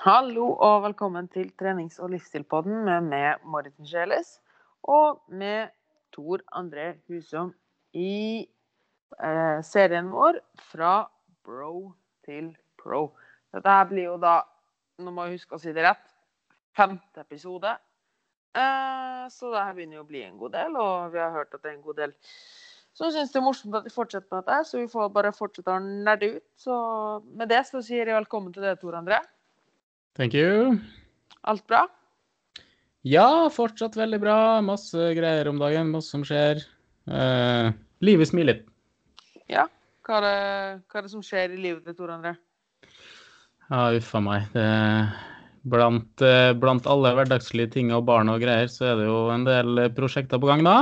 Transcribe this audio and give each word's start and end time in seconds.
Hallo 0.00 0.54
og 0.64 0.78
velkommen 0.80 1.26
til 1.28 1.50
trenings- 1.60 1.98
og 2.00 2.14
livsstilpodden 2.14 2.86
med 2.86 3.04
meg, 3.10 3.42
Marit 3.44 3.76
Sjeles, 3.84 4.38
og 4.88 5.18
med 5.28 5.74
Tor 6.08 6.40
André 6.56 6.94
Husom 7.10 7.50
i 7.92 8.46
eh, 9.20 9.58
serien 9.60 10.06
vår 10.08 10.38
fra 10.70 10.92
bro 11.44 11.90
til 12.24 12.46
pro. 12.80 13.10
Dette 13.52 13.74
her 13.76 13.90
blir 13.90 14.06
jo 14.06 14.14
da, 14.22 14.38
nå 15.04 15.12
må 15.12 15.26
jeg 15.28 15.36
huske 15.42 15.58
å 15.58 15.60
si 15.60 15.74
det 15.76 15.84
rett, 15.84 16.06
femte 16.72 17.20
episode. 17.20 17.74
Eh, 18.56 19.26
så 19.34 19.50
det 19.52 19.64
her 19.66 19.76
begynner 19.76 19.98
jo 19.98 20.04
å 20.06 20.08
bli 20.14 20.22
en 20.24 20.38
god 20.40 20.54
del, 20.56 20.78
og 20.80 21.12
vi 21.12 21.20
har 21.20 21.34
hørt 21.34 21.52
at 21.52 21.60
det 21.60 21.74
er 21.74 21.76
en 21.76 21.84
god 21.84 21.98
del 22.00 22.14
som 22.96 23.12
syns 23.12 23.34
det 23.34 23.42
er 23.42 23.44
morsomt 23.44 23.76
at 23.76 23.84
vi 23.84 23.92
fortsetter 23.92 24.32
med 24.32 24.48
dette, 24.48 24.62
så 24.64 24.80
vi 24.80 24.88
får 24.96 25.12
bare 25.12 25.34
fortsette 25.36 25.76
å 25.76 25.84
nerde 25.84 26.32
ut. 26.38 26.48
Så 26.56 26.78
med 27.36 27.52
det 27.52 27.60
så 27.68 27.84
sier 27.84 28.08
jeg 28.08 28.16
velkommen 28.16 28.56
til 28.56 28.64
deg, 28.64 28.80
Tor 28.80 28.96
André. 28.96 29.20
Thank 30.18 30.34
you. 30.34 30.78
Alt 31.48 31.66
bra? 31.70 31.84
Ja, 33.06 33.48
fortsatt 33.52 33.96
veldig 33.96 34.20
bra. 34.20 34.38
Masse 34.64 35.12
greier 35.16 35.48
om 35.48 35.60
dagen, 35.60 35.92
masse 35.94 36.12
som 36.12 36.24
skjer. 36.26 36.60
Eh, 37.08 37.70
livet 38.04 38.28
smiler. 38.28 38.62
Ja. 39.50 39.68
Hva 40.04 40.18
er, 40.18 40.24
det, 40.26 40.84
hva 40.90 40.98
er 40.98 41.06
det 41.06 41.12
som 41.12 41.22
skjer 41.22 41.52
i 41.54 41.60
livet 41.60 41.84
til 41.86 41.94
Tor 41.94 42.10
André? 42.10 42.34
Ja, 43.70 43.84
uffa 43.94 44.20
meg. 44.24 44.48
Det, 44.52 44.66
blant, 45.70 46.24
eh, 46.26 46.50
blant 46.58 46.88
alle 46.90 47.12
hverdagslige 47.14 47.70
ting 47.76 47.92
og 47.94 48.08
barn 48.08 48.32
og 48.32 48.40
greier, 48.42 48.70
så 48.72 48.90
er 48.90 48.98
det 48.98 49.06
jo 49.06 49.20
en 49.30 49.46
del 49.46 49.84
prosjekter 49.94 50.40
på 50.42 50.50
gang 50.50 50.64
da. 50.66 50.74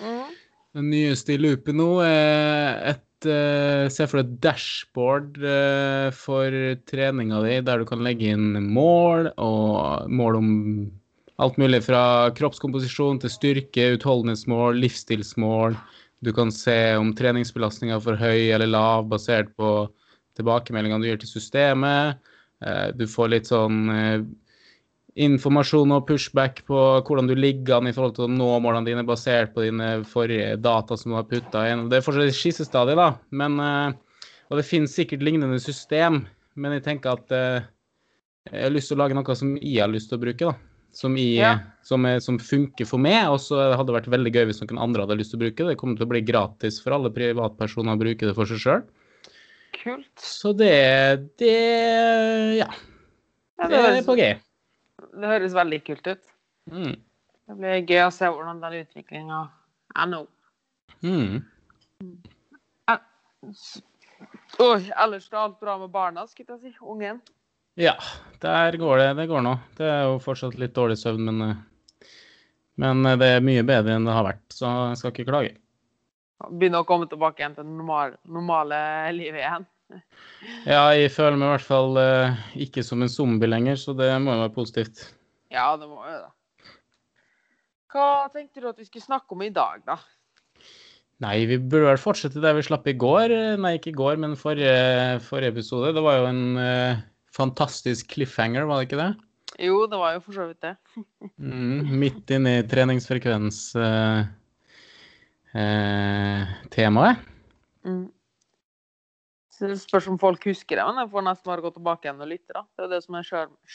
Mm. 0.00 0.32
Den 0.76 0.88
nyeste 0.92 1.36
i 1.36 1.40
loopet 1.40 1.76
nå 1.76 1.90
er 2.06 2.80
et 2.94 3.05
eh, 3.24 3.88
Se 3.88 4.04
for 4.04 4.20
deg 4.20 4.28
et 4.28 4.40
dashboard 4.44 5.38
uh, 5.40 6.12
for 6.12 6.52
treninga 6.90 7.40
di, 7.46 7.56
der 7.64 7.80
du 7.80 7.88
kan 7.88 8.04
legge 8.04 8.34
inn 8.34 8.58
mål, 8.68 9.30
og 9.40 10.10
mål 10.12 10.38
om 10.42 10.50
alt 11.40 11.56
mulig 11.60 11.82
fra 11.86 12.32
kroppskomposisjon 12.36 13.20
til 13.22 13.32
styrke, 13.32 13.90
utholdenhetsmål, 13.96 14.78
livsstilsmål. 14.84 15.76
Du 16.24 16.32
kan 16.36 16.52
se 16.52 16.96
om 16.96 17.12
treningsbelastninga 17.16 17.98
er 17.98 18.04
for 18.04 18.20
høy 18.20 18.52
eller 18.52 18.68
lav, 18.68 19.08
basert 19.08 19.52
på 19.56 19.86
tilbakemeldingene 20.36 21.04
du 21.04 21.10
gir 21.10 21.20
til 21.24 21.32
systemet. 21.36 22.20
Eh, 22.64 22.92
Du 22.96 23.06
får 23.08 23.32
litt 23.32 23.48
sånn 23.48 23.88
informasjon 25.16 25.94
og 25.96 26.04
pushback 26.08 26.60
på 26.68 26.78
hvordan 27.06 27.28
du 27.30 27.34
ligger 27.38 27.78
an 27.78 27.88
i 27.88 27.94
forhold 27.96 28.16
til 28.18 28.26
å 28.26 28.32
nå 28.32 28.48
målene 28.60 28.84
dine, 28.88 29.04
basert 29.08 29.54
på 29.54 29.64
dine 29.64 30.02
forrige 30.08 30.58
data 30.60 30.96
som 31.00 31.12
du 31.12 31.16
har 31.16 31.28
putta 31.30 31.64
inn. 31.70 31.86
Det 31.88 32.00
er 32.00 32.04
fortsatt 32.04 32.28
et 32.28 32.36
skissestadie, 32.36 32.96
da. 32.98 33.14
Men, 33.32 33.56
eh, 33.60 34.28
og 34.50 34.60
det 34.60 34.66
finnes 34.68 34.92
sikkert 34.94 35.24
lignende 35.24 35.58
system, 35.62 36.26
men 36.60 36.76
jeg 36.76 36.84
tenker 36.84 37.16
at 37.16 37.32
eh, 37.32 37.66
jeg 38.52 38.62
har 38.68 38.74
lyst 38.74 38.92
til 38.92 38.98
å 38.98 39.02
lage 39.04 39.16
noe 39.16 39.38
som 39.38 39.56
jeg 39.56 39.80
har 39.82 39.90
lyst 39.90 40.12
til 40.12 40.20
å 40.20 40.24
bruke, 40.26 40.52
da. 40.52 40.72
Som, 40.96 41.16
jeg, 41.20 41.40
Ja. 41.42 41.58
som, 41.84 42.06
er, 42.08 42.20
som 42.24 42.38
funker 42.40 42.88
for 42.88 43.00
meg, 43.02 43.26
og 43.28 43.40
så 43.44 43.58
hadde 43.74 43.90
det 43.90 43.96
vært 43.98 44.12
veldig 44.12 44.30
gøy 44.32 44.46
hvis 44.48 44.62
noen 44.62 44.80
andre 44.80 45.04
hadde 45.04 45.18
lyst 45.18 45.34
til 45.34 45.40
å 45.40 45.44
bruke 45.44 45.64
det. 45.64 45.74
Det 45.74 45.80
kommer 45.80 45.98
til 45.98 46.06
å 46.06 46.12
bli 46.12 46.22
gratis 46.24 46.78
for 46.80 46.96
alle 46.96 47.12
privatpersoner 47.12 47.96
å 47.96 48.00
bruke 48.00 48.28
det 48.28 48.32
for 48.36 48.48
seg 48.48 48.62
sjøl. 48.62 48.86
Kult. 49.76 50.08
Så 50.24 50.54
det, 50.56 50.72
det 51.36 51.52
Ja, 52.62 52.70
det, 53.68 53.76
er 53.76 54.00
på 54.06 54.16
G. 54.16 54.30
det 55.16 55.32
høres 55.32 55.56
veldig 55.56 55.82
kult 55.86 56.08
ut. 56.12 56.32
Mm. 56.72 56.96
Det 57.46 57.56
blir 57.60 57.84
gøy 57.84 58.02
å 58.06 58.14
se 58.14 58.28
hvordan 58.30 58.62
den 58.62 58.80
utviklinga 58.82 59.42
er 59.96 60.10
nå. 60.10 60.24
Mm. 61.06 61.44
Oi, 64.62 64.80
ellers 64.96 65.26
er 65.28 65.38
alt 65.42 65.58
bra 65.60 65.76
med 65.78 65.92
barna, 65.92 66.24
skulle 66.30 66.56
jeg 66.56 66.72
si. 66.72 66.78
Ungen. 66.80 67.20
Ja, 67.76 67.94
der 68.40 68.76
går 68.80 69.02
det. 69.02 69.08
Det 69.18 69.26
går 69.28 69.44
nå. 69.44 69.52
Det 69.76 69.88
er 69.90 70.06
jo 70.08 70.16
fortsatt 70.24 70.56
litt 70.60 70.74
dårlig 70.76 70.96
søvn, 70.98 71.28
men, 71.28 71.42
eh, 71.44 72.08
men 72.80 73.04
eh, 73.04 73.18
det 73.20 73.28
er 73.34 73.44
mye 73.44 73.64
bedre 73.68 73.98
enn 73.98 74.08
det 74.08 74.16
har 74.16 74.24
vært, 74.24 74.44
så 74.54 74.72
jeg 74.90 75.00
skal 75.02 75.12
ikke 75.12 75.28
klage. 75.28 75.52
Begynne 76.48 76.80
å 76.80 76.88
komme 76.88 77.08
tilbake 77.08 77.42
igjen 77.42 77.56
til 77.56 77.68
det 77.68 77.74
normal, 77.74 78.16
normale 78.28 78.78
livet 79.16 79.42
igjen. 79.42 79.68
Ja, 80.66 80.88
jeg 80.94 81.12
føler 81.14 81.38
meg 81.38 81.46
i 81.46 81.52
hvert 81.54 81.66
fall 81.66 81.98
eh, 82.00 82.40
ikke 82.66 82.82
som 82.86 83.02
en 83.02 83.10
zombie 83.10 83.48
lenger, 83.48 83.78
så 83.78 83.94
det 83.96 84.08
må 84.22 84.34
jo 84.34 84.42
være 84.44 84.54
positivt. 84.54 85.02
Ja, 85.52 85.68
det 85.78 85.86
må 85.86 86.02
jo 86.02 86.16
det. 86.24 86.32
Hva 87.94 88.26
tenkte 88.34 88.60
du 88.62 88.68
at 88.68 88.78
vi 88.80 88.86
skulle 88.88 89.06
snakke 89.06 89.36
om 89.36 89.44
i 89.46 89.52
dag, 89.54 89.84
da? 89.86 89.96
Nei, 91.24 91.36
vi 91.48 91.56
burde 91.56 91.86
vel 91.88 92.00
fortsette 92.00 92.42
der 92.44 92.58
vi 92.58 92.64
slapp 92.66 92.88
i 92.90 92.96
går. 92.98 93.32
Nei, 93.62 93.76
ikke 93.78 93.94
i 93.94 93.96
går, 93.96 94.18
men 94.20 94.34
forrige, 94.36 95.20
forrige 95.24 95.54
episode. 95.54 95.94
Det 95.96 96.02
var 96.04 96.18
jo 96.18 96.26
en 96.28 96.42
eh, 96.60 97.04
fantastisk 97.36 98.10
cliffhanger, 98.12 98.66
var 98.68 98.82
det 98.82 98.90
ikke 98.90 99.00
det? 99.00 99.12
Jo, 99.64 99.86
det 99.88 100.00
var 100.00 100.16
jo 100.16 100.20
for 100.26 100.36
så 100.36 100.50
vidt 100.50 100.66
det. 100.66 100.76
Mm, 101.36 101.96
midt 102.00 102.30
inne 102.32 102.52
i 102.58 102.66
treningsfrekvens 102.68 103.58
eh, 103.76 104.20
eh. 105.52 106.54
Mm. 107.84 108.06
Så 109.56 109.70
det 109.70 109.78
spørs 109.80 110.06
om 110.12 110.18
folk 110.20 110.42
husker 110.44 110.76
det, 110.76 110.84
men 110.84 111.00
jeg 111.00 111.12
får 111.14 111.24
nesten 111.24 111.48
bare 111.48 111.64
gå 111.64 111.70
tilbake 111.72 112.04
igjen 112.04 112.20
og 112.20 112.28
lytte. 112.28 112.52
da. 112.52 112.62
Det 112.76 112.84
er 112.84 112.90
det 112.92 113.02
som 113.06 113.16
er 113.16 113.28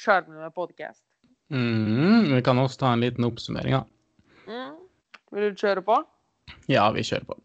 sjarmen 0.03 0.43
med 0.43 0.53
podcast. 0.53 1.01
Mm, 1.51 2.29
vi 2.35 2.41
kan 2.45 2.61
også 2.61 2.83
ta 2.83 2.91
en 2.93 3.01
liten 3.01 3.25
oppsummering, 3.25 3.79
da. 3.79 4.35
Mm. 4.45 4.75
Vil 5.33 5.49
du 5.49 5.63
kjøre 5.63 5.81
på? 5.87 5.97
Ja, 6.69 6.85
vi 6.93 7.03
kjører 7.07 7.25
på. 7.31 7.39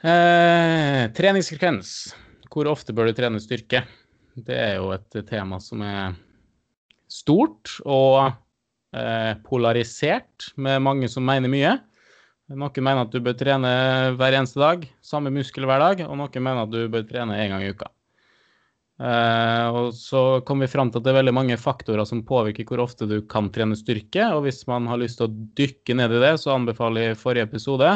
Eh, 0.00 1.04
treningsfrekvens. 1.12 1.92
Hvor 2.50 2.70
ofte 2.72 2.94
bør 2.96 3.10
du 3.10 3.18
trene 3.18 3.42
styrke? 3.42 3.84
Det 4.34 4.56
er 4.56 4.78
jo 4.78 4.88
et 4.94 5.20
tema 5.28 5.60
som 5.60 5.84
er 5.84 6.16
stort 7.10 7.76
og 7.84 8.30
eh, 8.96 9.34
polarisert, 9.44 10.54
med 10.56 10.80
mange 10.86 11.10
som 11.12 11.26
mener 11.26 11.52
mye. 11.52 11.76
Noen 12.50 12.82
mener 12.82 13.04
at 13.04 13.12
du 13.14 13.20
bør 13.22 13.36
trene 13.38 13.70
hver 14.18 14.34
eneste 14.34 14.58
dag, 14.58 14.82
samme 15.06 15.30
muskel 15.30 15.68
hver 15.70 15.82
dag, 15.82 16.00
og 16.08 16.16
noen 16.18 16.42
mener 16.42 16.64
at 16.64 16.72
du 16.72 16.80
bør 16.90 17.04
trene 17.06 17.38
én 17.38 17.52
gang 17.52 17.62
i 17.62 17.70
uka. 17.70 17.90
Eh, 19.00 19.66
og 19.72 19.94
så 19.96 20.42
kom 20.44 20.60
vi 20.60 20.68
fram 20.68 20.90
til 20.90 21.00
at 21.00 21.06
det 21.06 21.12
er 21.14 21.20
veldig 21.22 21.32
mange 21.32 21.56
faktorer 21.60 22.04
som 22.04 22.24
påvirker 22.26 22.66
hvor 22.68 22.82
ofte 22.84 23.08
du 23.08 23.20
kan 23.30 23.48
trene 23.54 23.78
styrke. 23.78 24.26
Og 24.34 24.44
hvis 24.44 24.64
man 24.68 24.88
har 24.90 25.00
lyst 25.00 25.20
til 25.20 25.30
å 25.30 25.46
dykke 25.56 25.96
ned 25.96 26.16
i 26.18 26.24
det, 26.26 26.34
så 26.42 26.56
anbefaler 26.56 27.10
jeg 27.10 27.20
forrige 27.22 27.48
episode. 27.48 27.94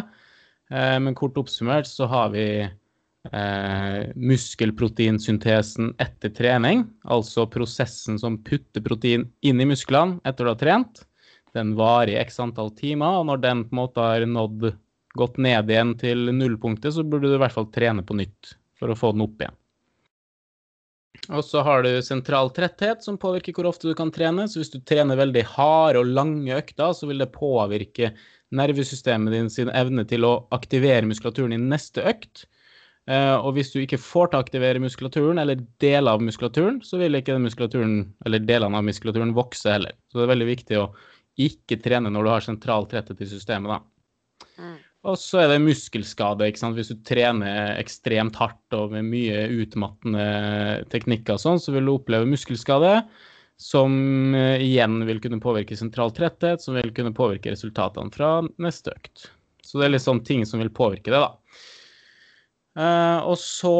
Eh, 0.72 0.96
men 1.02 1.18
kort 1.18 1.36
oppsummert 1.40 1.90
så 1.90 2.08
har 2.08 2.30
vi 2.32 2.46
eh, 2.64 4.00
muskelproteinsyntesen 4.16 5.92
etter 6.00 6.32
trening. 6.36 6.86
Altså 7.04 7.44
prosessen 7.52 8.22
som 8.22 8.40
putter 8.46 8.84
protein 8.86 9.28
inn 9.44 9.60
i 9.60 9.68
musklene 9.68 10.22
etter 10.24 10.46
du 10.46 10.54
har 10.54 10.62
trent. 10.62 11.04
Den 11.54 11.74
varer 11.78 12.20
x 12.24 12.40
antall 12.42 12.72
timer, 12.74 13.20
og 13.20 13.28
når 13.30 13.42
den 13.44 13.66
på 13.68 13.76
en 13.76 13.82
måte 13.82 14.04
har 14.04 14.26
nådd 14.26 14.72
gått 15.14 15.36
ned 15.38 15.70
igjen 15.70 15.92
til 15.98 16.30
nullpunktet, 16.34 16.94
så 16.96 17.04
burde 17.06 17.30
du 17.30 17.36
i 17.36 17.42
hvert 17.42 17.54
fall 17.54 17.70
trene 17.74 18.02
på 18.06 18.16
nytt 18.18 18.56
for 18.78 18.90
å 18.90 18.98
få 18.98 19.12
den 19.14 19.22
opp 19.26 19.42
igjen. 19.42 19.60
Og 21.32 21.44
så 21.46 21.62
har 21.64 21.84
du 21.84 21.90
sentral 22.04 22.50
tretthet, 22.52 23.04
som 23.04 23.16
påvirker 23.20 23.54
hvor 23.56 23.70
ofte 23.70 23.88
du 23.88 23.94
kan 23.96 24.10
trene. 24.12 24.48
Så 24.50 24.60
hvis 24.60 24.72
du 24.74 24.80
trener 24.84 25.16
veldig 25.16 25.44
harde 25.54 26.02
og 26.02 26.10
lange 26.10 26.58
økter, 26.58 26.92
så 26.92 27.08
vil 27.08 27.22
det 27.22 27.30
påvirke 27.32 28.10
nervesystemet 28.54 29.32
din 29.32 29.48
sin 29.50 29.70
evne 29.72 30.04
til 30.10 30.26
å 30.26 30.34
aktivere 30.54 31.06
muskulaturen 31.08 31.54
i 31.56 31.62
neste 31.62 32.04
økt. 32.10 32.44
Eh, 33.08 33.36
og 33.36 33.54
hvis 33.56 33.72
du 33.72 33.80
ikke 33.82 34.00
får 34.00 34.30
til 34.30 34.38
å 34.38 34.44
aktivere 34.44 34.82
muskulaturen, 34.82 35.40
eller 35.40 35.62
deler 35.82 36.16
av 36.16 36.22
muskulaturen, 36.24 36.82
så 36.84 37.00
vil 37.00 37.16
ikke 37.18 37.34
den 37.36 37.46
muskulaturen, 37.46 37.96
eller 38.26 38.44
delene 38.44 38.80
av 38.80 38.86
muskulaturen 38.86 39.34
vokse 39.36 39.74
heller. 39.78 39.96
Så 40.10 40.18
det 40.18 40.26
er 40.26 40.34
veldig 40.34 40.50
viktig 40.50 40.80
å 40.80 40.86
ikke 41.40 41.80
trene 41.82 42.12
når 42.12 42.26
du 42.26 42.30
har 42.32 42.44
sentral 42.44 42.88
tretthet 42.90 43.22
i 43.24 43.30
systemet, 43.30 43.74
da. 43.76 44.48
Mm. 44.58 44.76
Og 45.04 45.18
så 45.20 45.42
er 45.42 45.50
det 45.52 45.60
muskelskade. 45.60 46.46
ikke 46.48 46.62
sant? 46.62 46.78
Hvis 46.78 46.92
du 46.92 47.02
trener 47.04 47.76
ekstremt 47.76 48.38
hardt 48.40 48.76
og 48.76 48.94
med 48.94 49.04
mye 49.10 49.44
utmattende 49.52 50.26
teknikker, 50.92 51.36
og 51.36 51.42
sånn, 51.42 51.60
så 51.60 51.74
vil 51.74 51.84
du 51.84 51.92
oppleve 51.98 52.28
muskelskade, 52.30 52.96
som 53.60 54.34
eh, 54.34 54.64
igjen 54.64 55.02
vil 55.06 55.20
kunne 55.22 55.42
påvirke 55.44 55.76
sentral 55.78 56.12
tretthet, 56.14 56.64
som 56.64 56.78
vil 56.78 56.90
kunne 56.96 57.14
påvirke 57.14 57.52
resultatene 57.52 58.10
fra 58.14 58.38
neste 58.62 58.94
økt. 58.96 59.28
Så 59.64 59.80
det 59.80 59.90
er 59.90 60.02
sånn 60.02 60.24
ting 60.24 60.42
som 60.48 60.62
vil 60.62 60.72
påvirke 60.74 61.12
det, 61.12 61.20
da. 61.20 61.60
Eh, 62.74 63.20
og 63.28 63.36
så 63.38 63.74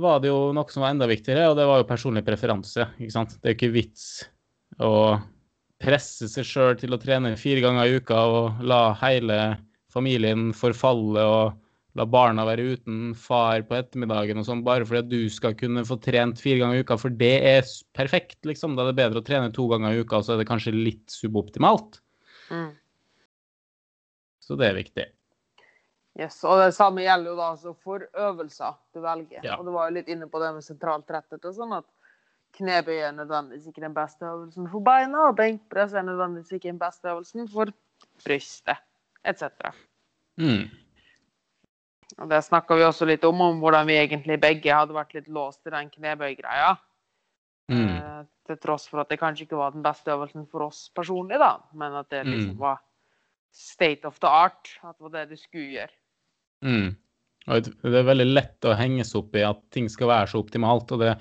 var 0.00 0.22
det 0.22 0.30
jo 0.30 0.54
noe 0.56 0.70
som 0.72 0.86
var 0.86 0.94
enda 0.94 1.10
viktigere, 1.10 1.50
og 1.50 1.58
det 1.58 1.66
var 1.68 1.82
jo 1.82 1.90
personlig 1.90 2.24
preferanse. 2.26 2.88
ikke 2.96 3.16
sant? 3.16 3.36
Det 3.40 3.50
er 3.50 3.56
jo 3.56 3.58
ikke 3.58 3.74
vits 3.74 4.06
å 4.78 4.94
presse 5.84 6.28
seg 6.32 6.48
sjøl 6.48 6.78
til 6.80 6.96
å 6.96 7.00
trene 7.00 7.34
fire 7.40 7.62
ganger 7.64 7.86
i 7.90 8.00
uka 8.00 8.22
og 8.30 8.64
la 8.64 8.94
hele 9.02 9.38
familien 9.92 10.48
forfalle 10.56 11.22
og 11.28 11.60
la 11.94 12.06
barna 12.10 12.42
være 12.46 12.74
uten 12.74 13.12
far 13.14 13.62
på 13.68 13.76
ettermiddagen 13.78 14.40
og 14.40 14.46
sånn, 14.48 14.64
bare 14.66 14.86
fordi 14.88 15.20
du 15.20 15.30
skal 15.30 15.54
kunne 15.58 15.84
få 15.86 16.00
trent 16.02 16.40
fire 16.42 16.64
ganger 16.64 16.80
i 16.80 16.86
uka, 16.86 16.96
for 16.98 17.14
det 17.14 17.34
er 17.46 17.68
perfekt, 17.94 18.40
liksom. 18.48 18.74
Da 18.74 18.82
er 18.82 18.90
det 18.90 18.98
bedre 18.98 19.22
å 19.22 19.26
trene 19.26 19.52
to 19.54 19.68
ganger 19.70 19.94
i 19.94 20.02
uka, 20.02 20.18
så 20.24 20.34
er 20.34 20.42
det 20.42 20.48
kanskje 20.48 20.74
litt 20.74 21.14
suboptimalt. 21.14 22.00
Mm. 22.50 22.72
Så 24.42 24.58
det 24.58 24.72
er 24.72 24.80
viktig. 24.80 25.06
Yes, 26.18 26.40
og 26.46 26.60
det 26.62 26.74
samme 26.76 27.02
gjelder 27.02 27.32
jo 27.32 27.38
da 27.38 27.46
altså 27.54 27.72
for 27.82 28.02
øvelser 28.26 28.74
du 28.94 29.00
velger. 29.02 29.40
Ja. 29.46 29.56
Og 29.58 29.66
du 29.66 29.72
var 29.74 29.88
jo 29.88 29.96
litt 29.96 30.10
inne 30.10 30.28
på 30.30 30.42
det 30.42 30.52
med 30.54 30.66
sentralt 30.66 31.10
rettet. 31.10 31.42
og 31.42 31.54
sånn, 31.56 31.78
at 31.78 31.86
knebøy 32.58 33.00
er 33.02 33.12
nødvendigvis 33.16 33.66
ikke 33.70 33.82
den 33.84 33.94
beste 33.94 34.24
øvelsen 34.26 34.68
for 34.70 34.84
beina, 34.84 35.26
og 35.28 35.36
benkpress 35.36 35.92
er 35.94 36.06
nødvendigvis 36.06 36.52
ikke 36.52 36.70
den 36.70 36.78
beste 36.78 37.08
øvelsen 37.10 37.48
for 37.48 37.72
brystet, 38.24 38.80
etc. 39.24 39.74
Mm. 40.38 40.70
Og 42.18 42.30
Det 42.30 42.44
snakka 42.44 42.76
vi 42.78 42.86
også 42.86 43.06
litt 43.08 43.24
om, 43.24 43.40
om 43.40 43.58
hvordan 43.58 43.86
vi 43.86 43.96
egentlig 43.98 44.40
begge 44.40 44.74
hadde 44.74 44.94
vært 44.94 45.14
litt 45.16 45.28
låst 45.28 45.66
i 45.66 45.72
den 45.74 45.90
knebøygreia. 45.90 46.74
Mm. 47.72 47.88
Eh, 47.88 48.24
til 48.46 48.58
tross 48.60 48.84
for 48.88 49.00
at 49.00 49.08
det 49.08 49.18
kanskje 49.18 49.46
ikke 49.46 49.56
var 49.56 49.72
den 49.72 49.82
beste 49.82 50.12
øvelsen 50.12 50.46
for 50.50 50.66
oss 50.66 50.90
personlig, 50.94 51.38
da, 51.40 51.56
men 51.72 51.94
at 51.96 52.10
det 52.10 52.26
liksom 52.26 52.54
Mm. 52.54 52.60
var 52.60 52.82
state 53.52 54.04
of 54.04 54.18
the 54.20 54.28
art. 54.28 54.78
At 54.84 54.98
det 54.98 55.02
var 55.02 55.08
det 55.08 55.30
du 55.30 55.36
skulle 55.36 55.70
gjøre. 55.72 55.94
Mm. 56.62 56.96
Det 57.44 57.90
er 57.90 58.06
veldig 58.08 58.26
lett 58.30 58.64
å 58.64 58.76
henges 58.78 59.12
opp 59.18 59.34
i 59.36 59.44
at 59.44 59.60
ting 59.74 59.90
skal 59.92 60.08
være 60.08 60.30
så 60.32 60.40
optimalt, 60.40 60.92
og 60.94 61.02
det 61.02 61.14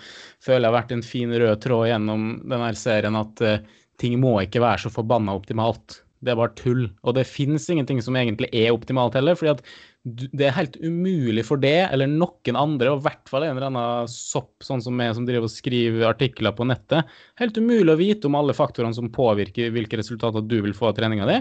føler 0.44 0.62
jeg 0.62 0.70
har 0.70 0.78
vært 0.78 0.94
en 0.96 1.04
fin 1.04 1.34
rød 1.44 1.64
tråd 1.66 1.90
gjennom 1.90 2.28
denne 2.48 2.70
serien, 2.80 3.18
at 3.20 3.44
uh, 3.44 3.58
ting 4.00 4.16
må 4.22 4.38
ikke 4.42 4.64
være 4.64 4.86
så 4.86 4.94
forbanna 4.94 5.36
optimalt. 5.36 6.00
Det 6.24 6.32
er 6.32 6.40
bare 6.40 6.56
tull. 6.56 6.86
Og 7.04 7.18
det 7.18 7.28
finnes 7.28 7.66
ingenting 7.68 8.00
som 8.04 8.16
egentlig 8.16 8.48
er 8.56 8.72
optimalt 8.72 9.18
heller, 9.20 9.36
fordi 9.36 9.52
at 9.58 9.66
det 10.04 10.48
er 10.48 10.56
helt 10.56 10.76
umulig 10.84 11.46
for 11.48 11.60
det 11.64 11.86
eller 11.86 12.10
noen 12.12 12.58
andre, 12.60 12.92
og 12.92 13.02
i 13.02 13.06
hvert 13.06 13.30
fall 13.32 13.46
en 13.48 13.54
eller 13.56 13.70
annen 13.70 14.12
sopp 14.12 14.64
sånn 14.64 14.84
som 14.84 14.96
meg 15.00 15.14
som 15.16 15.28
driver 15.28 15.48
og 15.48 15.54
skriver 15.54 16.10
artikler 16.10 16.56
på 16.56 16.68
nettet, 16.68 17.08
helt 17.40 17.60
umulig 17.60 17.94
å 17.94 18.00
vite 18.00 18.28
om 18.28 18.36
alle 18.40 18.56
faktorene 18.56 18.96
som 18.96 19.12
påvirker 19.16 19.72
hvilke 19.76 20.00
resultater 20.00 20.44
du 20.44 20.58
vil 20.66 20.76
få 20.76 20.90
av 20.92 20.98
treninga 21.00 21.28
di. 21.30 21.40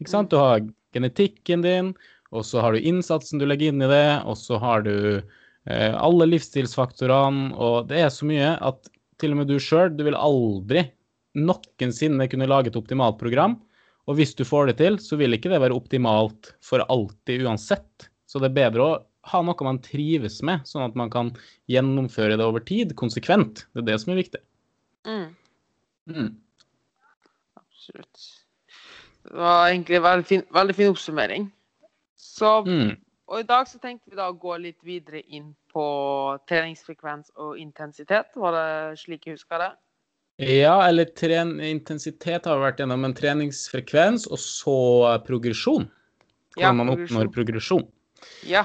Ikke 0.00 0.12
sant? 0.12 0.32
Du 0.32 0.40
har 0.40 0.60
genetikken 0.92 1.64
din, 1.64 1.92
og 2.32 2.46
så 2.48 2.62
har 2.64 2.72
du 2.74 2.80
innsatsen 2.88 3.40
du 3.40 3.46
legger 3.46 3.72
inn 3.72 3.84
i 3.84 3.90
det, 3.90 4.22
og 4.28 4.38
så 4.40 4.58
har 4.62 4.84
du 4.86 4.94
eh, 5.20 5.92
alle 5.92 6.28
livsstilsfaktorene, 6.30 7.52
og 7.54 7.90
det 7.90 8.00
er 8.06 8.10
så 8.12 8.28
mye 8.28 8.54
at 8.56 8.88
til 9.20 9.34
og 9.34 9.42
med 9.42 9.52
du 9.52 9.58
sjøl, 9.62 9.92
du 9.94 10.02
vil 10.08 10.18
aldri 10.18 10.86
noensinne 11.38 12.26
kunne 12.28 12.48
lage 12.50 12.72
et 12.72 12.78
optimalt 12.80 13.20
program. 13.20 13.56
Og 14.10 14.18
hvis 14.18 14.34
du 14.34 14.42
får 14.44 14.72
det 14.72 14.78
til, 14.80 14.98
så 14.98 15.16
vil 15.20 15.36
ikke 15.36 15.52
det 15.52 15.60
være 15.62 15.76
optimalt 15.78 16.54
for 16.64 16.82
alltid 16.90 17.44
uansett. 17.46 18.08
Så 18.26 18.40
det 18.42 18.50
er 18.50 18.56
bedre 18.56 18.84
å 18.86 19.00
ha 19.30 19.40
noe 19.46 19.66
man 19.66 19.78
trives 19.84 20.40
med, 20.42 20.64
sånn 20.66 20.82
at 20.88 20.96
man 20.98 21.12
kan 21.12 21.30
gjennomføre 21.70 22.34
det 22.40 22.46
over 22.48 22.64
tid, 22.66 22.96
konsekvent. 22.98 23.66
Det 23.70 23.84
er 23.84 23.90
det 23.92 23.98
som 24.02 24.14
er 24.14 24.22
viktig. 24.24 24.42
Mm, 25.06 25.28
Mm. 26.10 26.32
absolutt. 27.54 28.22
Det 29.22 29.36
var 29.38 29.68
egentlig 29.68 29.96
en 29.96 30.02
veldig 30.02 30.26
fin, 30.26 30.42
veldig 30.50 30.74
fin 30.74 30.90
oppsummering. 30.90 31.44
Så, 32.32 32.64
Mm. 32.64 32.96
og 33.28 33.40
i 33.40 33.46
dag 33.48 33.68
så 33.68 33.80
tenkte 33.80 34.10
vi 34.10 34.16
da 34.16 34.30
å 34.30 34.38
gå 34.38 34.56
litt 34.60 34.80
videre 34.84 35.20
inn 35.28 35.54
på 35.72 35.84
treningsfrekvens 36.48 37.32
og 37.36 37.58
intensitet. 37.60 38.32
Var 38.36 38.52
det 38.56 38.98
slik 39.02 39.26
jeg 39.26 39.36
husker 39.36 39.58
det? 39.58 39.72
Ja, 40.42 40.78
eller 40.88 41.04
tren 41.12 41.58
intensitet 41.60 42.46
har 42.48 42.56
vi 42.56 42.64
vært 42.64 42.80
gjennom, 42.80 43.04
men 43.04 43.14
treningsfrekvens 43.14 44.26
og 44.32 44.40
så 44.40 44.78
progresjon. 45.26 45.90
Hvordan 46.56 46.62
Ja, 46.62 46.72
man 46.72 46.88
oppnår 46.92 47.30
progresjon. 47.32 47.86
Ja. 48.44 48.64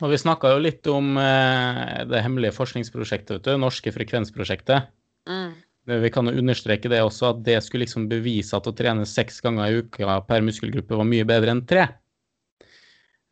Og 0.00 0.10
vi 0.10 0.16
snakka 0.16 0.54
jo 0.54 0.58
litt 0.64 0.86
om 0.88 1.16
eh, 1.20 2.04
det 2.08 2.22
hemmelige 2.24 2.56
forskningsprosjektet, 2.56 3.38
vet 3.38 3.42
du, 3.44 3.56
norske 3.60 3.92
frekvensprosjektet. 3.92 4.88
Mm. 5.28 5.54
Vi 5.88 6.10
kan 6.12 6.28
jo 6.28 6.36
understreke 6.36 6.88
det 6.88 7.00
også, 7.00 7.30
at 7.32 7.42
det 7.44 7.62
skulle 7.64 7.84
liksom 7.86 8.08
bevise 8.08 8.56
at 8.56 8.66
å 8.68 8.74
trene 8.76 9.06
seks 9.08 9.40
ganger 9.44 9.68
i 9.68 9.80
uka 9.82 10.20
per 10.28 10.44
muskelgruppe 10.44 10.96
var 10.96 11.08
mye 11.08 11.24
bedre 11.28 11.54
enn 11.54 11.64
tre. 11.68 11.86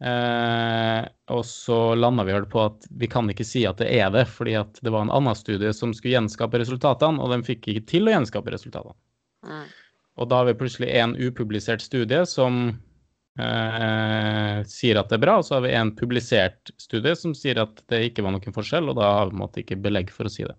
Eh, 0.05 1.09
og 1.33 1.45
så 1.49 1.95
landa 1.97 2.25
vi 2.29 2.35
vel 2.37 2.47
på 2.53 2.61
at 2.67 2.85
vi 3.01 3.09
kan 3.09 3.31
ikke 3.33 3.47
si 3.49 3.63
at 3.69 3.81
det 3.81 3.89
er 3.97 4.11
det, 4.13 4.27
fordi 4.29 4.59
at 4.61 4.81
det 4.85 4.93
var 4.93 5.07
en 5.07 5.15
annen 5.15 5.37
studie 5.39 5.73
som 5.77 5.95
skulle 5.97 6.19
gjenskape 6.19 6.61
resultatene, 6.61 7.23
og 7.23 7.33
den 7.33 7.45
fikk 7.47 7.71
ikke 7.73 7.87
til 7.95 8.11
å 8.11 8.17
gjenskape 8.17 8.53
resultatene. 8.53 8.97
Mm. 9.47 9.65
Og 10.21 10.29
da 10.29 10.43
har 10.43 10.51
vi 10.51 10.59
plutselig 10.61 10.93
en 10.97 11.17
upublisert 11.17 11.85
studie 11.85 12.23
som 12.29 12.69
eh, 13.41 14.61
sier 14.69 15.01
at 15.01 15.11
det 15.11 15.19
er 15.19 15.25
bra, 15.25 15.39
og 15.41 15.49
så 15.49 15.59
har 15.59 15.67
vi 15.67 15.75
en 15.77 15.95
publisert 15.97 16.73
studie 16.81 17.17
som 17.17 17.35
sier 17.37 17.61
at 17.65 17.81
det 17.93 18.05
ikke 18.11 18.25
var 18.27 18.37
noen 18.37 18.57
forskjell, 18.57 18.93
og 18.93 19.01
da 19.01 19.11
har 19.19 19.29
vi 19.29 19.35
på 19.35 19.39
en 19.39 19.45
måte 19.47 19.65
ikke 19.65 19.83
belegg 19.89 20.13
for 20.13 20.29
å 20.29 20.33
si 20.33 20.45
det. 20.45 20.57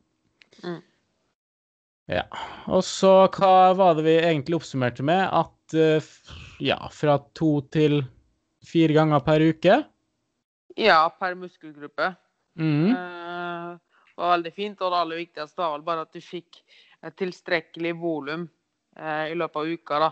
Mm. 0.66 0.82
Ja. 2.08 2.24
Og 2.72 2.86
så 2.88 3.28
hva 3.36 3.74
var 3.78 3.98
det 3.98 4.06
vi 4.08 4.18
egentlig 4.18 4.58
oppsummerte 4.58 5.04
med? 5.06 5.28
At 5.28 5.78
eh, 5.78 6.14
ja, 6.64 6.80
fra 6.94 7.20
to 7.38 7.60
til 7.74 8.02
fire 8.68 8.94
ganger 8.98 9.24
per 9.26 9.44
uke. 9.48 9.78
Ja, 10.78 11.00
per 11.10 11.36
muskelgruppe. 11.40 12.12
Mm. 12.60 12.92
Eh, 12.92 13.78
Det 14.18 14.24
var 14.24 14.32
veldig 14.38 14.54
fint, 14.54 14.80
og 14.82 14.92
det 14.92 14.98
aller 14.98 15.20
viktigste 15.22 15.62
var 15.62 15.76
vel 15.76 15.82
bare 15.86 16.02
at 16.08 16.14
du 16.14 16.20
fikk 16.26 16.56
et 17.06 17.16
tilstrekkelig 17.20 17.92
volum 18.02 18.48
eh, 18.98 19.28
i 19.32 19.36
løpet 19.38 19.60
av 19.62 19.68
uka. 19.70 20.00
da. 20.00 20.08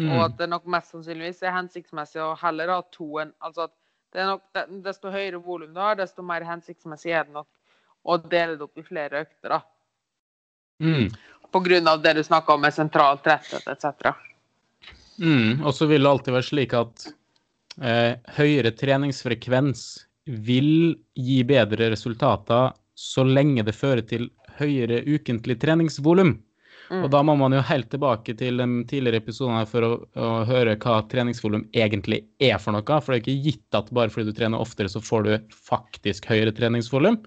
Og 0.00 0.06
Mhm. 0.06 0.22
at 0.24 0.36
det 0.38 0.48
nok 0.48 0.66
mest 0.66 0.90
sannsynligvis 0.94 1.42
er 1.42 1.52
hensiktsmessig 1.52 2.22
å 2.24 2.38
heller 2.40 2.68
ha 2.72 2.80
to 2.90 3.18
enn 3.20 3.32
Altså 3.42 3.64
at 3.64 3.72
det 4.12 4.20
er 4.22 4.26
nok, 4.30 4.42
desto 4.82 5.10
høyere 5.12 5.42
volum 5.44 5.74
du 5.74 5.80
har, 5.80 5.94
desto 5.96 6.22
mer 6.22 6.40
hensiktsmessig 6.40 7.12
er 7.12 7.24
det 7.24 7.34
nok 7.34 7.46
å 8.06 8.16
dele 8.16 8.56
det 8.56 8.62
opp 8.64 8.78
i 8.78 8.82
flere 8.82 9.20
økter. 9.26 9.48
da. 9.50 9.60
Mm. 10.80 11.10
Av 11.52 12.02
det 12.02 12.14
du 12.14 12.22
snakka 12.22 12.54
om 12.54 12.60
med 12.62 12.72
sentral 12.72 13.18
tretthet 13.18 13.66
etc. 13.68 14.14
Mm, 15.20 15.60
og 15.66 15.74
så 15.74 15.86
vil 15.86 16.00
det 16.02 16.08
alltid 16.10 16.32
være 16.32 16.48
slik 16.48 16.72
at 16.72 17.06
eh, 17.06 17.12
høyere 17.80 18.74
treningsfrekvens 18.76 19.82
vil 20.28 20.98
gi 21.16 21.38
bedre 21.48 21.88
resultater 21.94 22.74
så 23.00 23.24
lenge 23.24 23.64
det 23.64 23.72
fører 23.72 24.04
til 24.04 24.28
høyere 24.58 25.00
ukentlig 25.08 25.56
treningsvolum. 25.62 26.34
Mm. 26.90 27.04
Og 27.04 27.10
da 27.14 27.20
må 27.22 27.36
man 27.38 27.54
jo 27.54 27.62
helt 27.64 27.86
tilbake 27.92 28.34
til 28.36 28.58
de 28.58 28.66
tidligere 28.90 29.22
episodene 29.22 29.62
for 29.70 29.86
å, 29.86 29.90
å 30.18 30.30
høre 30.48 30.74
hva 30.82 30.98
treningsvolum 31.08 31.68
egentlig 31.70 32.24
er 32.42 32.58
for 32.58 32.74
noe. 32.74 32.98
For 33.00 33.14
det 33.14 33.20
er 33.20 33.22
ikke 33.22 33.46
gitt 33.46 33.78
at 33.78 33.92
bare 33.94 34.10
fordi 34.12 34.32
du 34.32 34.36
trener 34.36 34.60
oftere, 34.60 34.90
så 34.90 35.02
får 35.04 35.26
du 35.26 35.32
faktisk 35.54 36.26
høyere 36.28 36.52
treningsvolum. 36.56 37.20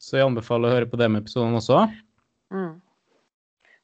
Så 0.00 0.18
jeg 0.18 0.30
anbefaler 0.30 0.70
å 0.70 0.78
høre 0.78 0.88
på 0.88 1.00
den 1.00 1.20
episoden 1.20 1.58
også. 1.58 1.84
Mm. 2.54 2.78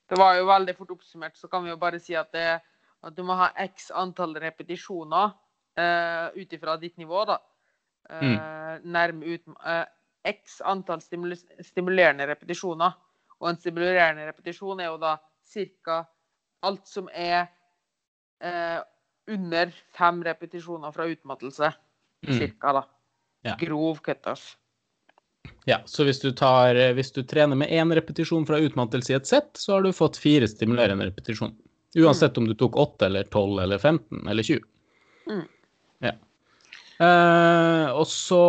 Det 0.08 0.18
var 0.20 0.38
jo 0.38 0.48
veldig 0.48 0.76
fort 0.78 0.96
oppsummert, 0.96 1.36
så 1.36 1.50
kan 1.52 1.64
vi 1.66 1.72
jo 1.72 1.78
bare 1.80 2.00
si 2.00 2.16
at, 2.16 2.32
det, 2.32 2.58
at 3.04 3.14
du 3.16 3.22
må 3.28 3.36
ha 3.38 3.50
x 3.60 3.90
antall 3.94 4.34
repetisjoner 4.40 5.36
uh, 5.78 6.28
ut 6.34 6.52
ifra 6.52 6.76
ditt 6.80 6.96
nivå, 7.00 7.24
da. 7.28 7.38
Eh, 8.10 8.80
Nærme 8.84 9.24
ut 9.32 9.46
uh, 9.48 9.84
x 10.28 10.58
antall 10.64 11.00
stimul 11.00 11.36
stimulerende 11.64 12.26
repetisjoner. 12.28 12.96
Og 13.40 13.50
en 13.50 13.60
stimulerende 13.60 14.26
repetisjon 14.28 14.80
er 14.80 14.90
jo 14.90 14.98
da 15.00 15.16
ca. 15.54 16.02
alt 16.64 16.88
som 16.88 17.08
er 17.12 17.46
uh, 18.44 18.80
under 19.30 19.72
fem 19.96 20.20
repetisjoner 20.24 20.92
fra 20.92 21.08
utmattelse. 21.08 21.72
Mm. 22.24 22.36
Cirka, 22.38 22.72
da. 22.72 22.84
Ja. 23.44 23.56
Grov 23.60 24.00
cutoff. 24.04 24.54
Ja, 25.68 25.82
så 25.84 26.04
hvis 26.04 26.20
du, 26.20 26.30
tar, 26.32 26.76
hvis 26.96 27.12
du 27.12 27.22
trener 27.24 27.56
med 27.56 27.72
én 27.72 27.92
repetisjon 27.92 28.46
fra 28.48 28.58
utmattelse 28.60 29.12
i 29.12 29.16
et 29.16 29.28
sett, 29.28 29.50
så 29.60 29.76
har 29.76 29.84
du 29.84 29.92
fått 29.96 30.16
fire 30.20 30.48
stimulerende 30.48 31.08
repetisjoner. 31.08 31.56
Uansett 32.00 32.38
om 32.40 32.48
du 32.48 32.54
tok 32.58 32.76
8 32.76 33.06
eller 33.06 33.28
12 33.32 33.60
eller 33.62 33.78
15 33.78 34.28
eller 34.28 34.42
20. 34.42 34.64
Mm. 35.30 35.44
Ja. 36.04 36.14
Eh, 37.04 37.86
og 37.90 38.04
så 38.06 38.42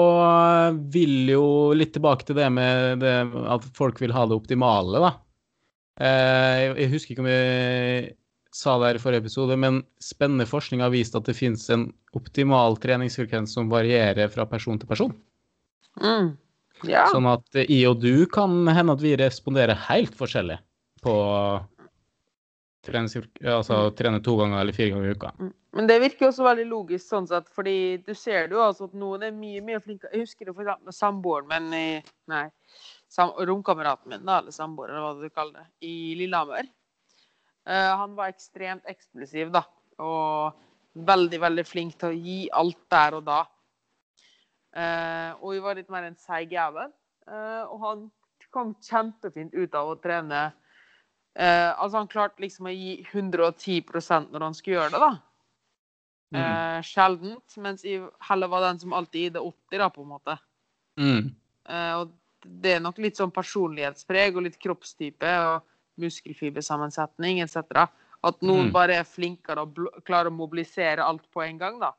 vil 0.94 1.32
jo 1.34 1.46
litt 1.74 1.96
tilbake 1.96 2.28
til 2.28 2.38
det 2.38 2.50
med 2.54 3.02
det, 3.02 3.16
at 3.50 3.66
folk 3.78 3.98
vil 4.04 4.14
ha 4.14 4.28
det 4.30 4.38
optimale, 4.38 5.02
da. 5.02 5.12
Eh, 5.98 6.76
jeg- 6.76 6.92
husker 6.92 7.16
ikke 7.16 7.24
om 7.24 7.32
vi 7.32 8.16
sa 8.56 8.78
det 8.80 8.88
her 8.88 8.96
i 9.00 9.04
forrige 9.04 9.24
episode, 9.26 9.58
men 9.60 9.82
spennende 10.00 10.46
forskning 10.48 10.82
har 10.82 10.94
vist 10.94 11.16
at 11.16 11.26
det 11.26 11.36
finnes 11.36 11.70
en 11.74 11.94
optimal 12.16 12.78
treningsfrekvens 12.80 13.56
som 13.58 13.70
varierer 13.72 14.30
fra 14.32 14.46
person 14.46 14.78
til 14.80 14.88
person. 14.88 15.16
Mm. 16.00 16.38
Ja. 16.84 17.08
Sånn 17.12 17.28
at 17.32 17.44
i 17.56 17.82
jeg 17.82 17.90
og 17.90 18.02
du 18.02 18.26
kan 18.28 18.68
hende 18.68 18.94
at 18.94 19.02
vi 19.02 19.16
responderer 19.16 19.76
helt 19.88 20.16
forskjellig 20.16 20.60
på 21.02 21.16
trenes, 22.86 23.16
altså, 23.42 23.90
trene 23.98 24.22
to 24.24 24.36
ganger 24.38 24.62
eller 24.62 24.76
fire 24.76 24.92
ganger 24.94 25.10
i 25.10 25.16
uka. 25.16 25.32
Men 25.76 25.90
det 25.90 25.98
virker 26.00 26.30
også 26.30 26.46
veldig 26.46 26.66
logisk, 26.70 27.04
sånn 27.10 27.26
sett, 27.28 27.50
fordi 27.52 27.98
du 28.06 28.14
ser 28.16 28.48
jo 28.54 28.62
altså 28.64 28.88
at 28.88 28.94
noen 28.96 29.26
er 29.28 29.34
mye 29.36 29.60
mye 29.66 29.82
flinkere. 29.84 30.14
Jeg 30.14 30.24
husker 30.24 30.48
det 30.48 30.54
for 30.54 30.64
eksempel 30.64 30.88
med 30.88 30.96
samboeren 30.96 31.50
min 31.52 31.76
i 31.76 31.88
Nei, 32.32 32.46
sam, 33.12 33.34
romkameraten 33.50 34.14
min, 34.14 34.24
da, 34.24 34.38
eller 34.40 34.56
samboer, 34.56 34.94
eller 34.94 35.04
hva 35.04 35.12
du 35.20 35.34
kaller 35.36 35.66
det, 35.66 35.68
i 35.84 36.16
Lillehammer. 36.22 36.70
Uh, 37.68 37.92
han 38.00 38.16
var 38.16 38.32
ekstremt 38.32 38.88
eksplosiv, 38.88 39.52
da, 39.52 39.66
og 40.00 40.56
veldig, 41.12 41.42
veldig 41.44 41.68
flink 41.68 42.00
til 42.00 42.14
å 42.14 42.24
gi 42.24 42.40
alt 42.56 42.80
der 42.96 43.20
og 43.20 43.28
da. 43.28 43.42
Uh, 44.76 45.32
og 45.42 45.56
vi 45.58 45.62
var 45.68 45.76
litt 45.76 45.92
mer 45.92 46.08
en 46.08 46.20
seig 46.24 46.56
jævel. 46.56 46.96
Uh, 47.28 47.68
og 47.68 47.78
han 47.84 48.10
kom 48.56 48.78
kjempefint 48.80 49.56
ut 49.58 49.76
av 49.76 49.92
å 49.92 50.00
trene. 50.00 50.48
Altså 51.36 52.00
Han 52.00 52.08
klarte 52.08 52.40
liksom 52.40 52.70
å 52.70 52.72
gi 52.72 53.02
110% 53.10 54.30
når 54.32 54.44
han 54.46 54.54
skulle 54.56 54.78
gjøre 54.78 54.94
det, 54.94 55.02
da. 55.04 55.25
Mm. 56.34 56.42
Eh, 56.42 56.82
sjeldent. 56.82 57.58
Mens 57.62 57.84
jeg 57.84 58.10
heller 58.30 58.48
var 58.48 58.62
den 58.62 58.80
som 58.80 58.94
alltid 58.94 59.28
gitt 59.30 59.42
80, 59.42 59.78
da, 59.78 59.90
på 59.90 60.02
en 60.02 60.08
måte. 60.10 60.38
Mm. 61.00 61.36
Eh, 61.70 61.94
og 62.00 62.12
det 62.46 62.76
er 62.76 62.80
nok 62.84 62.98
litt 63.02 63.18
sånn 63.18 63.32
personlighetspreg 63.34 64.36
og 64.36 64.44
litt 64.46 64.60
kroppstype 64.62 65.32
og 65.50 65.64
muskelfibersammensetning 66.02 67.42
etc. 67.42 67.88
At 68.26 68.42
noen 68.42 68.68
Mm. 68.68 68.72
bare 68.74 69.00
er 69.00 69.04
flinkere 69.04 69.62
og 69.62 69.76
klarer 70.04 70.30
å 70.30 70.36
mobilisere 70.36 71.04
alt 71.04 71.30
på 71.32 71.42
en 71.46 71.58
gang, 71.58 71.80
da. 71.80 71.92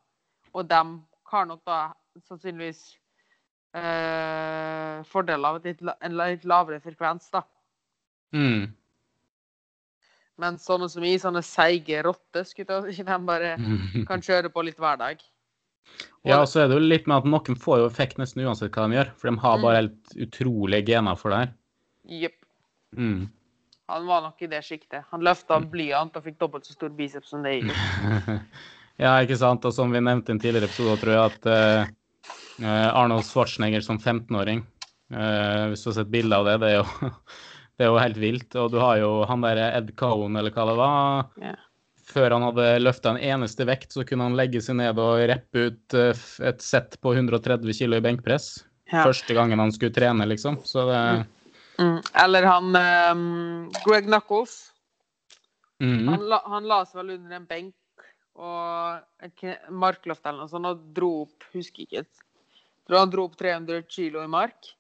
Og 0.55 0.69
dem 0.69 1.05
har 1.25 1.47
nok 1.47 1.65
da 1.65 1.93
sannsynligvis 2.29 2.97
eh, 3.75 5.03
fordeler 5.05 5.49
av 5.49 5.65
litt, 5.65 5.83
en 6.01 6.17
litt 6.17 6.45
lavere 6.45 6.81
frekvens, 6.81 7.31
da. 7.31 7.43
Mm. 8.33 8.75
Men 10.43 10.59
sånne 10.61 10.89
som 10.93 11.05
i 11.07 11.15
sånne 11.21 11.41
seige 11.45 12.03
rotter, 12.05 12.45
jeg 12.45 13.07
de 13.07 13.19
bare 13.25 13.55
kan 14.11 14.21
kjøre 14.25 14.51
på 14.53 14.65
litt 14.67 14.81
hver 14.83 14.99
dag. 15.01 15.23
Og 16.25 16.29
Ja, 16.29 16.41
og 16.43 16.49
så 16.51 16.65
er 16.65 16.69
det 16.69 16.77
jo 16.77 16.89
litt 16.89 17.07
med 17.07 17.23
at 17.23 17.31
noen 17.31 17.57
får 17.63 17.79
jo 17.81 17.87
effekt 17.89 18.19
nesten 18.21 18.45
uansett 18.45 18.75
hva 18.75 18.89
de 18.91 18.99
gjør, 18.99 19.13
for 19.17 19.31
de 19.31 19.39
har 19.45 19.57
Mm. 19.57 19.63
bare 19.63 19.81
helt 19.81 20.17
utrolige 20.27 20.87
gener 20.91 21.17
for 21.17 21.31
det 21.31 21.39
her. 21.39 21.53
Jepp. 22.07 22.39
Mm. 22.97 23.29
Han 23.89 24.07
var 24.07 24.23
nok 24.23 24.43
i 24.43 24.49
det 24.51 24.63
sjiktet. 24.67 25.05
Han 25.13 25.23
løfta 25.23 25.61
blyant 25.63 26.17
og 26.19 26.25
fikk 26.25 26.39
dobbelt 26.43 26.67
så 26.67 26.75
stor 26.75 26.91
biceps 26.91 27.31
som 27.31 27.45
det 27.47 27.53
jeg 27.55 27.69
gjorde. 27.69 28.41
ja, 29.05 29.13
ikke 29.23 29.39
sant. 29.39 29.65
Og 29.65 29.73
som 29.73 29.93
vi 29.95 30.01
nevnte 30.03 30.33
i 30.33 30.35
en 30.35 30.41
tidligere 30.43 30.67
episode, 30.67 30.97
tror 31.01 31.15
jeg 31.15 31.31
at 31.31 31.47
eh, 31.53 31.93
eh, 32.67 32.89
Arnold 32.91 33.23
Schwarzenegger 33.29 33.85
som 33.87 34.01
15-åring 34.03 34.65
uh, 35.15 35.71
Hvis 35.71 35.85
du 35.85 35.91
har 35.93 35.99
sett 36.01 36.11
bilde 36.11 36.35
av 36.35 36.49
det, 36.49 36.57
det 36.65 36.73
er, 36.73 36.81
jo, 36.81 37.13
det 37.77 37.87
er 37.87 37.93
jo 37.93 38.01
helt 38.01 38.19
vilt. 38.21 38.57
Og 38.59 38.73
du 38.73 38.81
har 38.83 39.01
jo 39.03 39.13
han 39.29 39.45
der 39.45 39.61
Ed 39.69 39.95
Cohen, 40.01 40.37
eller 40.39 40.55
hva 40.55 40.67
det 40.71 40.77
var. 40.81 41.31
Ja. 41.43 41.55
Før 42.07 42.37
han 42.37 42.47
hadde 42.47 42.69
løfta 42.81 43.13
en 43.13 43.21
eneste 43.21 43.67
vekt, 43.69 43.91
så 43.93 44.05
kunne 44.07 44.29
han 44.29 44.39
legge 44.39 44.63
seg 44.65 44.79
ned 44.79 45.01
og 45.03 45.25
reppe 45.29 45.69
ut 45.69 45.97
eh, 45.99 46.27
et 46.49 46.63
sett 46.65 46.97
på 47.03 47.13
130 47.17 47.67
kg 47.77 47.99
i 47.99 48.05
benkpress. 48.05 48.51
Ja. 48.93 49.03
Første 49.03 49.35
gangen 49.35 49.61
han 49.61 49.75
skulle 49.75 49.95
trene, 49.97 50.29
liksom. 50.31 50.61
Så 50.65 50.87
det 50.89 51.01
Mm. 51.77 52.01
Eller 52.25 52.43
han 52.43 52.77
um, 53.13 53.73
Greg 53.85 54.05
Knuckles. 54.05 54.73
mm. 55.83 56.09
Han 56.09 56.29
la, 56.29 56.43
han 56.47 56.69
la 56.69 56.85
seg 56.89 57.03
vel 57.03 57.17
under 57.19 57.37
en 57.37 57.49
benk 57.49 57.75
og 58.37 59.25
et 59.25 59.45
markløft 59.73 60.25
eller 60.25 60.45
noe 60.45 60.53
sånt 60.53 60.69
og 60.69 60.87
dro 60.97 61.11
opp 61.25 61.47
Husker 61.55 61.85
ikke. 61.87 62.05
Tror 62.87 63.03
han 63.03 63.13
dro 63.13 63.27
opp 63.29 63.37
300 63.41 63.85
kilo 63.91 64.23
i 64.23 64.31
mark. 64.31 64.73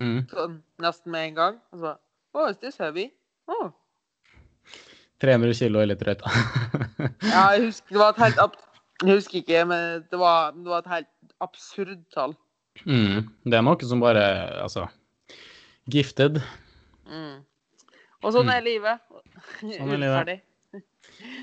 Mm. 0.00 0.26
Så, 0.30 0.46
nesten 0.82 1.14
med 1.14 1.28
en 1.28 1.38
gang. 1.38 1.60
Og 1.72 1.84
så 1.84 1.94
Oh, 2.34 2.46
is 2.50 2.58
this 2.58 2.76
heavy? 2.78 3.10
Oh. 3.48 3.70
300 5.20 5.54
kilo 5.58 5.80
er 5.82 5.90
litt. 5.90 6.02
Ja, 7.22 7.50
jeg 7.56 7.66
husker, 7.66 7.88
det 7.94 7.98
var 8.00 8.12
et 8.14 8.20
helt 8.24 8.38
ab 8.40 8.54
Jeg 9.02 9.16
husker 9.16 9.38
ikke, 9.40 9.64
men 9.68 10.04
det 10.12 10.18
var, 10.20 10.52
det 10.52 10.68
var 10.68 10.82
et 10.84 10.90
helt 10.92 11.34
absurd 11.40 11.96
tall. 12.14 12.34
Mm. 12.86 13.26
Det 13.44 13.56
er 13.58 13.64
noe 13.66 13.88
som 13.88 14.00
bare 14.00 14.22
Altså 14.62 14.86
Gifted. 15.90 16.38
Mm. 17.08 17.40
Og 18.22 18.32
sånn 18.34 18.46
Mm. 18.46 18.54
er 18.54 18.60
livet. 18.62 19.00
Sånn 19.60 19.92
er 19.96 20.02
livet. 20.04 20.44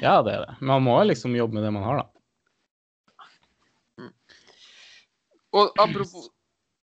Ja, 0.01 0.21
det 0.23 0.33
er 0.37 0.45
det. 0.45 0.55
Man 0.61 0.83
må 0.85 0.95
liksom 1.09 1.33
jobbe 1.35 1.57
med 1.57 1.63
det 1.65 1.73
man 1.73 1.83
har, 1.83 2.03
da. 2.03 3.25
Mm. 3.99 4.11
Og 5.57 5.71
apropos, 5.81 6.29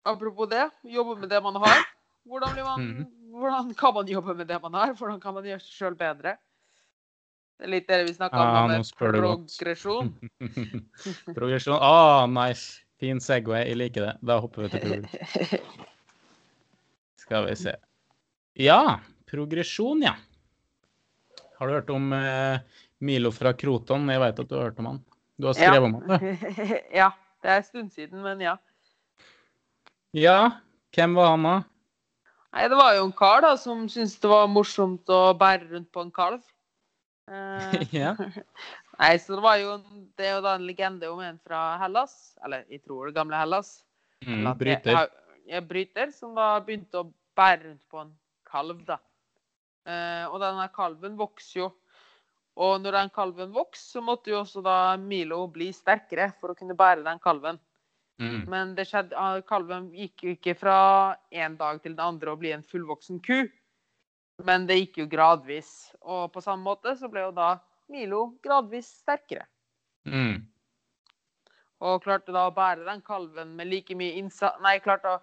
apropos 0.07 0.47
det, 0.49 0.69
jobbe 0.87 1.19
med 1.19 1.29
det 1.29 1.41
man 1.43 1.59
har. 1.61 1.83
Hvordan, 2.25 2.53
blir 2.55 2.63
man, 2.63 2.79
Mhm. 2.87 3.05
Hvordan 3.31 3.73
kan 3.77 3.93
man 3.95 4.07
jobbe 4.07 4.35
med 4.37 4.47
det 4.47 4.59
man 4.61 4.73
har? 4.77 4.93
Hvordan 4.97 5.19
kan 5.21 5.35
man 5.37 5.47
gjøre 5.47 5.61
seg 5.63 5.77
sjøl 5.77 5.97
bedre? 5.99 6.35
Det 7.61 7.67
er 7.67 7.73
litt 7.75 7.87
det 7.91 7.99
vi 8.07 8.13
snakka 8.15 8.41
ah, 8.41 8.63
om, 8.63 8.71
med 8.71 8.87
progresjon. 8.97 10.07
Progresjon. 11.37 11.77
Ah, 11.77 12.25
nice. 12.25 12.81
Fin 13.01 13.21
Segway. 13.21 13.67
Jeg 13.69 13.77
liker 13.77 14.07
det. 14.07 14.13
Da 14.25 14.39
hopper 14.41 14.65
vi 14.65 14.71
til 14.73 14.81
progresjon. 14.87 15.87
Skal 17.21 17.45
vi 17.45 17.55
se. 17.59 17.75
Ja, 18.57 18.97
progresjon, 19.29 20.01
ja. 20.03 20.15
Har 21.59 21.69
du 21.69 21.75
hørt 21.77 21.93
om 21.93 22.09
eh, 22.17 22.81
Milo 23.05 23.29
fra 23.31 23.53
Kroton? 23.53 24.09
Jeg 24.09 24.23
vet 24.25 24.41
at 24.41 24.49
du 24.49 24.57
har 24.57 24.71
hørt 24.71 24.81
om 24.81 24.89
han. 24.89 25.03
Du 25.37 25.47
har 25.51 25.57
skrevet 25.57 25.85
om 25.85 25.99
han, 25.99 26.17
du. 26.17 26.65
ja. 27.01 27.11
Det 27.41 27.49
er 27.49 27.61
en 27.61 27.65
stund 27.65 27.93
siden, 27.93 28.21
men 28.21 28.41
ja. 28.41 28.55
Ja, 30.13 30.37
hvem 30.93 31.15
var 31.17 31.31
han 31.33 31.45
da? 31.45 31.53
Nei, 32.51 32.67
det 32.67 32.75
var 32.75 32.95
jo 32.97 33.05
en 33.07 33.13
kar 33.15 33.43
da, 33.45 33.53
som 33.59 33.85
syntes 33.91 34.17
det 34.19 34.31
var 34.31 34.49
morsomt 34.51 35.11
å 35.11 35.21
bære 35.39 35.69
rundt 35.71 35.91
på 35.93 36.03
en 36.03 36.11
kalv. 36.15 36.41
Eh, 37.31 37.77
ja. 38.01 38.15
Nei, 39.01 39.13
så 39.23 39.37
det 39.37 39.43
var 39.43 39.57
jo 39.61 39.77
Det 40.17 40.27
er 40.27 40.35
jo 40.35 40.41
da 40.45 40.57
en 40.57 40.65
legende 40.67 41.09
om 41.09 41.21
en 41.23 41.39
fra 41.39 41.77
Hellas. 41.81 42.35
Eller 42.45 42.65
jeg 42.67 42.83
tror 42.83 43.07
det 43.07 43.17
gamle 43.17 43.39
Hellas. 43.39 43.79
Mm, 44.25 44.41
Eller 44.41 44.59
bryter. 44.59 44.97
Jeg, 44.97 45.37
jeg 45.55 45.67
bryter, 45.69 46.11
som 46.15 46.35
da 46.37 46.53
begynte 46.65 47.01
å 47.01 47.09
bære 47.37 47.69
rundt 47.69 47.87
på 47.89 48.03
en 48.03 48.11
kalv, 48.51 48.83
da. 48.85 48.99
Eh, 49.87 50.25
og 50.27 50.41
denne 50.43 50.67
kalven 50.75 51.15
vokser 51.17 51.63
jo. 51.63 51.71
Og 52.61 52.81
når 52.83 52.97
den 52.97 53.11
kalven 53.15 53.53
vokser, 53.55 53.87
så 53.95 54.03
måtte 54.03 54.33
jo 54.33 54.41
også 54.41 54.61
da 54.65 54.97
Milo 54.99 55.45
bli 55.49 55.71
sterkere 55.73 56.33
for 56.37 56.51
å 56.51 56.57
kunne 56.57 56.75
bære 56.77 57.05
den 57.07 57.21
kalven. 57.23 57.57
Mm. 58.21 58.43
Men 58.51 58.75
det 58.77 58.85
skjedde, 58.89 59.17
ah, 59.17 59.39
kalven 59.47 59.89
gikk 59.97 60.23
jo 60.25 60.35
ikke 60.35 60.53
fra 60.59 60.77
en 61.33 61.57
dag 61.57 61.81
til 61.81 61.95
den 61.95 62.05
andre 62.05 62.33
å 62.33 62.39
bli 62.39 62.53
en 62.53 62.65
fullvoksen 62.69 63.21
ku. 63.25 63.47
Men 64.45 64.67
det 64.69 64.77
gikk 64.77 65.01
jo 65.01 65.07
gradvis. 65.09 65.71
Og 66.01 66.29
på 66.33 66.43
samme 66.43 66.65
måte 66.65 66.93
så 66.99 67.09
ble 67.11 67.25
jo 67.25 67.33
da 67.35 67.55
Milo 67.91 68.21
gradvis 68.43 68.89
sterkere. 69.01 69.47
Mm. 70.07 70.45
Og 71.81 72.03
klarte 72.05 72.33
da 72.33 72.45
å 72.47 72.53
bære 72.53 72.85
den 72.85 73.01
kalven 73.05 73.55
med 73.57 73.69
like 73.69 73.95
mye 73.97 74.19
innsats 74.21 74.61
Nei, 74.63 74.77
klarte 74.81 75.15
å 75.15 75.19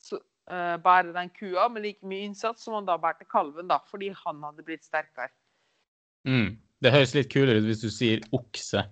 så, 0.00 0.18
eh, 0.50 0.76
bære 0.80 1.12
den 1.12 1.30
kua 1.36 1.68
med 1.68 1.84
like 1.84 2.06
mye 2.06 2.28
innsats 2.28 2.64
som 2.64 2.76
han 2.78 2.88
da 2.88 2.96
bærte 3.00 3.28
kalven, 3.28 3.68
da, 3.68 3.80
fordi 3.90 4.10
han 4.24 4.42
hadde 4.42 4.64
blitt 4.64 4.86
sterkere. 4.86 5.30
Mm. 6.28 6.56
Det 6.80 6.92
høres 6.94 7.14
litt 7.16 7.32
kulere 7.32 7.60
ut 7.60 7.68
hvis 7.68 7.82
du 7.82 7.90
sier 7.90 8.22
okse. 8.32 8.84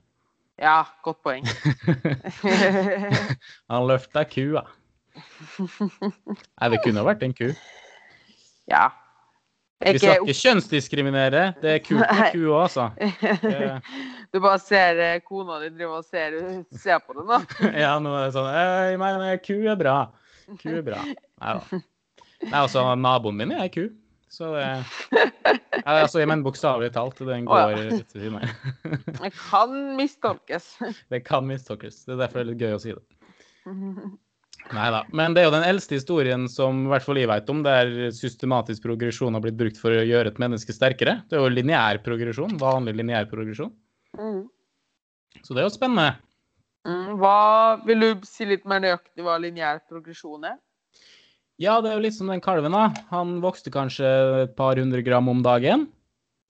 Ja, 0.59 0.79
godt 1.05 1.19
poeng. 1.27 1.45
Han 3.71 3.87
løfta 3.89 4.23
kua. 4.29 4.63
Nei, 5.57 6.69
det 6.73 6.79
kunne 6.85 7.05
vært 7.07 7.25
en 7.27 7.35
ku. 7.37 7.51
ja. 8.71 8.87
Vi 9.85 9.99
skal 10.01 10.23
ikke 10.25 10.33
kjønnsdiskriminere. 10.41 11.41
Det 11.61 11.69
er 11.75 11.81
kult 11.85 12.01
med 12.01 12.31
ku 12.33 12.47
òg, 12.49 12.63
altså. 12.63 12.87
Det- 12.97 13.83
Du 14.33 14.41
bare 14.43 14.59
ser 14.59 14.99
eh, 15.01 15.19
kona 15.25 15.59
di 15.63 15.69
driver 15.77 16.01
og 16.01 16.05
ser, 16.09 16.35
ser 16.81 16.99
på 17.05 17.13
den, 17.19 17.29
da. 17.29 17.39
Ja, 17.85 17.93
nå 18.03 18.11
er 18.17 18.25
det 18.27 18.33
sånn 18.35 18.49
Jeg 18.57 18.97
mener, 19.01 19.37
ku 19.45 19.55
er 19.69 19.77
bra. 19.81 19.95
Ku 20.63 20.73
er 20.79 20.83
bra. 20.85 21.03
Nei 21.05 21.53
da. 21.61 21.81
Nei, 22.43 22.57
altså, 22.63 22.83
naboen 23.01 23.37
min 23.39 23.53
er 23.55 23.63
ei 23.67 23.71
ku. 23.77 23.85
Så 24.29 24.51
det 24.57 24.65
altså, 25.87 26.19
Jeg 26.21 26.29
mener 26.29 26.45
bokstavelig 26.47 26.91
talt. 26.97 27.21
Den 27.23 27.47
Å, 27.49 27.61
ja. 27.63 27.67
rett 27.79 27.93
ved 27.95 28.15
siden 28.15 28.39
av. 28.41 28.55
Det 29.23 29.33
kan 29.39 29.75
mistolkes. 29.99 30.71
Det 31.13 31.23
kan 31.27 31.47
mistolkes. 31.47 32.05
Det 32.05 32.17
er 32.17 32.23
derfor 32.25 32.41
det 32.41 32.47
er 32.47 32.51
litt 32.53 32.65
gøy 32.67 32.77
å 32.77 32.83
si 32.83 32.95
det. 32.97 33.05
Nei 34.75 34.89
da. 34.91 35.05
Men 35.15 35.35
det 35.35 35.45
er 35.45 35.47
jo 35.47 35.55
den 35.55 35.69
eldste 35.69 35.95
historien 35.95 36.49
som 36.51 36.87
i 36.87 36.91
hvert 36.91 37.05
fall 37.07 37.21
jeg 37.21 37.31
vet 37.31 37.51
om, 37.53 37.63
der 37.63 38.11
systematisk 38.15 38.83
progresjon 38.89 39.37
har 39.39 39.45
blitt 39.45 39.59
brukt 39.59 39.79
for 39.79 39.95
å 39.95 40.03
gjøre 40.03 40.33
et 40.33 40.41
menneske 40.43 40.75
sterkere. 40.75 41.21
Det 41.31 41.39
er 41.39 41.45
jo 41.45 41.53
lineær 41.55 42.01
progresjon. 42.03 42.57
Vanlig 42.59 42.97
lineær 42.99 43.29
progresjon. 43.31 43.71
Mm. 44.19 44.43
Så 45.45 45.55
det 45.55 45.63
er 45.63 45.69
jo 45.69 45.75
spennende. 45.77 46.17
Mm, 46.87 47.17
Hva 47.21 47.37
Vil 47.87 48.03
du 48.03 48.27
si 48.27 48.47
litt 48.49 48.67
mer 48.67 48.83
nøyaktig 48.83 49.27
hva 49.27 49.39
lineær 49.43 49.83
progresjon 49.91 50.49
er? 50.51 50.59
Ja, 51.63 51.79
det 51.81 51.89
er 51.89 51.97
jo 51.97 52.05
litt 52.05 52.17
som 52.17 52.29
den 52.29 52.43
kalven, 52.45 52.75
da. 52.77 52.91
Han 53.13 53.39
vokste 53.45 53.73
kanskje 53.73 54.09
et 54.43 54.57
par 54.59 54.77
hundre 54.77 55.01
gram 55.05 55.29
om 55.33 55.41
dagen. 55.45 55.87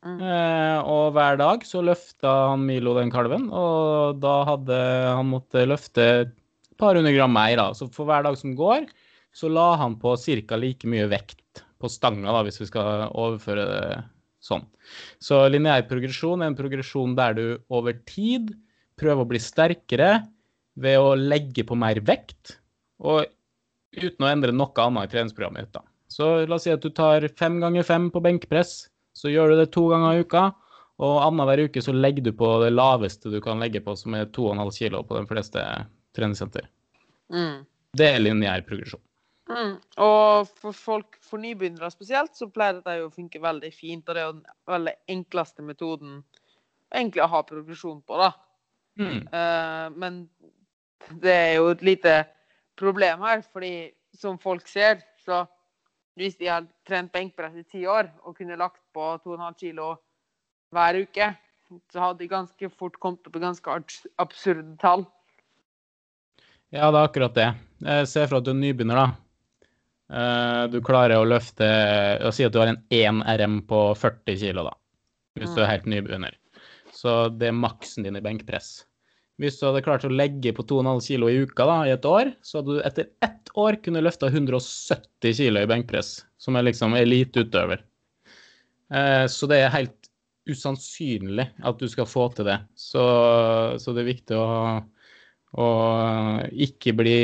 Mm. 0.06 0.18
Eh, 0.18 0.78
og 0.86 1.14
hver 1.16 1.38
dag 1.40 1.62
så 1.66 1.82
løfta 1.82 2.32
han 2.52 2.64
Milo 2.66 2.94
den 2.98 3.12
kalven, 3.14 3.48
og 3.54 4.18
da 4.22 4.34
hadde 4.50 4.80
han 5.18 5.30
måttet 5.30 5.70
løfte 5.70 6.06
et 6.24 6.34
par 6.78 6.98
hundre 6.98 7.14
gram 7.14 7.32
mer, 7.32 7.54
da. 7.58 7.70
Så 7.74 7.88
for 7.94 8.08
hver 8.10 8.26
dag 8.26 8.38
som 8.38 8.54
går, 8.58 8.88
så 9.36 9.50
la 9.52 9.72
han 9.80 9.96
på 10.00 10.14
ca. 10.18 10.58
like 10.58 10.90
mye 10.90 11.06
vekt 11.10 11.62
på 11.78 11.90
stanga, 11.92 12.32
da, 12.32 12.42
hvis 12.46 12.60
vi 12.62 12.70
skal 12.70 13.08
overføre 13.12 13.66
det 13.70 13.86
sånn. 14.42 14.64
Så 15.22 15.42
lineær 15.50 15.86
progresjon 15.90 16.42
er 16.42 16.52
en 16.52 16.58
progresjon 16.58 17.16
der 17.18 17.34
du 17.36 17.46
over 17.68 17.98
tid 18.08 18.54
prøver 18.98 19.22
å 19.22 19.28
bli 19.28 19.40
sterkere 19.42 20.10
ved 20.80 20.98
å 21.00 21.14
legge 21.18 21.64
på 21.66 21.76
mer 21.78 22.00
vekt, 22.04 22.58
og 23.00 23.26
uten 24.02 24.26
å 24.26 24.30
endre 24.30 24.54
noe 24.54 24.84
annet 24.84 25.08
i 25.08 25.12
treningsprogrammet 25.14 25.68
ditt. 25.68 25.82
Så 26.12 26.28
la 26.46 26.58
oss 26.58 26.66
si 26.66 26.72
at 26.72 26.84
du 26.84 26.90
tar 26.94 27.26
fem 27.38 27.58
ganger 27.62 27.86
fem 27.86 28.10
på 28.12 28.22
benkpress, 28.24 28.86
så 29.16 29.32
gjør 29.32 29.52
du 29.52 29.60
det 29.60 29.72
to 29.74 29.86
ganger 29.90 30.16
i 30.16 30.24
uka. 30.24 30.46
Og 31.04 31.18
annenhver 31.20 31.66
uke 31.66 31.82
så 31.84 31.92
legger 31.92 32.24
du 32.24 32.32
på 32.36 32.48
det 32.62 32.70
laveste 32.72 33.32
du 33.32 33.40
kan 33.44 33.60
legge 33.60 33.82
på, 33.84 33.96
som 33.98 34.14
er 34.16 34.30
2,5 34.32 34.70
kilo 34.78 35.02
på 35.04 35.18
de 35.18 35.26
fleste 35.28 35.64
treningssenter. 36.16 36.70
Mm. 37.32 37.66
Det 37.96 38.08
er 38.14 38.22
lineær 38.22 38.64
progresjon. 38.68 39.02
Mm. 39.46 39.76
Og 40.02 40.48
for 40.58 40.74
folk, 40.74 41.18
for 41.22 41.40
nybegynnere 41.42 41.90
spesielt, 41.92 42.32
så 42.34 42.48
pleier 42.50 42.80
dette 42.80 42.96
å 43.04 43.12
funke 43.12 43.42
veldig 43.42 43.70
fint. 43.74 44.08
Og 44.08 44.16
det 44.16 44.22
er 44.22 44.28
jo 44.30 44.38
den 44.38 44.56
veldig 44.72 44.96
enkleste 45.16 45.66
metoden 45.66 46.22
egentlig 46.94 47.24
å 47.24 47.30
ha 47.34 47.42
progresjon 47.46 48.00
på, 48.06 48.18
da. 48.20 48.32
Mm. 48.96 49.20
Uh, 49.28 49.86
men 50.00 50.22
det 51.22 51.34
er 51.34 51.52
jo 51.58 51.68
et 51.74 51.84
lite 51.84 52.16
problem 52.78 53.24
her, 53.26 53.42
fordi 53.52 53.92
som 54.16 54.38
folk 54.38 54.66
ser, 54.68 55.02
Så 55.26 55.42
hvis 56.16 56.36
de 56.38 56.46
har 56.46 56.66
trent 56.86 57.10
benkpress 57.12 57.56
i 57.58 57.64
ti 57.64 57.86
år 57.86 58.06
og 58.22 58.36
kunne 58.36 58.56
lagt 58.56 58.78
på 58.94 59.18
2,5 59.24 59.56
kilo 59.58 59.96
hver 60.70 61.00
uke, 61.02 61.26
så 61.90 62.00
hadde 62.00 62.20
de 62.20 62.28
ganske 62.30 62.70
fort 62.70 62.94
kommet 63.02 63.26
opp 63.26 63.36
i 63.36 63.42
ganske 63.42 63.74
absurde 64.22 64.76
tall. 64.78 65.04
Ja, 66.70 66.90
det 66.90 67.00
er 67.00 67.08
akkurat 67.08 67.34
det. 67.34 67.48
Se 68.06 68.22
for 68.26 68.38
at 68.38 68.46
du 68.46 68.52
er 68.52 68.60
nybegynner, 68.60 69.02
da. 69.02 69.08
Eh, 70.06 70.62
Du 70.70 70.80
klarer 70.80 71.18
å 71.18 71.26
løfte 71.26 71.66
og 72.22 72.34
si 72.34 72.46
at 72.46 72.54
du 72.54 72.60
har 72.62 72.70
en 72.70 72.82
1 72.90 73.22
RM 73.26 73.60
på 73.66 73.80
40 73.98 74.38
kilo, 74.38 74.68
da. 74.70 74.74
Hvis 75.36 75.54
du 75.54 75.62
er 75.62 75.72
helt 75.74 75.90
nybegynner. 75.90 76.38
Så 76.94 77.28
det 77.36 77.50
er 77.50 77.58
maksen 77.58 78.06
din 78.06 78.16
i 78.16 78.24
benkpress. 78.24 78.86
Hvis 79.40 79.58
du 79.60 79.66
hadde 79.66 79.82
klart 79.84 80.04
å 80.08 80.12
legge 80.12 80.52
på 80.56 80.64
2,5 80.64 81.02
kilo 81.04 81.28
i 81.28 81.42
uka 81.44 81.66
da, 81.68 81.76
i 81.84 81.92
et 81.92 82.06
år, 82.08 82.30
så 82.40 82.60
hadde 82.62 82.78
du 82.78 82.84
etter 82.88 83.10
ett 83.24 83.50
år 83.60 83.76
kunne 83.84 84.00
løfta 84.04 84.30
170 84.32 85.36
kilo 85.36 85.60
i 85.60 85.68
benkpress, 85.68 86.22
som 86.40 86.56
er 86.56 86.64
liksom 86.70 86.96
eliteutøver. 86.96 87.82
Eh, 88.92 89.26
Så 89.28 89.48
det 89.50 89.60
er 89.60 89.74
helt 89.74 90.10
usannsynlig 90.48 91.48
at 91.66 91.80
du 91.82 91.88
skal 91.90 92.08
få 92.08 92.28
til 92.36 92.46
det. 92.48 92.60
Så, 92.78 93.02
så 93.82 93.92
det 93.92 94.04
er 94.04 94.12
viktig 94.12 94.38
å, 94.38 94.46
å 95.58 95.68
ikke 96.52 96.94
bli 96.96 97.18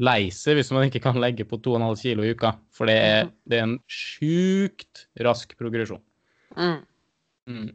lei 0.00 0.30
seg 0.32 0.56
hvis 0.56 0.70
man 0.72 0.86
ikke 0.86 1.02
kan 1.04 1.18
legge 1.20 1.44
på 1.44 1.58
2,5 1.60 2.00
kilo 2.00 2.24
i 2.24 2.32
uka. 2.32 2.54
For 2.72 2.88
det 2.88 2.96
er, 3.04 3.28
det 3.44 3.58
er 3.60 3.66
en 3.66 3.76
sjukt 3.90 5.04
rask 5.26 5.52
progresjon. 5.60 6.00
Mm. 7.50 7.74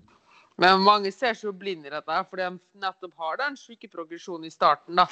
Men 0.62 0.84
mange 0.84 1.12
ser 1.12 1.36
seg 1.36 1.50
jo 1.50 1.56
blind 1.58 1.88
i 1.88 1.92
dette, 1.92 2.20
fordi 2.30 2.46
de 2.48 2.84
nettopp 2.84 3.16
har 3.20 3.40
den 3.42 3.58
syke 3.60 3.90
progresjonen 3.92 4.48
i 4.48 4.54
starten. 4.54 4.96
da. 4.96 5.08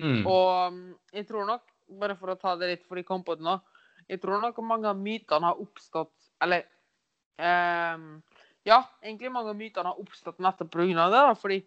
Mm. 0.00 0.24
Og 0.26 0.72
mm, 0.72 0.94
jeg 1.14 1.26
tror 1.28 1.46
nok, 1.46 1.64
bare 2.00 2.16
for 2.18 2.32
å 2.32 2.38
ta 2.40 2.56
det 2.56 2.70
litt, 2.70 2.84
for 2.88 2.98
de 2.98 3.04
kom 3.04 3.20
på 3.26 3.34
det 3.36 3.44
nå 3.44 3.58
Jeg 4.08 4.22
tror 4.22 4.40
nok 4.40 4.56
mange 4.64 4.88
av 4.88 4.96
mytene 4.96 5.50
har 5.50 5.58
oppstått 5.60 6.30
Eller 6.40 6.62
eh, 7.36 7.98
Ja, 8.64 8.78
egentlig 9.02 9.28
mange 9.34 9.52
av 9.52 9.58
mytene 9.58 9.92
har 9.92 10.00
oppstått 10.00 10.40
nettopp 10.40 10.70
pga. 10.72 10.86
det. 10.86 11.10
da, 11.12 11.34
Fordi 11.36 11.58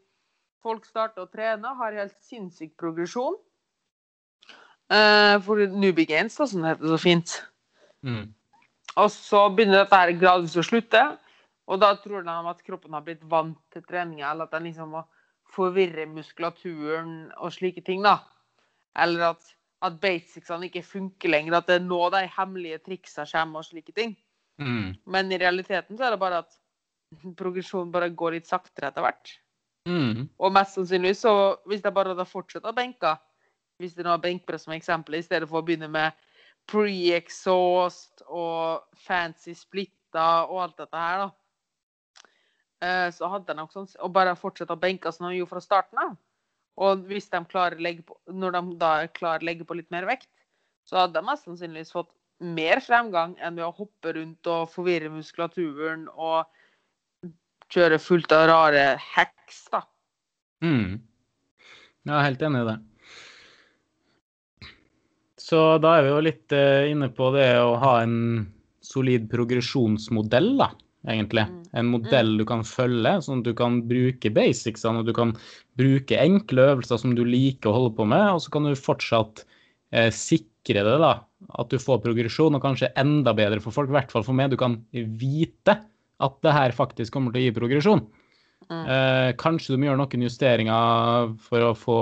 folk 0.66 0.88
starter 0.90 1.22
å 1.22 1.30
trene, 1.30 1.76
har 1.78 2.00
helt 2.00 2.16
sinnssyk 2.26 2.74
progresjon. 2.82 3.38
Eh, 4.90 5.36
for 5.46 5.62
newbie 5.70 6.10
Games, 6.10 6.34
da, 6.40 6.48
som 6.50 6.64
det 6.64 6.74
heter 6.74 6.96
så 6.96 6.98
fint. 6.98 7.36
Mm. 8.02 8.34
Og 8.96 9.12
så 9.14 9.44
begynner 9.54 9.84
dette 9.84 10.00
her 10.00 10.16
gradvis 10.18 10.58
å 10.58 10.66
slutte. 10.66 11.04
Og 11.66 11.82
da 11.82 11.92
tror 11.98 12.26
de 12.26 12.34
at 12.52 12.64
kroppen 12.66 12.94
har 12.94 13.04
blitt 13.06 13.24
vant 13.30 13.60
til 13.74 13.84
treninga, 13.86 14.32
eller 14.32 14.46
at 14.46 14.54
den 14.54 14.68
liksom 14.70 14.94
må 14.94 15.04
forvirre 15.56 16.06
muskulaturen 16.10 17.32
og 17.38 17.54
slike 17.54 17.82
ting, 17.86 18.04
da. 18.06 18.20
Eller 19.02 19.32
at, 19.32 19.48
at 19.86 19.98
basicsene 20.02 20.70
ikke 20.70 20.86
funker 20.86 21.32
lenger, 21.32 21.58
at 21.58 21.70
det 21.70 21.80
er 21.80 21.88
nå 21.88 22.02
de 22.14 22.26
hemmelige 22.38 22.82
triksa 22.86 23.26
kommer 23.32 23.64
og 23.64 23.70
slike 23.70 23.96
ting. 23.98 24.16
Mm. 24.62 24.94
Men 25.06 25.32
i 25.32 25.40
realiteten 25.42 25.98
så 25.98 26.08
er 26.08 26.16
det 26.16 26.22
bare 26.22 26.44
at 26.46 26.60
progresjonen 27.38 27.92
bare 27.94 28.14
går 28.14 28.38
litt 28.38 28.50
saktere 28.50 28.92
etter 28.92 29.06
hvert. 29.06 29.34
Mm. 29.90 30.28
Og 30.42 30.54
mest 30.54 30.78
sannsynlig 30.78 31.16
så, 31.20 31.34
hvis 31.70 31.84
de 31.84 31.94
bare 31.94 32.14
hadde 32.14 32.28
fortsatt 32.30 32.66
å 32.66 32.74
benke, 32.76 33.14
hvis 33.82 33.94
det 33.98 34.06
nå 34.06 34.14
har 34.14 34.24
benkpress 34.24 34.66
som 34.66 34.74
eksempel, 34.76 35.18
i 35.18 35.26
stedet 35.26 35.50
for 35.50 35.60
å 35.60 35.66
begynne 35.66 35.90
med 35.92 36.16
pre-exhaust 36.72 38.24
og 38.26 38.86
fancy 39.06 39.54
splitter 39.58 40.50
og 40.50 40.62
alt 40.64 40.80
dette 40.82 41.02
her, 41.02 41.26
da. 41.26 41.30
Eh, 42.86 43.10
Så 43.16 43.30
hadde 43.32 43.52
jeg 43.52 43.60
nok 43.60 43.74
sånn 43.74 43.90
Og 44.06 44.14
bare 44.16 44.38
fortsette 44.40 44.76
å 44.76 44.82
benke 44.82 45.12
som 45.14 45.28
de 45.28 45.40
gjorde 45.40 45.56
fra 45.56 45.64
starten 45.64 46.02
av. 46.02 46.16
Og 46.86 47.06
hvis 47.10 47.30
de 47.32 47.40
klarer 47.48 47.80
å 47.80 47.86
legge 47.86 48.04
på, 48.08 48.18
når 48.28 48.58
de 48.58 48.78
da 48.82 48.92
er 49.02 49.14
klar 49.16 49.40
å 49.40 49.48
legge 49.48 49.68
på 49.68 49.78
litt 49.80 49.92
mer 49.96 50.08
vekt, 50.10 50.28
så 50.86 51.00
hadde 51.00 51.16
de 51.16 51.24
mest 51.26 51.48
sannsynligvis 51.48 51.94
fått 51.96 52.12
mer 52.44 52.82
fremgang 52.84 53.38
enn 53.40 53.56
ved 53.56 53.64
å 53.64 53.76
hoppe 53.78 54.12
rundt 54.18 54.50
og 54.52 54.68
forvirre 54.74 55.12
muskulaturen 55.14 56.10
og 56.12 56.44
kjøre 57.72 58.00
fullt 58.02 58.36
av 58.36 58.48
rare 58.52 58.84
hacks, 59.02 59.64
da. 59.72 59.86
Mm. 60.66 61.00
Jeg 62.06 62.14
er 62.14 62.28
helt 62.28 62.44
enig 62.46 62.62
i 62.62 62.68
det. 62.68 62.76
Så 65.46 65.62
da 65.82 65.96
er 65.98 66.06
vi 66.06 66.12
jo 66.12 66.22
litt 66.26 66.54
eh, 66.58 66.90
inne 66.92 67.10
på 67.14 67.30
det 67.36 67.50
å 67.62 67.76
ha 67.82 68.00
en 68.04 68.18
solid 68.86 69.28
progresjonsmodell, 69.32 70.56
da, 70.60 70.70
egentlig. 71.12 71.46
Mm. 71.50 71.62
En 71.82 71.92
modell 71.92 72.34
du 72.40 72.46
kan 72.48 72.64
følge, 72.68 73.16
sånn 73.26 73.44
at 73.44 73.50
du 73.50 73.54
kan 73.58 73.82
bruke 73.90 74.32
basicsene, 74.34 75.02
og 75.02 75.10
du 75.10 75.14
kan 75.16 75.34
bruke 75.80 76.20
enkle 76.22 76.70
øvelser 76.74 77.02
som 77.02 77.16
du 77.18 77.24
liker 77.28 77.72
å 77.72 77.78
holde 77.80 77.96
på 77.98 78.08
med, 78.10 78.28
og 78.36 78.44
så 78.44 78.54
kan 78.54 78.68
du 78.68 78.76
fortsatt 78.80 79.46
eh, 79.92 80.12
sikre 80.14 80.86
det, 80.88 80.98
da. 81.04 81.16
At 81.62 81.74
du 81.74 81.78
får 81.82 82.02
progresjon, 82.06 82.58
og 82.58 82.64
kanskje 82.64 82.94
enda 83.00 83.36
bedre 83.38 83.62
for 83.64 83.76
folk, 83.76 83.92
i 83.92 83.98
hvert 84.00 84.14
fall 84.14 84.26
for 84.26 84.38
meg. 84.38 84.54
Du 84.54 84.60
kan 84.60 84.80
vite 84.94 85.80
at 86.24 86.38
det 86.46 86.56
her 86.56 86.76
faktisk 86.76 87.14
kommer 87.14 87.36
til 87.36 87.44
å 87.44 87.48
gi 87.50 87.56
progresjon. 87.58 88.06
Mm. 88.72 88.82
Eh, 88.82 89.30
kanskje 89.38 89.76
du 89.76 89.80
må 89.80 89.90
gjøre 89.90 90.02
noen 90.02 90.26
justeringer 90.26 91.34
for 91.46 91.68
å 91.68 91.76
få 91.78 92.00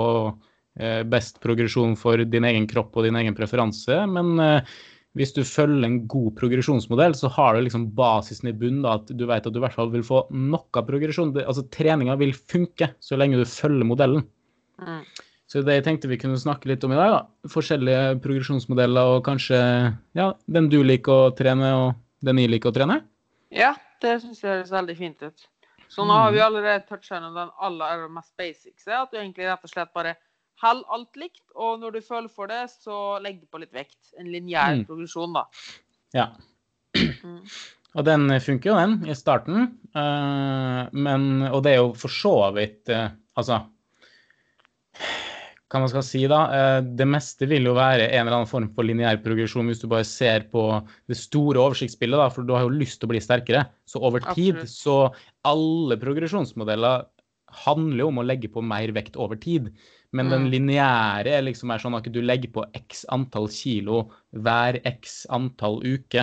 eh, 0.78 1.02
best 1.08 1.40
progresjon 1.44 1.96
for 2.00 2.22
din 2.24 2.46
egen 2.48 2.68
kropp 2.70 2.96
og 2.96 3.08
din 3.08 3.18
egen 3.20 3.36
preferanse, 3.36 3.98
men 4.10 4.38
eh, 4.40 4.74
hvis 5.14 5.34
du 5.36 5.42
følger 5.46 5.86
en 5.86 5.98
god 6.10 6.32
progresjonsmodell, 6.38 7.14
så 7.14 7.30
har 7.36 7.54
du 7.54 7.62
liksom 7.62 7.86
basisen 7.94 8.50
i 8.50 8.54
bunnen, 8.56 8.82
da, 8.82 8.96
at 8.98 9.12
du 9.14 9.26
vet 9.30 9.46
at 9.46 9.54
du 9.54 9.60
i 9.60 9.62
hvert 9.62 9.76
fall 9.76 9.92
vil 9.92 10.02
få 10.06 10.24
noe 10.34 10.82
progresjon. 10.88 11.30
Altså 11.44 11.66
Treninga 11.74 12.16
vil 12.18 12.34
funke 12.34 12.90
så 13.04 13.18
lenge 13.20 13.38
du 13.38 13.46
følger 13.46 13.86
modellen. 13.86 14.26
Mm. 14.82 15.04
Så 15.46 15.62
det 15.62 15.76
jeg 15.76 15.84
tenkte 15.86 16.10
vi 16.10 16.18
kunne 16.18 16.40
snakke 16.40 16.66
litt 16.66 16.82
om 16.86 16.96
i 16.96 16.98
dag, 16.98 17.12
da. 17.14 17.50
Forskjellige 17.52 18.18
progresjonsmodeller 18.24 19.14
og 19.14 19.24
kanskje 19.28 19.58
ja, 20.18 20.28
den 20.50 20.70
du 20.72 20.80
liker 20.82 21.28
å 21.28 21.34
trene, 21.38 21.70
og 21.78 22.26
den 22.26 22.40
jeg 22.42 22.50
liker 22.56 22.72
å 22.72 22.74
trene. 22.74 22.98
Ja, 23.54 23.74
det 24.02 24.16
syns 24.24 24.42
jeg 24.42 24.50
høres 24.50 24.74
veldig 24.74 24.96
fint 24.98 25.22
ut. 25.22 25.46
Så 25.94 26.02
nå 26.08 26.16
har 26.16 26.32
vi 26.34 26.42
allerede 26.42 26.82
toucha 26.88 27.20
den 27.22 27.36
aller 27.38 28.08
mest 28.10 28.32
basics. 28.40 28.88
At 28.88 29.12
du 29.12 29.20
egentlig 29.20 29.46
rett 29.46 29.62
og 29.62 29.70
slett 29.70 29.94
bare 29.94 30.16
holder 30.62 30.84
alt 30.94 31.16
likt, 31.16 31.42
og 31.56 31.80
når 31.82 31.92
du 31.96 32.00
føler 32.04 32.28
for 32.30 32.46
det, 32.50 32.62
så 32.70 33.20
legg 33.22 33.42
på 33.50 33.58
litt 33.62 33.72
vekt. 33.74 34.12
En 34.18 34.26
lineær 34.30 34.76
Mm. 34.78 34.84
progresjon, 34.86 35.32
da. 35.34 35.46
Ja. 36.14 36.28
Mm. 36.96 37.40
Og 37.96 38.04
den 38.06 38.28
funker 38.40 38.70
jo, 38.70 38.76
den, 38.78 38.94
i 39.10 39.14
starten. 39.14 39.78
Eh, 39.94 40.88
men, 40.92 41.42
og 41.50 41.62
det 41.62 41.72
er 41.74 41.80
jo 41.82 41.92
for 41.94 42.08
så 42.10 42.52
vidt 42.54 42.88
eh, 42.88 43.08
Altså 43.36 43.60
Hva 45.70 45.80
man 45.82 45.90
skal 45.90 46.04
si, 46.06 46.20
da. 46.30 46.40
eh, 46.54 46.80
det 46.86 47.06
meste 47.10 47.48
vil 47.50 47.64
jo 47.66 47.72
være 47.74 48.06
en 48.12 48.20
eller 48.28 48.36
annen 48.36 48.50
form 48.50 48.68
for 48.76 48.86
lineær 48.86 49.18
progresjon 49.24 49.66
hvis 49.66 49.80
du 49.82 49.88
bare 49.90 50.06
ser 50.06 50.44
på 50.52 50.62
det 51.10 51.16
store 51.18 51.58
oversiktsbildet, 51.58 52.20
da, 52.20 52.28
for 52.30 52.46
du 52.46 52.52
har 52.54 52.62
jo 52.62 52.76
lyst 52.76 53.00
til 53.00 53.08
å 53.08 53.12
bli 53.14 53.22
sterkere. 53.24 53.64
Så 53.90 53.98
over 53.98 54.22
tid 54.36 54.60
Absolutt. 54.60 54.70
så 54.70 54.96
alle 55.50 55.98
progresjonsmodeller 55.98 57.08
handler 57.64 58.04
jo 58.04 58.08
om 58.12 58.22
å 58.22 58.26
legge 58.26 58.50
på 58.54 58.62
mer 58.62 58.90
vekt 58.94 59.18
over 59.18 59.38
tid. 59.38 59.72
Men 60.14 60.28
den 60.30 60.44
Mm. 60.46 60.50
lineære 60.52 61.40
liksom 61.42 61.72
er 61.74 61.78
sånn 61.82 61.96
at 61.98 62.06
du 62.12 62.20
legger 62.22 62.52
på 62.54 62.64
x 62.74 63.04
antall 63.10 63.48
kilo 63.50 64.10
hver 64.32 64.78
x 64.86 65.24
antall 65.30 65.80
uke. 65.82 66.22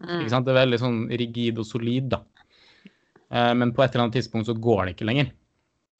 Ikke 0.00 0.24
Mm. 0.24 0.30
sant? 0.30 0.46
Det 0.46 0.54
er 0.56 0.66
veldig 0.66 0.78
sånn 0.80 1.08
rigid 1.10 1.58
og 1.58 1.66
solid, 1.66 2.08
da. 2.08 2.22
Eh, 3.30 3.52
Men 3.54 3.72
på 3.72 3.82
et 3.84 3.94
eller 3.94 4.04
annet 4.08 4.14
tidspunkt 4.16 4.46
så 4.46 4.54
går 4.58 4.86
det 4.86 4.96
ikke 4.96 5.06
lenger. 5.08 5.30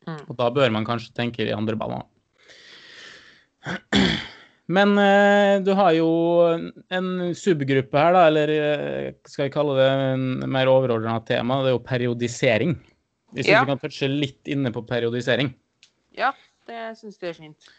Mm. 0.06 0.20
Og 0.30 0.36
da 0.36 0.50
bør 0.50 0.70
man 0.72 0.84
kanskje 0.86 1.12
tenke 1.12 1.40
i 1.46 1.52
andre 1.52 1.76
baner. 1.76 2.04
Men 4.68 4.96
eh, 4.98 5.60
du 5.62 5.72
har 5.78 5.92
jo 5.94 6.08
en 6.90 7.08
subgruppe 7.38 7.94
her, 8.00 8.12
da, 8.16 8.24
eller 8.26 8.48
eh, 8.50 9.12
skal 9.26 9.46
jeg 9.46 9.52
kalle 9.54 9.76
det 9.78 9.86
en 10.14 10.50
mer 10.50 10.66
overordna 10.66 11.20
tema, 11.24 11.60
det 11.62 11.70
er 11.70 11.76
jo 11.76 11.84
periodisering. 11.86 12.74
Hvis 13.34 13.46
Ja. 13.46 13.60
du 13.62 13.66
kan 13.66 13.78
touche 13.78 14.08
litt 14.08 14.42
inne 14.50 14.72
på 14.72 14.82
periodisering. 14.86 15.52
Ja, 16.16 16.32
det 16.68 16.84
syns 16.98 17.20
jeg 17.22 17.32
er 17.32 17.38
fint. 17.38 17.72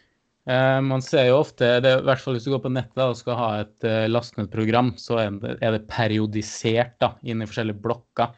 Eh, 0.47 0.79
man 0.87 1.03
ser 1.03 1.27
jo 1.27 1.41
ofte, 1.41 1.69
det, 1.83 1.91
i 1.99 2.07
hvert 2.07 2.23
fall 2.23 2.37
hvis 2.37 2.47
du 2.47 2.53
går 2.53 2.63
på 2.63 2.71
nettet 2.71 3.03
og 3.03 3.17
skal 3.19 3.39
ha 3.39 3.47
et 3.65 3.87
uh, 3.87 4.05
lastnedprogram, 4.07 4.93
så 5.01 5.19
er 5.25 5.39
det, 5.41 5.55
er 5.59 5.75
det 5.75 5.87
periodisert 5.91 6.95
da, 7.03 7.15
inn 7.27 7.43
i 7.43 7.47
forskjellige 7.49 7.83
blokker. 7.83 8.31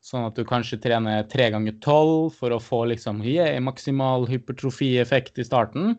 Sånn 0.00 0.24
at 0.24 0.38
du 0.38 0.46
kanskje 0.48 0.80
trener 0.80 1.26
tre 1.28 1.50
ganger 1.52 1.76
tolv 1.84 2.30
for 2.38 2.56
å 2.56 2.62
få 2.62 2.86
liksom, 2.94 3.20
yeah, 3.26 3.58
maksimal 3.60 4.24
hypertrofieffekt 4.30 5.42
i 5.42 5.44
starten. 5.44 5.98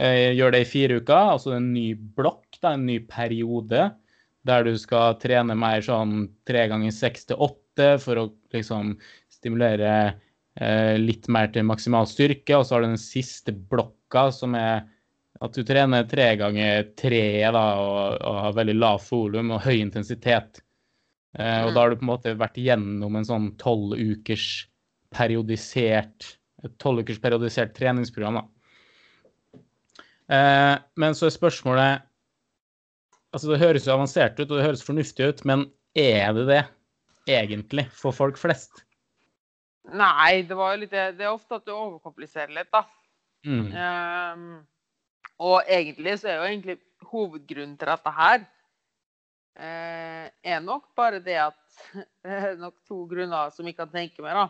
Eh, 0.00 0.32
gjør 0.34 0.54
det 0.54 0.64
i 0.64 0.68
fire 0.72 0.98
uker, 0.98 1.30
altså 1.36 1.54
en 1.54 1.70
ny 1.74 1.92
blokk, 1.94 2.48
da, 2.58 2.74
en 2.74 2.88
ny 2.88 2.98
periode, 3.06 3.90
der 4.48 4.66
du 4.66 4.74
skal 4.80 5.14
trene 5.22 5.54
mer 5.54 5.84
sånn 5.86 6.26
tre 6.48 6.66
ganger 6.72 6.94
seks 6.96 7.28
til 7.28 7.38
åtte 7.44 7.94
for 8.02 8.18
å 8.18 8.28
liksom 8.56 8.96
stimulere 9.30 9.92
eh, 10.08 10.21
litt 10.52 11.30
mer 11.32 11.46
til 11.48 11.64
maksimal 11.64 12.04
styrke. 12.10 12.58
Og 12.58 12.66
så 12.66 12.74
har 12.74 12.82
du 12.82 12.90
den 12.90 13.00
siste 13.00 13.54
blokka, 13.54 14.26
som 14.36 14.56
er 14.58 14.82
at 15.42 15.56
du 15.56 15.64
trener 15.66 16.04
tre 16.06 16.28
ganger 16.38 16.84
tre 16.98 17.24
da, 17.42 17.62
og, 17.80 18.20
og 18.20 18.36
har 18.44 18.58
veldig 18.60 18.76
lavt 18.78 19.08
volum 19.10 19.54
og 19.56 19.64
høy 19.64 19.80
intensitet. 19.80 20.60
Eh, 21.38 21.62
og 21.64 21.72
da 21.72 21.82
har 21.82 21.90
du 21.90 21.98
på 21.98 22.06
en 22.06 22.12
måte 22.12 22.36
vært 22.38 22.60
gjennom 22.60 23.16
en 23.18 23.26
sånn 23.26 23.48
tolv 23.60 23.96
ukers 23.96 24.68
periodisert 25.12 26.36
tolv 26.78 27.02
ukers 27.02 27.18
periodisert 27.20 27.74
treningsprogram. 27.74 28.38
da. 28.38 29.62
Eh, 30.32 30.76
men 30.96 31.18
så 31.18 31.28
er 31.28 31.38
spørsmålet 31.38 32.08
Altså, 33.32 33.48
det 33.48 33.62
høres 33.62 33.86
jo 33.86 33.94
avansert 33.94 34.36
ut, 34.36 34.50
og 34.50 34.58
det 34.58 34.64
høres 34.66 34.82
fornuftig 34.84 35.24
ut, 35.24 35.38
men 35.48 35.62
er 35.96 36.34
det 36.36 36.42
det 36.50 36.58
egentlig 37.32 37.86
for 37.96 38.12
folk 38.12 38.36
flest? 38.36 38.82
Nei, 39.90 40.42
det 40.46 40.56
var 40.56 40.74
jo 40.74 40.82
litt 40.84 40.92
det. 40.94 41.18
Er 41.18 41.32
ofte 41.32 41.58
at 41.58 41.66
du 41.66 41.72
overkompliserer 41.74 42.52
litt, 42.54 42.70
da. 42.72 42.84
Mm. 43.42 43.72
Um, 43.74 44.44
og 45.42 45.62
egentlig 45.66 46.20
så 46.20 46.30
er 46.30 46.36
jo 46.38 46.50
egentlig 46.50 46.76
hovedgrunnen 47.10 47.74
til 47.78 47.90
dette 47.90 48.12
her 48.14 48.44
uh, 49.58 50.26
er 50.30 50.60
nok 50.62 50.92
bare 50.96 51.18
det 51.24 51.40
at 51.42 51.58
er 52.22 52.54
nok 52.60 52.76
to 52.88 53.02
grunner 53.10 53.50
som 53.50 53.66
jeg 53.66 53.76
kan 53.76 53.90
tenke 53.90 54.22
meg, 54.22 54.38
da. 54.38 54.46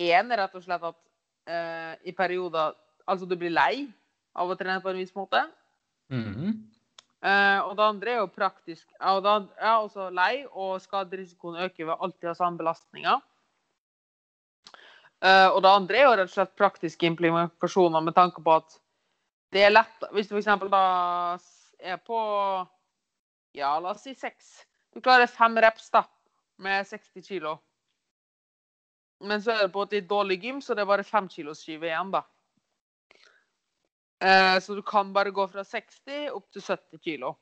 Én 0.00 0.32
er 0.32 0.42
rett 0.42 0.56
og 0.56 0.64
slett 0.64 0.84
at 0.90 0.98
uh, 0.98 1.94
i 2.04 2.16
perioder 2.16 2.76
Altså 3.10 3.26
du 3.26 3.32
blir 3.34 3.50
lei 3.50 3.88
av 4.38 4.50
å 4.52 4.54
trene 4.54 4.78
på 4.84 4.90
en 4.92 4.98
viss 5.00 5.14
måte. 5.16 5.40
Mm. 6.12 6.60
Uh, 7.20 7.58
og 7.66 7.72
det 7.74 7.86
andre 7.88 8.12
er 8.12 8.20
jo 8.20 8.28
praktisk 8.30 8.84
og 9.02 9.24
da, 9.24 9.32
ja, 9.58 9.72
også 9.82 10.06
lei, 10.14 10.44
og 10.52 10.78
skaderisikoen 10.84 11.58
øker 11.64 11.88
ved 11.88 11.96
alltid 11.96 12.28
å 12.28 12.30
ha 12.30 12.38
samme 12.38 12.60
belastninger. 12.60 13.18
Eh, 15.20 15.48
og 15.52 15.60
det 15.62 15.70
andre 15.70 15.98
er 15.98 16.06
jo 16.06 16.12
rett 16.16 16.30
og 16.30 16.32
slett 16.32 16.56
praktiske 16.56 17.08
implikasjoner 17.08 18.04
med 18.04 18.16
tanke 18.16 18.40
på 18.44 18.54
at 18.56 18.78
det 19.52 19.64
er 19.66 19.72
lett 19.74 20.04
Hvis 20.14 20.30
du 20.30 20.36
f.eks. 20.38 20.46
da 20.70 20.84
er 21.82 21.98
på 22.06 22.20
ja, 23.52 23.72
la 23.80 23.90
oss 23.90 24.04
si 24.06 24.14
seks. 24.14 24.60
Du 24.94 25.00
klarer 25.02 25.26
fem 25.26 25.56
reps 25.58 25.90
da, 25.90 26.04
med 26.62 26.86
60 26.86 27.24
kilo. 27.26 27.56
Men 29.26 29.42
så 29.42 29.52
er 29.52 29.64
det 29.64 29.72
på 29.74 29.82
et 29.84 29.96
litt 29.98 30.08
dårlig 30.08 30.38
gym, 30.44 30.60
så 30.62 30.74
det 30.74 30.84
er 30.84 30.90
bare 30.90 31.04
fem 31.04 31.26
kilos 31.28 31.64
skive 31.64 31.88
igjen, 31.88 32.12
da. 32.14 32.22
Uh, 34.20 34.56
så 34.60 34.76
du 34.76 34.82
kan 34.86 35.10
bare 35.12 35.32
gå 35.32 35.46
fra 35.48 35.64
60 35.64 36.30
opp 36.36 36.46
til 36.52 36.62
70 36.62 37.02
kilo. 37.04 37.34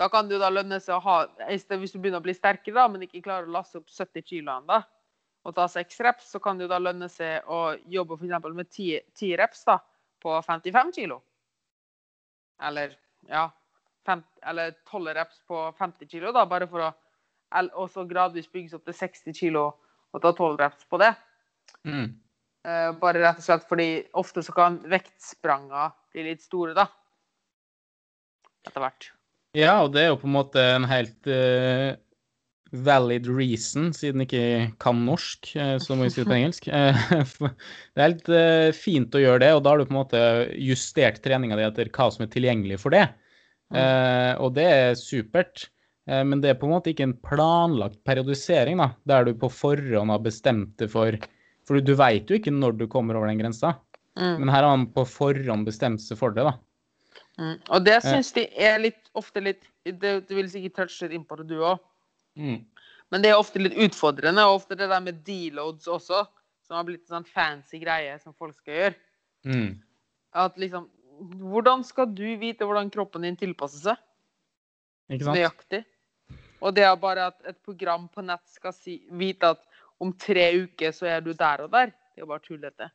Da 0.00 0.08
kan 0.10 0.26
det 0.26 0.36
jo 0.36 0.42
da 0.42 0.50
lønne 0.50 0.80
seg 0.82 0.96
å 0.96 1.02
ha 1.04 1.16
Hvis 1.46 1.68
du 1.68 2.00
begynner 2.00 2.18
å 2.18 2.24
bli 2.24 2.34
sterkere, 2.34 2.74
da, 2.74 2.88
men 2.90 3.04
ikke 3.06 3.22
klarer 3.22 3.46
å 3.46 3.54
laste 3.54 3.78
opp 3.78 3.92
70 3.92 4.26
kilo 4.26 4.56
ennå, 4.56 4.80
og 5.44 5.54
ta 5.56 5.66
seks 5.68 6.00
reps, 6.04 6.30
så 6.32 6.40
kan 6.40 6.58
det 6.58 6.66
jo 6.66 6.72
da 6.72 6.80
lønne 6.80 7.08
seg 7.12 7.44
å 7.52 7.74
jobbe 7.92 8.16
f.eks. 8.16 8.48
med 8.48 8.70
10, 8.70 9.02
10 9.12 9.36
reps 9.40 9.66
da, 9.68 9.78
på 10.24 10.38
55 10.46 10.94
kilo. 10.96 11.20
Eller 12.64 12.96
ja 13.28 13.48
fem, 14.06 14.22
Eller 14.42 14.74
12 14.90 15.14
reps 15.14 15.40
på 15.48 15.72
50 15.78 16.08
kilo, 16.08 16.32
da, 16.32 16.44
bare 16.46 16.68
for 16.68 16.88
å 16.88 16.92
Og 17.78 17.90
så 17.92 18.02
gradvis 18.08 18.50
bygges 18.50 18.74
opp 18.74 18.84
til 18.88 18.96
60 18.98 19.36
kilo 19.38 19.68
og 20.14 20.22
ta 20.22 20.32
12 20.32 20.56
reps 20.58 20.86
på 20.90 20.98
det. 20.98 21.12
Mm. 21.86 22.08
Eh, 22.66 22.90
bare 22.98 23.20
rett 23.22 23.38
og 23.38 23.44
slett 23.44 23.66
fordi 23.68 23.88
ofte 24.14 24.42
så 24.42 24.54
kan 24.54 24.78
vektspranger 24.90 25.92
bli 26.14 26.24
litt 26.28 26.42
store, 26.42 26.74
da. 26.74 26.86
Etter 28.66 28.82
hvert. 28.82 29.08
Ja, 29.54 29.76
og 29.84 29.92
det 29.94 30.02
er 30.02 30.12
jo 30.12 30.20
på 30.22 30.26
en 30.30 30.34
måte 30.34 30.62
en 30.76 30.86
helt 30.90 31.30
eh, 31.30 31.94
valid 32.86 33.28
reason, 33.30 33.92
siden 33.94 34.24
jeg 34.24 34.28
ikke 34.28 34.78
kan 34.82 35.02
norsk, 35.06 35.52
uh, 35.58 35.76
så 35.82 35.96
må 35.96 36.06
jeg 36.06 36.14
si 36.14 36.22
det 36.22 36.30
på 36.30 36.38
engelsk. 36.38 36.68
Eh, 36.68 37.04
det 37.94 38.00
er 38.00 38.06
helt 38.08 38.32
eh, 38.32 38.70
fint 38.76 39.14
å 39.14 39.22
gjøre 39.22 39.44
det, 39.44 39.52
og 39.56 39.62
da 39.64 39.74
har 39.74 39.82
du 39.82 39.86
på 39.86 39.94
en 39.94 40.00
måte 40.00 40.24
justert 40.58 41.22
treninga 41.24 41.58
di 41.60 41.66
etter 41.66 41.92
hva 41.94 42.08
som 42.14 42.26
er 42.26 42.32
tilgjengelig 42.32 42.80
for 42.82 42.96
det. 42.96 43.06
Eh, 43.74 44.32
og 44.42 44.54
det 44.58 44.66
er 44.70 44.98
supert. 44.98 45.68
Eh, 46.10 46.22
men 46.26 46.42
det 46.42 46.52
er 46.52 46.58
på 46.60 46.68
en 46.68 46.74
måte 46.76 46.92
ikke 46.92 47.08
en 47.08 47.16
planlagt 47.24 48.02
periodisering, 48.06 48.82
da, 48.82 48.92
der 49.08 49.28
du 49.28 49.34
på 49.38 49.52
forhånd 49.52 50.12
har 50.14 50.22
bestemt 50.24 50.76
det 50.82 50.90
for 50.94 51.16
For 51.64 51.80
du 51.80 51.94
veit 51.96 52.28
jo 52.28 52.36
ikke 52.36 52.52
når 52.52 52.74
du 52.76 52.82
kommer 52.92 53.16
over 53.16 53.30
den 53.30 53.38
grensa, 53.40 53.70
Mm. 54.14 54.38
men 54.40 54.48
her 54.48 54.62
har 54.62 54.76
man 54.76 54.86
på 54.94 55.04
forhånd 55.10 55.66
bestemt 55.66 56.02
seg 56.02 56.18
for 56.20 56.34
det, 56.34 56.44
da. 56.46 56.54
Mm. 57.38 57.56
Og 57.74 57.86
det 57.86 57.96
syns 58.04 58.30
de 58.36 58.44
er 58.62 58.76
litt 58.78 59.08
ofte 59.18 59.42
litt 59.42 59.64
Det, 59.84 59.98
det 60.28 60.30
vil 60.30 60.46
sikkert 60.48 60.76
touche 60.78 61.08
litt 61.08 61.16
inn 61.18 61.24
på 61.28 61.36
det, 61.40 61.48
du 61.50 61.58
òg. 61.60 61.80
Mm. 62.38 62.60
Men 63.12 63.22
det 63.22 63.30
er 63.30 63.40
ofte 63.40 63.62
litt 63.62 63.76
utfordrende. 63.78 64.44
Og 64.48 64.60
ofte 64.62 64.78
det 64.78 64.88
der 64.90 65.02
med 65.04 65.22
deloads 65.26 65.88
også, 65.90 66.24
som 66.66 66.78
har 66.78 66.86
blitt 66.88 67.04
en 67.06 67.18
sånn 67.18 67.30
fancy 67.30 67.80
greie 67.82 68.16
som 68.22 68.34
folk 68.36 68.56
skal 68.56 68.78
gjøre. 68.80 68.98
Mm. 69.46 69.72
At 70.44 70.60
liksom 70.60 70.90
Hvordan 71.14 71.84
skal 71.86 72.08
du 72.10 72.24
vite 72.40 72.66
hvordan 72.66 72.88
kroppen 72.90 73.22
din 73.22 73.36
tilpasser 73.38 73.84
seg? 73.84 74.00
Ikke 75.14 75.28
sant? 75.28 75.36
Nøyaktig. 75.36 75.84
Og 76.58 76.74
det 76.74 76.82
er 76.88 76.96
bare 76.98 77.28
at 77.30 77.36
et 77.46 77.58
program 77.62 78.08
på 78.10 78.24
nett 78.26 78.42
skal 78.50 78.74
si, 78.74 78.96
vite 79.14 79.52
at 79.54 79.62
om 80.02 80.10
tre 80.18 80.48
uker 80.64 80.94
så 80.96 81.06
er 81.12 81.22
du 81.22 81.30
der 81.36 81.62
og 81.62 81.70
der, 81.70 81.92
det 81.94 82.18
er 82.18 82.24
jo 82.24 82.30
bare 82.32 82.42
tullete. 82.42 82.88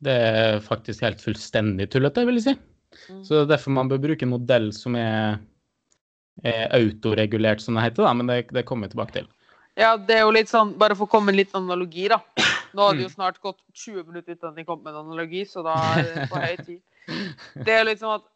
Det 0.00 0.16
er 0.30 0.60
faktisk 0.64 1.04
helt 1.04 1.20
fullstendig 1.20 1.90
tullete, 1.92 2.24
vil 2.24 2.40
jeg 2.40 2.46
si. 2.46 2.54
Mm. 3.10 3.22
Så 3.26 3.34
det 3.34 3.42
er 3.42 3.50
derfor 3.52 3.76
man 3.76 3.90
bør 3.90 4.00
bruke 4.06 4.26
en 4.26 4.32
modell 4.32 4.70
som 4.74 4.96
er, 4.98 5.36
er 6.44 6.72
autoregulert, 6.76 7.60
som 7.60 7.74
det 7.76 7.82
heter, 7.88 8.04
da, 8.06 8.14
men 8.14 8.26
det, 8.30 8.46
det 8.54 8.64
kommer 8.68 8.88
vi 8.88 8.94
tilbake 8.94 9.12
til. 9.18 9.28
Ja, 9.78 9.94
det 9.96 10.16
er 10.18 10.24
jo 10.26 10.32
litt 10.34 10.50
sånn, 10.50 10.74
bare 10.78 10.96
for 10.98 11.06
å 11.06 11.10
komme 11.10 11.30
med 11.30 11.34
en 11.36 11.40
liten 11.44 11.60
analogi, 11.62 12.08
da. 12.10 12.20
Nå 12.74 12.86
har 12.86 12.94
det 12.98 13.04
jo 13.06 13.10
Mm. 13.10 13.14
snart 13.14 13.40
gått 13.42 13.60
20 13.74 14.04
minutter 14.10 14.34
uten 14.36 14.50
at 14.50 14.56
de 14.58 14.64
kom 14.64 14.82
med 14.82 14.92
en 14.94 15.04
analogi, 15.06 15.44
så 15.48 15.62
da 15.66 15.74
er 15.98 16.02
det 16.08 16.26
på 16.30 16.40
høy 16.42 16.56
tid. 16.64 16.80
Det 17.66 17.72
er 17.74 17.80
jo 17.80 17.88
litt 17.90 18.02
sånn 18.02 18.18
at 18.20 18.26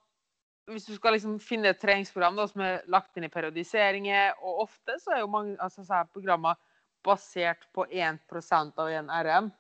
hvis 0.72 0.86
du 0.88 0.94
skal 0.96 1.12
liksom 1.12 1.34
finne 1.44 1.68
et 1.74 1.80
treningsprogram 1.82 2.38
da, 2.38 2.46
som 2.48 2.62
er 2.64 2.78
lagt 2.88 3.16
inn 3.20 3.26
i 3.26 3.32
periodiseringer, 3.32 4.32
og 4.40 4.62
ofte 4.64 4.96
så 5.02 5.12
er 5.12 5.20
jo 5.20 5.28
mange 5.30 5.58
altså, 5.60 5.84
så 5.84 6.00
er 6.00 6.08
programmer 6.14 6.56
basert 7.04 7.66
på 7.76 7.84
1% 7.90 8.80
av 8.80 8.88
en 8.88 9.10
RM 9.12 9.52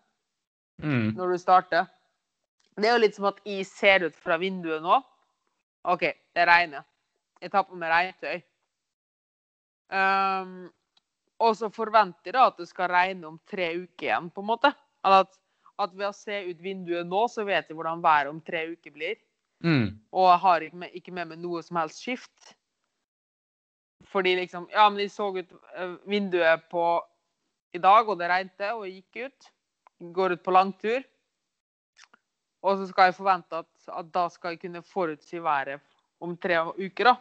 Mm. 0.82 1.12
når 1.14 1.30
du 1.30 1.38
starter. 1.38 1.84
Det 2.74 2.88
er 2.88 2.96
jo 2.96 3.02
litt 3.04 3.14
som 3.14 3.28
at 3.28 3.36
jeg 3.46 3.62
ser 3.68 4.02
ut 4.08 4.16
fra 4.18 4.34
vinduet 4.40 4.82
nå. 4.82 4.96
OK, 5.86 6.00
det 6.34 6.46
regner. 6.48 6.82
Jeg 7.44 7.52
tar 7.52 7.66
på 7.68 7.76
meg 7.76 7.92
regntøy. 7.92 8.40
Um, 9.92 10.72
og 11.44 11.52
så 11.58 11.68
forventer 11.72 12.30
jeg 12.30 12.36
da 12.38 12.48
at 12.48 12.60
det 12.60 12.68
skal 12.70 12.88
regne 12.88 13.28
om 13.28 13.38
tre 13.50 13.68
uker 13.76 14.08
igjen, 14.08 14.30
på 14.32 14.40
en 14.40 14.48
måte. 14.48 14.70
At, 15.04 15.34
at 15.76 15.94
ved 15.94 16.08
å 16.08 16.16
se 16.16 16.40
ut 16.48 16.62
vinduet 16.64 17.08
nå, 17.08 17.26
så 17.28 17.44
vet 17.44 17.68
jeg 17.68 17.76
hvordan 17.76 18.04
været 18.04 18.32
om 18.32 18.40
tre 18.44 18.64
uker 18.72 18.94
blir. 18.94 19.18
Mm. 19.64 19.96
Og 20.12 20.28
jeg 20.30 20.42
har 20.44 20.66
ikke 20.66 20.80
med, 20.82 20.94
ikke 21.00 21.16
med 21.16 21.32
meg 21.32 21.42
noe 21.42 21.62
som 21.64 21.80
helst 21.80 22.00
skift. 22.00 22.54
Fordi 24.12 24.34
liksom 24.36 24.68
Ja, 24.72 24.88
men 24.88 25.02
jeg 25.02 25.12
så 25.12 25.30
ut 25.32 25.52
eh, 25.74 25.96
vinduet 26.08 26.64
på 26.70 26.84
i 27.74 27.80
dag, 27.82 28.08
og 28.08 28.18
det 28.20 28.30
regnet, 28.30 28.70
og 28.72 28.86
jeg 28.86 29.02
gikk 29.02 29.28
ut. 29.28 29.50
Går 30.14 30.36
ut 30.36 30.44
på 30.44 30.54
langtur. 30.54 31.04
Og 32.64 32.78
så 32.78 32.88
skal 32.88 33.10
jeg 33.10 33.18
forvente 33.18 33.60
at, 33.60 33.70
at 33.92 34.08
da 34.14 34.28
skal 34.32 34.54
jeg 34.54 34.62
kunne 34.62 34.84
forutsi 34.86 35.42
været 35.42 35.82
om 36.24 36.36
tre 36.40 36.62
uker, 36.78 37.10
da. 37.10 37.16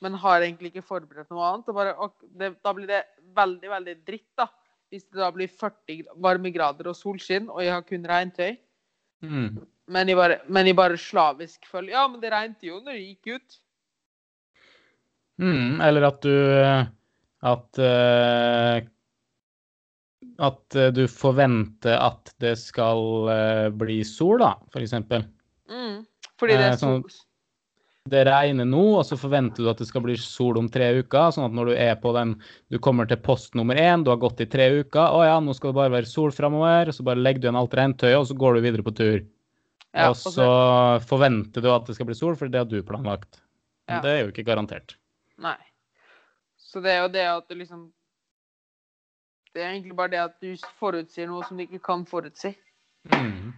Men 0.00 0.14
har 0.22 0.44
egentlig 0.44 0.70
ikke 0.72 0.86
forberedt 0.86 1.30
noe 1.34 1.44
annet. 1.48 1.70
Bare, 1.74 1.94
det, 2.38 2.52
da 2.62 2.72
blir 2.76 2.86
det 2.86 3.02
veldig, 3.34 3.70
veldig 3.72 3.94
dritt, 4.06 4.28
da. 4.38 4.46
Hvis 4.92 5.04
det 5.10 5.18
da 5.20 5.30
blir 5.34 5.50
40 5.50 6.04
varmegrader 6.22 6.86
og 6.88 6.96
solskinn, 6.96 7.48
og 7.50 7.60
jeg 7.64 7.72
har 7.74 7.82
kun 7.84 8.06
regntøy. 8.08 8.54
Mm. 9.26 9.58
Men 9.90 10.08
jeg 10.12 10.16
bare, 10.16 10.36
men 10.48 10.68
jeg 10.70 10.76
bare 10.78 10.96
slavisk 11.00 11.66
følger 11.66 11.96
Ja, 11.96 12.04
men 12.08 12.20
det 12.22 12.30
regnet 12.30 12.62
jo 12.62 12.76
når 12.84 12.94
jeg 12.94 13.16
gikk 13.16 13.34
ut. 13.40 13.58
Mm. 15.42 15.80
Eller 15.82 16.06
at 16.08 16.22
du 16.22 16.34
At 17.48 17.78
uh, 17.82 18.78
At 20.38 20.74
eh, 20.78 20.90
du 20.94 21.04
forventer 21.10 21.94
at 21.98 22.32
det 22.42 22.56
skal 22.58 23.00
uh, 23.30 23.68
bli 23.74 24.00
sol, 24.06 24.38
da, 24.42 24.52
for 24.70 24.82
eksempel. 24.82 25.24
Mm. 25.70 26.04
Fordi 26.38 26.56
det 26.58 26.64
Eh, 26.66 26.72
er 26.72 26.76
sol. 26.78 27.02
sånn- 27.02 27.24
Det 28.08 28.22
regner 28.24 28.64
nå, 28.64 28.82
og 29.00 29.04
så 29.04 29.18
forventer 29.20 29.64
du 29.64 29.68
at 29.68 29.80
det 29.82 29.88
skal 29.88 30.00
bli 30.04 30.14
sol 30.20 30.56
om 30.60 30.68
tre 30.72 30.86
uker. 31.02 31.32
Sånn 31.34 31.48
at 31.48 31.56
når 31.56 31.72
du 31.72 31.74
er 31.76 31.96
på 32.00 32.12
den 32.16 32.36
Du 32.72 32.78
kommer 32.78 33.08
til 33.08 33.18
post 33.20 33.54
nummer 33.58 33.76
én, 33.76 34.04
du 34.04 34.10
har 34.10 34.20
gått 34.22 34.40
i 34.40 34.46
tre 34.48 34.70
uker. 34.80 35.12
Å 35.12 35.24
ja, 35.26 35.40
nå 35.40 35.52
skal 35.56 35.72
det 35.72 35.80
bare 35.80 35.92
være 35.98 36.08
sol 36.08 36.32
framover. 36.32 36.92
Så 36.94 37.04
bare 37.04 37.20
legger 37.20 37.42
du 37.42 37.48
igjen 37.48 37.60
alt 37.60 37.76
regntøyet, 37.76 38.16
og 38.16 38.26
så 38.30 38.36
går 38.38 38.56
du 38.56 38.60
videre 38.64 38.86
på 38.86 38.94
tur. 38.96 39.26
Ja, 39.96 40.10
og 40.10 40.16
så 40.20 40.46
forventer 41.08 41.64
du 41.64 41.70
at 41.72 41.86
det 41.88 41.96
skal 41.96 42.08
bli 42.08 42.16
sol, 42.16 42.36
for 42.36 42.48
det 42.48 42.60
har 42.60 42.68
du 42.68 42.80
planlagt. 42.86 43.42
Men 43.88 43.96
Ja. 43.96 44.00
det 44.04 44.10
er 44.10 44.20
jo 44.24 44.32
ikke 44.32 44.44
garantert. 44.44 44.96
Nei. 45.38 45.56
Så 46.58 46.82
det 46.84 46.92
er 46.92 47.02
jo 47.02 47.08
det 47.08 47.24
at 47.24 47.48
du 47.48 47.54
liksom 47.54 47.92
Det 49.54 49.62
er 49.64 49.72
egentlig 49.72 49.96
bare 49.96 50.10
det 50.12 50.18
at 50.20 50.40
du 50.40 50.54
forutsier 50.78 51.26
noe 51.26 51.42
som 51.42 51.56
du 51.56 51.64
ikke 51.64 51.80
kan 51.82 52.04
forutsi. 52.06 52.54
Mm. 53.10 53.54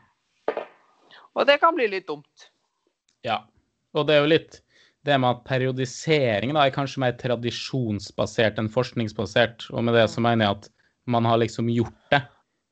Og 1.34 1.46
det 1.46 1.58
kan 1.60 1.74
bli 1.74 1.88
litt 1.88 2.06
dumt. 2.06 2.50
Ja. 3.26 3.42
Og 3.96 4.06
det 4.06 4.16
er 4.16 4.22
jo 4.24 4.32
litt 4.32 4.60
det 5.08 5.16
med 5.16 5.30
at 5.30 5.44
periodisering 5.48 6.52
da, 6.54 6.66
er 6.66 6.74
kanskje 6.74 7.00
mer 7.00 7.14
tradisjonsbasert 7.18 8.60
enn 8.60 8.68
forskningsbasert. 8.72 9.70
Og 9.72 9.84
med 9.86 9.96
det 9.96 10.06
så 10.12 10.22
mener 10.24 10.46
jeg 10.46 10.58
at 10.58 10.68
man 11.10 11.26
har 11.26 11.40
liksom 11.40 11.70
gjort 11.72 12.02
det, 12.12 12.20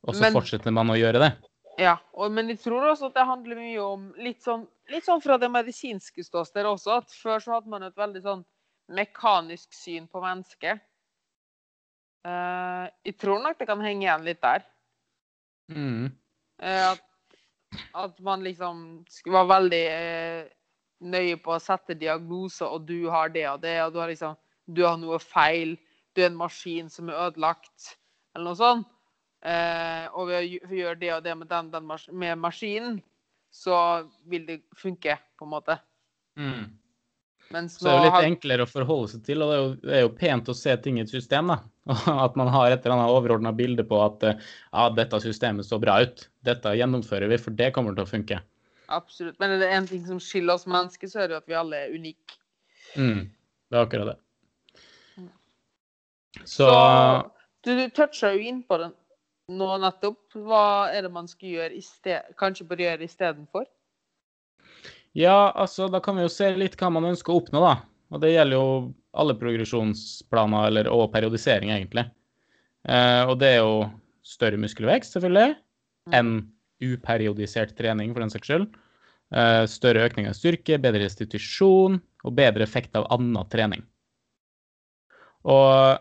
og 0.07 0.14
så 0.14 0.26
Men- 0.26 0.37
fortsetter 0.37 0.74
man 0.74 0.92
å 0.92 0.98
gjøre 0.98 1.22
det. 1.24 1.33
Ja, 1.78 1.94
og, 2.12 2.33
men 2.35 2.48
jeg 2.50 2.59
tror 2.59 2.88
også 2.90 3.07
at 3.07 3.14
det 3.14 3.24
handler 3.26 3.57
mye 3.57 3.78
om 3.81 4.12
litt 4.18 4.42
sånn, 4.42 4.66
litt 4.90 5.07
sånn 5.07 5.22
fra 5.22 5.37
det 5.38 5.48
medisinske 5.50 6.24
ståstedet 6.26 6.66
også, 6.66 6.96
at 7.04 7.14
før 7.14 7.38
så 7.38 7.54
hadde 7.54 7.70
man 7.70 7.87
et 7.87 7.96
veldig 7.96 8.22
sånn 8.24 8.42
mekanisk 8.90 9.72
syn 9.76 10.09
på 10.11 10.20
mennesket. 10.24 10.83
Uh, 12.26 12.90
jeg 13.07 13.14
tror 13.20 13.38
nok 13.44 13.61
det 13.61 13.68
kan 13.70 13.85
henge 13.85 14.09
igjen 14.09 14.26
litt 14.26 14.40
der. 14.42 14.64
Mm. 15.70 16.11
Uh, 16.59 16.90
at, 16.90 17.04
at 17.94 18.20
man 18.26 18.42
liksom 18.42 19.04
var 19.31 19.46
veldig 19.46 19.85
eh, 19.87 20.48
nøye 21.00 21.37
på 21.42 21.54
å 21.54 21.61
sette 21.62 21.94
diagnoser, 21.98 22.66
og 22.66 22.87
du 22.88 23.08
har 23.12 23.30
det 23.34 23.46
og 23.50 23.61
det, 23.62 23.76
og 23.84 23.92
du 23.94 24.00
har 24.02 24.11
liksom 24.12 24.37
Du 24.68 24.82
har 24.84 24.98
noe 25.00 25.16
feil, 25.18 25.78
du 26.12 26.20
er 26.20 26.26
en 26.28 26.37
maskin 26.37 26.90
som 26.92 27.08
er 27.08 27.16
ødelagt, 27.30 27.94
eller 28.37 28.50
noe 28.50 28.58
sånt. 28.58 28.87
Eh, 29.40 30.08
og 30.12 30.26
ved 30.28 30.42
å 30.42 30.74
gjøre 30.76 30.98
det 31.00 31.12
og 31.14 31.22
det 31.24 31.37
med, 31.38 31.48
den, 31.48 31.70
den 31.72 31.87
mas 31.88 32.04
med 32.12 32.37
maskinen, 32.42 32.98
så 33.48 33.78
vil 34.28 34.44
det 34.44 34.58
funke, 34.76 35.14
på 35.38 35.46
en 35.46 35.52
måte. 35.54 35.78
Mm. 36.37 36.66
Mens 37.54 37.78
Så 37.78 37.87
det 37.87 37.94
er 37.94 37.96
jo 37.96 38.04
litt 38.04 38.12
har- 38.18 38.26
enklere 38.28 38.66
å 38.66 38.68
forholde 38.68 39.08
seg 39.14 39.24
til, 39.24 39.40
og 39.40 39.48
det 39.48 39.56
er 39.56 39.62
jo, 39.62 39.72
det 39.87 39.96
er 39.96 40.04
jo 40.04 40.12
pent 40.20 40.50
å 40.52 40.58
se 40.58 40.76
ting 40.84 40.98
i 40.98 41.06
et 41.06 41.08
system, 41.08 41.48
da. 41.54 41.61
At 42.26 42.37
man 42.37 42.52
har 42.52 42.74
et 42.74 42.84
eller 42.84 42.98
annet 42.98 43.14
overordna 43.14 43.54
bilde 43.56 43.87
på 43.88 44.02
at 44.04 44.22
eh, 44.28 44.37
ja, 44.68 44.90
dette 44.92 45.22
systemet 45.24 45.64
så 45.64 45.80
bra 45.80 46.02
ut. 46.04 46.26
Dette 46.44 46.76
gjennomfører 46.76 47.32
vi, 47.32 47.38
for 47.40 47.56
det 47.56 47.72
kommer 47.72 47.96
til 47.96 48.04
å 48.04 48.11
funke. 48.11 48.42
Absolutt. 48.88 49.37
Men 49.40 49.55
er 49.55 49.62
det 49.62 49.72
en 49.77 49.88
ting 49.88 50.05
som 50.07 50.20
skiller 50.22 50.57
oss 50.57 50.66
mennesker, 50.68 51.11
så 51.11 51.22
er 51.22 51.29
det 51.29 51.37
jo 51.37 51.42
at 51.42 51.51
vi 51.51 51.57
alle 51.59 51.83
er 51.85 51.96
unike. 51.96 52.38
Mm. 52.96 53.27
Det 53.68 53.77
er 53.77 53.85
akkurat 53.85 54.14
det. 54.14 54.18
Så 56.44 56.64
Så 56.64 56.70
du, 57.64 57.74
du 57.77 57.88
toucha 57.92 58.33
jo 58.33 58.40
inn 58.48 58.62
på 58.64 58.79
det 58.81 58.92
nå 59.53 59.68
nettopp. 59.83 60.20
Hva 60.37 60.88
er 60.92 61.05
det 61.05 61.12
man 61.12 61.29
skal 61.29 61.57
gjøre 61.57 61.77
i 61.77 61.83
sted, 61.85 62.33
kanskje 62.40 62.66
bør 62.68 62.85
gjøre 62.85 63.05
istedenfor? 63.09 63.68
Ja, 65.16 65.51
altså, 65.57 65.88
da 65.92 66.01
kan 66.05 66.16
vi 66.16 66.27
jo 66.27 66.33
se 66.33 66.51
litt 66.57 66.77
hva 66.79 66.90
man 66.92 67.09
ønsker 67.09 67.33
å 67.33 67.40
oppnå, 67.42 67.62
da. 67.64 67.74
Og 68.12 68.22
det 68.22 68.33
gjelder 68.33 68.57
jo 68.57 68.68
alle 69.18 69.35
progresjonsplaner, 69.37 70.68
eller, 70.70 70.90
og 70.92 71.11
periodisering, 71.12 71.72
egentlig. 71.74 72.07
Eh, 72.88 73.24
og 73.27 73.38
det 73.40 73.57
er 73.57 73.59
jo 73.61 73.88
større 74.24 74.61
muskelvekst, 74.61 75.16
selvfølgelig, 75.16 75.57
enn 76.14 76.38
uperiodisert 76.84 77.74
trening, 77.78 78.12
for 78.14 78.24
den 78.24 78.32
saks 78.32 78.50
skyld. 78.50 78.68
Eh, 79.34 79.64
større 79.68 80.06
økning 80.08 80.28
av 80.30 80.36
styrke, 80.38 80.78
bedre 80.80 81.04
restitusjon 81.04 81.98
og 82.24 82.36
bedre 82.36 82.64
effekt 82.64 82.96
av 82.96 83.08
annen 83.12 83.48
trening. 83.52 83.84
Og 85.48 85.98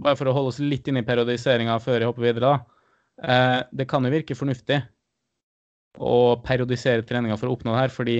bare 0.00 0.18
for 0.18 0.28
å 0.28 0.34
holde 0.34 0.54
oss 0.54 0.62
litt 0.62 0.88
inne 0.90 1.04
i 1.04 1.06
periodiseringa 1.06 1.76
før 1.82 2.00
jeg 2.00 2.10
hopper 2.10 2.26
videre, 2.26 2.54
da. 2.54 2.56
Eh, 3.22 3.60
det 3.70 3.88
kan 3.90 4.04
jo 4.04 4.12
virke 4.14 4.36
fornuftig 4.38 4.80
å 6.02 6.40
periodisere 6.42 7.04
treninga 7.06 7.36
for 7.38 7.50
å 7.50 7.54
oppnå 7.54 7.74
det 7.74 7.84
her, 7.84 7.92
fordi 7.94 8.16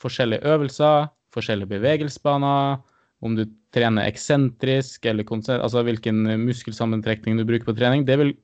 forskjellige 0.00 0.46
øvelser, 0.48 1.10
forskjellige 1.34 1.74
bevegelsesbaner, 1.74 2.78
om 3.20 3.34
du 3.34 3.44
trener 3.74 4.06
eksentrisk 4.08 5.04
eller 5.10 5.26
konsert, 5.26 5.60
altså 5.60 5.82
hvilken 5.84 6.22
muskelsammentrekning 6.46 7.36
du 7.36 7.44
bruker 7.44 7.66
på 7.68 7.76
trening, 7.76 8.06
det 8.06 8.16
vil 8.20 8.36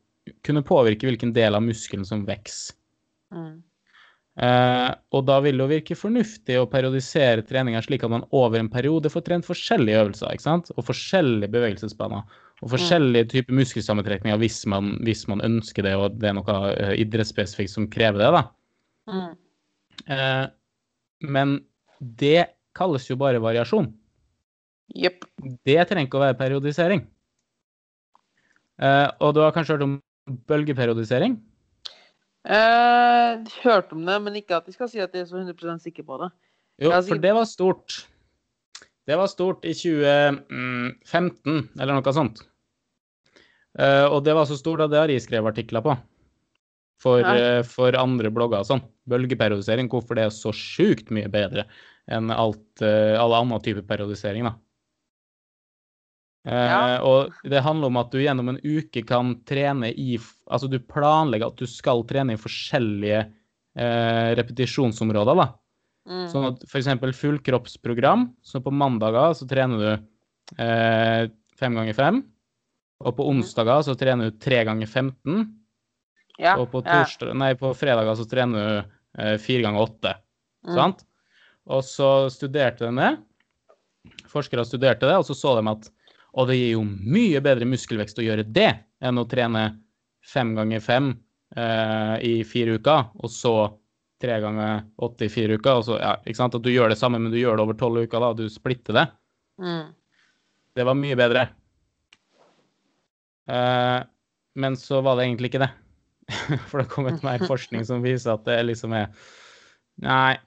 kunne 0.45 0.65
påvirke 0.67 1.07
hvilken 1.09 1.33
del 1.37 1.57
av 1.57 1.63
muskelen 1.65 2.05
som 2.09 2.27
vokser. 2.27 2.75
Mm. 3.35 3.55
Eh, 4.35 4.89
og 5.15 5.27
da 5.29 5.37
vil 5.45 5.61
det 5.61 5.63
jo 5.63 5.71
virke 5.71 5.97
fornuftig 5.99 6.57
å 6.59 6.67
periodisere 6.71 7.45
treninga 7.47 7.83
slik 7.85 8.03
at 8.03 8.11
man 8.11 8.25
over 8.35 8.59
en 8.59 8.71
periode 8.71 9.13
får 9.13 9.23
trent 9.29 9.47
forskjellige 9.47 10.01
øvelser, 10.01 10.33
ikke 10.35 10.47
sant? 10.47 10.73
og 10.75 10.89
forskjellige 10.89 11.53
bevegelsesbaner. 11.55 12.25
Og 12.63 12.73
forskjellige 12.73 13.29
typer 13.35 13.59
muskelsammentrekninger 13.59 14.39
hvis 14.41 14.63
man, 14.71 14.95
hvis 15.05 15.27
man 15.31 15.43
ønsker 15.45 15.87
det, 15.87 15.95
og 15.99 16.19
det 16.19 16.31
er 16.31 16.37
noe 16.39 16.59
eh, 16.73 16.95
idrettsspesifikt 17.05 17.75
som 17.75 17.89
krever 17.91 18.23
det. 18.23 18.31
da. 18.35 18.45
Mm. 19.11 19.33
Eh, 20.17 20.45
men 21.35 21.59
det 22.01 22.49
kalles 22.75 23.07
jo 23.11 23.19
bare 23.21 23.43
variasjon. 23.43 23.91
Yep. 24.95 25.27
Det 25.67 25.79
trenger 25.89 26.09
ikke 26.09 26.19
å 26.19 26.25
være 26.25 26.39
periodisering. 26.39 27.05
Eh, 28.83 29.09
og 29.23 29.35
du 29.35 29.43
har 29.45 29.55
kanskje 29.55 29.77
hørt 29.77 29.87
om 29.87 29.99
bølgeperiodisering? 30.51 31.37
Eh, 32.45 33.53
hørte 33.65 33.97
om 33.97 34.03
det, 34.05 34.17
men 34.21 34.41
ikke 34.41 34.59
at 34.59 34.67
jeg 34.69 34.77
skal 34.77 34.91
si 34.93 35.01
at 35.01 35.15
jeg 35.17 35.25
er 35.25 35.31
så 35.31 35.41
100 35.41 35.79
sikker 35.81 36.05
på 36.05 36.19
det. 36.21 36.31
Jo, 36.83 36.91
Ja, 36.91 37.01
for 37.07 37.21
det 37.23 37.33
var 37.35 37.47
stort. 37.49 38.03
Det 39.05 39.17
var 39.21 39.29
stort 39.29 39.65
i 39.65 39.73
2015, 39.77 41.71
eller 41.79 41.95
noe 41.95 42.13
sånt. 42.17 42.43
Eh, 43.79 44.07
og 44.07 44.25
det 44.25 44.35
var 44.37 44.49
så 44.49 44.57
stort 44.59 44.85
at 44.85 44.93
det 44.93 45.01
har 45.01 45.13
jeg 45.13 45.25
skrevet 45.25 45.53
artikler 45.55 45.85
på. 45.85 45.97
For, 47.05 47.21
eh, 47.21 47.63
for 47.69 47.97
andre 47.99 48.31
blogger 48.33 48.63
og 48.63 48.69
sånn. 48.69 48.85
Bølgeperiodisering, 49.11 49.91
hvorfor 49.93 50.17
det 50.17 50.25
er 50.25 50.33
så 50.33 50.53
sjukt 50.57 51.11
mye 51.13 51.29
bedre 51.29 51.67
enn 52.09 52.31
alt, 52.33 52.65
uh, 52.85 53.17
alle 53.17 53.41
andre 53.41 53.59
typer 53.65 53.85
periodisering, 53.89 54.45
da. 54.45 54.55
Eh, 56.45 56.69
Ja. 56.71 57.01
Og 57.03 57.33
det 57.49 57.63
handler 57.65 57.89
om 57.89 57.97
at 57.97 58.11
du 58.13 58.19
gjennom 58.21 58.51
en 58.53 58.61
uke 58.61 59.05
kan 59.07 59.35
trene 59.49 59.93
i 59.93 60.19
Altså 60.51 60.69
du 60.69 60.79
planlegger 60.79 61.49
at 61.49 61.57
du 61.57 61.67
skal 61.67 62.05
trene 62.05 62.35
i 62.35 62.41
forskjellige 62.41 63.23
eh, 63.25 64.31
repetisjonsområder, 64.37 65.39
da. 65.41 65.47
Mm. 66.05 66.27
Sånn 66.29 66.51
at 66.51 66.67
f.eks. 66.69 66.91
fullkroppsprogram, 67.17 68.29
så 68.45 68.61
på 68.61 68.73
mandager 68.75 69.33
så 69.39 69.49
trener 69.49 69.81
du 69.81 70.61
eh, 70.61 71.33
fem 71.57 71.79
ganger 71.81 71.97
fem. 71.97 72.21
Og 73.05 73.17
på 73.17 73.27
onsdager 73.33 73.81
så 73.89 73.97
trener 73.99 74.29
du 74.29 74.39
tre 74.39 74.61
ganger 74.69 74.87
15. 74.87 75.49
ja. 76.39 76.59
Og 76.59 76.69
på, 76.71 76.85
ja. 76.85 77.01
torsdag, 77.01 77.33
nei, 77.41 77.55
på 77.59 77.73
fredager 77.79 78.21
så 78.21 78.29
trener 78.29 78.61
du 78.61 78.95
eh, 79.23 79.37
fire 79.41 79.65
ganger 79.65 79.87
åtte. 79.89 80.15
Mm. 80.69 80.75
Sant? 80.77 81.05
Og 81.73 81.85
så 81.89 82.29
studerte 82.33 82.85
de 82.85 83.01
det. 83.01 83.13
Forskere 84.29 84.69
studerte 84.69 85.09
det, 85.09 85.17
og 85.17 85.25
så 85.25 85.37
så 85.37 85.57
de 85.57 85.69
at 85.73 85.89
og 86.35 86.51
det 86.51 86.59
gir 86.59 86.75
jo 86.75 86.85
mye 86.85 87.41
bedre 87.45 87.69
muskelvekst 87.69 88.19
å 88.19 88.27
gjøre 88.27 88.47
det 88.47 88.71
enn 89.05 89.21
å 89.21 89.27
trene 89.31 89.69
fem 90.25 90.55
ganger 90.57 90.83
fem 90.83 91.13
eh, 91.57 92.15
i 92.27 92.35
fire 92.49 92.79
uker, 92.79 93.11
og 93.21 93.31
så 93.31 93.55
tre 94.25 94.39
ganger 94.41 94.83
åtte 95.05 95.27
i 95.27 95.33
fire 95.33 95.59
uker. 95.59 95.81
Og 95.81 95.85
så, 95.89 95.99
ja, 96.01 96.15
ikke 96.25 96.41
sant? 96.41 96.57
At 96.57 96.65
du 96.65 96.73
gjør 96.73 96.93
det 96.93 96.99
samme, 97.01 97.21
men 97.21 97.33
du 97.35 97.39
gjør 97.39 97.59
det 97.59 97.67
over 97.67 97.79
tolv 97.79 98.07
uker. 98.07 98.25
da, 98.25 98.33
Du 98.39 98.49
splitter 98.51 98.97
det. 98.97 99.05
Mm. 99.61 99.93
Det 100.75 100.87
var 100.89 100.99
mye 100.99 101.19
bedre. 101.19 101.47
Eh, 103.51 104.01
men 104.55 104.79
så 104.81 105.03
var 105.05 105.19
det 105.19 105.29
egentlig 105.29 105.53
ikke 105.53 105.65
det. 105.67 105.73
For 106.71 106.81
det 106.81 106.87
har 106.87 106.93
kommet 106.95 107.27
mer 107.27 107.45
forskning 107.45 107.85
som 107.87 108.05
viser 108.05 108.35
at 108.35 108.47
det 108.49 108.63
liksom 108.71 108.95
er 108.97 109.11
Nei. 110.03 110.39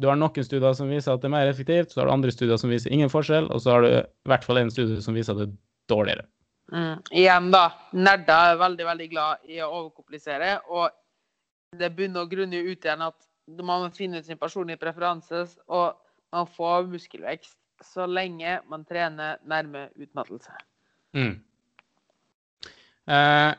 Du 0.00 0.08
har 0.10 0.18
noen 0.18 0.46
studier 0.46 0.74
som 0.76 0.90
viser 0.90 1.14
at 1.14 1.22
det 1.22 1.28
er 1.28 1.34
mer 1.36 1.50
effektivt, 1.50 1.92
så 1.92 2.00
har 2.00 2.08
du 2.08 2.14
andre 2.14 2.32
studier 2.34 2.58
som 2.60 2.72
viser 2.72 2.92
ingen 2.94 3.12
forskjell, 3.12 3.50
og 3.52 3.62
så 3.62 3.76
har 3.76 3.84
du 3.84 3.90
i 3.94 4.30
hvert 4.30 4.46
fall 4.46 4.62
en 4.62 4.72
studie 4.72 5.02
som 5.04 5.16
viser 5.16 5.34
at 5.34 5.44
det 5.44 5.48
er 5.50 5.58
dårligere. 5.92 6.26
Mm. 6.72 7.02
Igjen, 7.12 7.50
da. 7.54 7.64
Nerder 7.92 8.54
er 8.54 8.60
veldig, 8.62 8.86
veldig 8.88 9.08
glad 9.12 9.50
i 9.50 9.60
å 9.62 9.70
overkomplisere. 9.70 10.56
Og 10.72 10.90
det 11.78 11.92
bunner 11.96 12.24
og 12.24 12.32
grunner 12.32 12.64
ut 12.64 12.86
igjen 12.86 13.04
at 13.04 13.28
man 13.60 13.84
må 13.84 13.90
finne 13.94 14.22
ut 14.22 14.26
sin 14.26 14.40
personlige 14.40 14.80
preferanse, 14.80 15.44
og 15.68 15.98
man 16.34 16.48
får 16.56 16.88
muskelvekst 16.90 17.58
så 17.84 18.06
lenge 18.08 18.58
man 18.70 18.86
trener 18.88 19.42
nærme 19.50 19.88
utmattelse. 20.00 20.54
Mm. 21.14 21.34
Eh, 23.12 23.50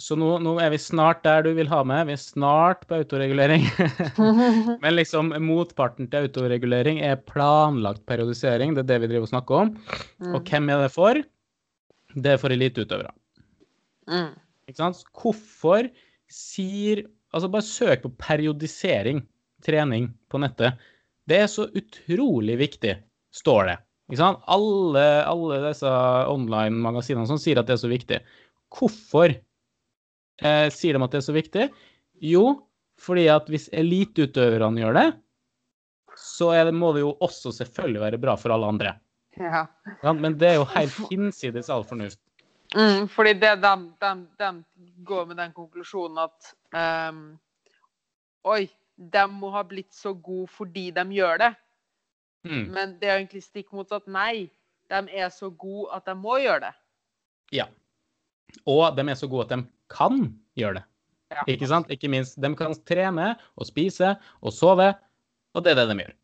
så 0.00 0.16
nå, 0.18 0.28
nå 0.42 0.56
er 0.58 0.72
vi 0.72 0.78
snart 0.82 1.20
der 1.22 1.44
du 1.46 1.52
vil 1.54 1.68
ha 1.70 1.80
med. 1.86 2.08
Vi 2.08 2.16
er 2.16 2.22
snart 2.22 2.82
på 2.90 2.96
autoregulering. 2.98 3.66
Men 4.82 4.96
liksom 4.96 5.30
motparten 5.44 6.08
til 6.10 6.26
autoregulering 6.26 6.98
er 7.06 7.20
planlagt 7.30 8.02
periodisering. 8.10 8.74
Det 8.74 8.82
er 8.82 8.88
det 8.90 9.00
vi 9.04 9.10
driver 9.12 9.28
og 9.28 9.30
snakker 9.30 9.60
om. 9.60 9.70
Og 10.32 10.40
hvem 10.50 10.72
er 10.74 10.82
det 10.82 10.90
for? 10.94 11.20
Det 12.14 12.32
er 12.34 12.42
for 12.42 12.54
eliteutøvere. 12.54 13.14
Mm. 14.10 14.32
Ikke 14.66 14.80
sant? 14.82 15.04
Hvorfor 15.14 15.90
sier 16.30 17.06
Altså, 17.34 17.48
bare 17.50 17.66
søk 17.66 18.04
på 18.04 18.12
periodisering, 18.14 19.24
trening, 19.66 20.04
på 20.30 20.38
nettet. 20.38 20.78
Det 21.26 21.40
er 21.42 21.48
så 21.50 21.64
utrolig 21.74 22.54
viktig, 22.60 22.92
står 23.34 23.66
det. 23.72 23.74
Ikke 24.06 24.20
sant? 24.20 24.44
Alle, 24.54 25.02
alle 25.26 25.58
disse 25.64 25.90
online-magasinene 26.30 27.26
som 27.26 27.40
sier 27.42 27.58
at 27.58 27.66
det 27.66 27.74
er 27.74 27.80
så 27.82 27.90
viktig. 27.90 28.20
Hvorfor 28.70 29.34
eh, 30.42 30.68
sier 30.74 30.96
de 30.96 31.04
at 31.04 31.14
det 31.14 31.20
er 31.20 31.26
så 31.28 31.36
viktig? 31.36 31.68
Jo, 32.24 32.44
fordi 33.00 33.26
at 33.32 33.48
hvis 33.50 33.68
eliteutøverne 33.74 34.82
gjør 34.82 34.98
det, 34.98 35.08
så 36.16 36.52
det, 36.64 36.74
må 36.74 36.92
det 36.94 37.02
jo 37.02 37.16
også 37.24 37.52
selvfølgelig 37.52 38.00
være 38.00 38.20
bra 38.22 38.36
for 38.38 38.54
alle 38.54 38.70
andre. 38.70 38.94
Ja. 39.36 39.66
Men 40.14 40.38
det 40.38 40.52
er 40.52 40.60
jo 40.60 40.68
helt 40.76 40.94
hinsides 41.10 41.70
all 41.70 41.84
fornuft. 41.86 42.20
Mm, 42.74 43.08
fordi 43.10 43.34
det 43.38 43.56
de, 43.62 43.72
de, 44.00 44.12
de 44.38 45.04
går 45.06 45.26
med 45.30 45.36
den 45.38 45.52
konklusjonen 45.54 46.18
at 46.24 46.54
um, 47.10 47.26
Oi, 48.44 48.66
de 48.96 49.22
må 49.30 49.50
ha 49.54 49.62
blitt 49.66 49.94
så 49.94 50.12
gode 50.14 50.48
fordi 50.52 50.90
de 50.94 51.04
gjør 51.16 51.38
det. 51.40 51.52
Mm. 52.44 52.64
Men 52.74 52.96
det 53.00 53.08
er 53.08 53.18
egentlig 53.18 53.42
stikk 53.44 53.72
motsatt. 53.72 54.06
Nei, 54.06 54.50
de 54.92 55.00
er 55.16 55.30
så 55.32 55.48
gode 55.50 55.88
at 55.96 56.04
de 56.06 56.14
må 56.18 56.36
gjøre 56.42 56.66
det. 56.66 56.74
Ja. 57.56 57.66
Og 58.68 58.84
de 58.96 59.06
er 59.08 59.16
så 59.18 59.28
gode 59.30 59.46
at 59.46 59.54
de 59.54 59.62
kan 59.92 60.26
gjøre 60.58 60.80
det. 60.80 60.84
Ja. 61.34 61.44
Ikke 61.50 61.68
sant? 61.70 61.88
Ikke 61.90 62.10
minst. 62.12 62.36
De 62.40 62.50
kan 62.58 62.74
trene 62.86 63.32
og 63.58 63.66
spise 63.66 64.14
og 64.40 64.54
sove, 64.54 64.92
og 65.54 65.64
det 65.64 65.72
er 65.74 65.80
det 65.82 65.88
de 65.90 65.98
gjør. 66.04 66.14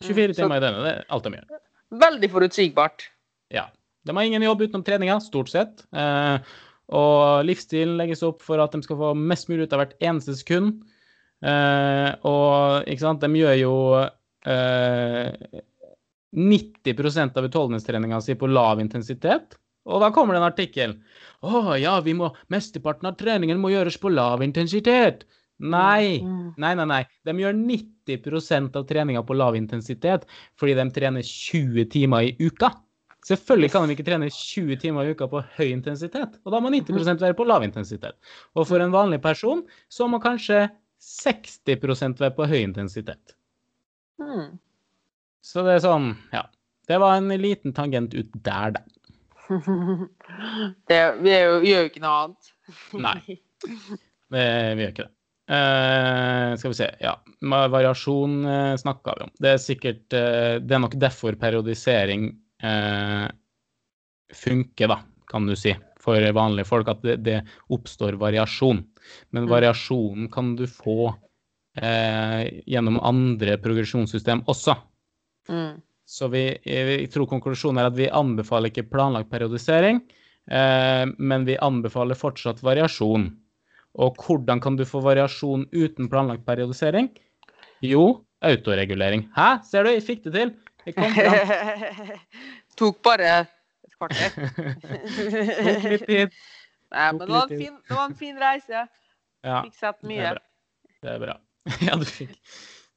24 0.00 0.30
Mm, 0.30 0.36
timer 0.38 0.56
i 0.56 0.64
døgnet, 0.64 0.84
det 0.86 0.92
er 0.94 1.04
alt 1.12 1.26
de 1.26 1.32
gjør. 1.36 1.60
Veldig 2.00 2.30
forutsigbart. 2.32 3.06
Ja. 3.52 3.66
De 4.06 4.14
har 4.16 4.24
ingen 4.24 4.42
jobb 4.46 4.62
utenom 4.64 4.84
treninga, 4.86 5.18
stort 5.20 5.50
sett. 5.52 5.82
Eh, 5.92 6.38
og 6.96 7.44
livsstilen 7.46 7.98
legges 8.00 8.22
opp 8.26 8.40
for 8.42 8.62
at 8.62 8.72
de 8.72 8.80
skal 8.82 8.96
få 8.98 9.10
mest 9.18 9.50
mulig 9.50 9.66
ut 9.68 9.74
av 9.76 9.82
hvert 9.82 9.98
eneste 10.00 10.34
sekund. 10.38 10.80
Eh, 11.44 12.08
og 12.26 12.88
ikke 12.88 13.04
sant, 13.04 13.20
de 13.20 13.42
gjør 13.42 13.58
jo 13.60 13.74
eh, 14.48 15.60
90% 16.36 17.36
av 17.36 17.48
utholdenhetstreninga 17.50 18.20
si 18.24 18.36
på 18.38 18.48
lav 18.50 18.80
intensitet. 18.82 19.59
Og 19.88 20.02
da 20.02 20.10
kommer 20.12 20.36
det 20.36 20.42
en 20.42 20.48
artikkel. 20.50 20.96
Å 21.46 21.76
ja, 21.80 21.94
vi 22.04 22.12
må, 22.14 22.32
mesteparten 22.52 23.08
av 23.08 23.16
treningen 23.20 23.60
må 23.60 23.70
gjøres 23.72 23.96
på 24.00 24.12
lav 24.12 24.42
intensitet. 24.44 25.24
Nei, 25.60 26.20
Mm. 26.24 26.54
nei, 26.56 26.74
nei. 26.74 26.84
nei. 26.86 27.06
De 27.24 27.32
gjør 27.32 27.52
90% 27.54 28.76
av 28.76 28.86
treninga 28.88 29.22
på 29.22 29.36
lav 29.36 29.54
intensitet 29.56 30.24
fordi 30.56 30.74
de 30.74 30.90
trener 30.90 31.22
20 31.22 31.84
timer 31.92 32.28
i 32.30 32.36
uka. 32.40 32.70
Selvfølgelig 33.28 33.70
kan 33.72 33.86
de 33.86 33.94
ikke 33.94 34.06
trene 34.06 34.30
20 34.32 34.76
timer 34.80 35.04
i 35.04 35.10
uka 35.12 35.26
på 35.28 35.42
høy 35.58 35.66
intensitet, 35.70 36.38
og 36.44 36.52
da 36.52 36.60
må 36.60 36.70
90% 36.72 37.20
være 37.20 37.36
på 37.36 37.44
lav 37.44 37.62
intensitet. 37.62 38.16
Og 38.56 38.66
for 38.66 38.80
en 38.80 38.90
vanlig 38.94 39.20
person 39.20 39.60
så 39.92 40.08
må 40.08 40.22
kanskje 40.22 40.70
60% 41.04 42.18
være 42.20 42.34
på 42.36 42.48
høy 42.48 42.62
intensitet. 42.62 43.34
Mm. 44.20 44.58
Så 45.44 45.64
det 45.64 45.76
er 45.76 45.84
sånn, 45.84 46.14
ja. 46.32 46.46
Det 46.88 46.98
var 47.00 47.18
en 47.18 47.28
liten 47.28 47.72
tangent 47.76 48.14
ut 48.16 48.32
der, 48.42 48.72
da. 48.78 48.80
Det, 50.90 51.00
vi 51.20 51.32
jo, 51.34 51.56
gjør 51.66 51.84
jo 51.84 51.88
ikke 51.90 52.02
noe 52.04 52.18
annet. 52.24 52.52
Nei. 53.02 53.38
Det, 54.30 54.44
vi 54.78 54.84
gjør 54.84 54.92
ikke 54.94 55.06
det. 55.08 55.14
Uh, 55.50 56.52
skal 56.54 56.70
vi 56.70 56.76
se, 56.78 56.86
ja. 57.02 57.16
Variasjon 57.42 58.36
uh, 58.46 58.76
snakka 58.78 59.16
vi 59.18 59.24
om. 59.26 59.32
Det 59.42 59.50
er 59.50 59.58
sikkert 59.58 60.14
uh, 60.14 60.60
Det 60.62 60.76
er 60.76 60.82
nok 60.84 60.94
derfor 61.02 61.34
periodisering 61.40 62.28
uh, 62.62 63.26
funker, 64.30 64.92
da, 64.92 65.00
kan 65.32 65.50
du 65.50 65.56
si, 65.58 65.74
for 65.98 66.22
vanlige 66.36 66.68
folk. 66.70 66.92
At 66.94 67.02
det, 67.02 67.16
det 67.26 67.40
oppstår 67.74 68.20
variasjon. 68.20 68.84
Men 69.34 69.48
Mm. 69.48 69.50
variasjonen 69.50 70.30
kan 70.30 70.54
du 70.56 70.66
få 70.70 71.10
eh, 71.78 72.62
gjennom 72.66 73.00
andre 73.02 73.56
progresjonssystem 73.62 74.44
også. 74.50 74.76
Mm. 75.48 75.80
Så 76.10 76.26
vi, 76.32 76.42
jeg 76.66 77.06
tror 77.14 77.28
konklusjonen 77.30 77.78
er 77.84 77.90
at 77.90 77.98
vi 77.98 78.08
anbefaler 78.10 78.72
ikke 78.72 78.88
planlagt 78.90 79.30
periodisering, 79.30 80.00
eh, 80.50 81.04
men 81.22 81.44
vi 81.46 81.54
anbefaler 81.62 82.18
fortsatt 82.18 82.62
variasjon. 82.66 83.28
Og 84.02 84.18
hvordan 84.22 84.62
kan 84.62 84.78
du 84.78 84.82
få 84.86 85.02
variasjon 85.04 85.68
uten 85.70 86.10
planlagt 86.10 86.42
periodisering? 86.48 87.12
Jo, 87.86 88.24
autoregulering. 88.46 89.28
Hæ, 89.36 89.60
ser 89.70 89.86
du, 89.86 89.92
jeg 89.94 90.04
fikk 90.08 90.26
det 90.26 90.34
til! 90.34 90.52
Jeg 90.88 90.96
kom 90.96 91.14
fram. 91.14 92.12
Tok 92.80 93.00
bare 93.06 93.30
et 93.86 93.94
kvarter. 93.94 94.34
Tok 95.60 95.88
litt 95.94 96.06
tid. 96.08 96.36
Nei, 96.90 97.06
men 97.14 97.22
det 97.22 97.30
var, 97.30 97.46
en 97.46 97.54
fin, 97.62 97.74
det 97.86 97.94
var 98.00 98.06
en 98.10 98.18
fin 98.18 98.38
reise. 98.40 98.84
Ja, 99.46 99.60
Fikk 99.62 99.78
sett 99.78 100.00
det 100.02 100.10
mye. 100.10 100.26
er 100.26 100.38
bra. 100.40 100.46
Det 101.06 101.14
er 101.14 101.20
bra. 101.22 101.38
Ja, 101.86 101.94
du 102.00 102.06
fikk 102.08 102.32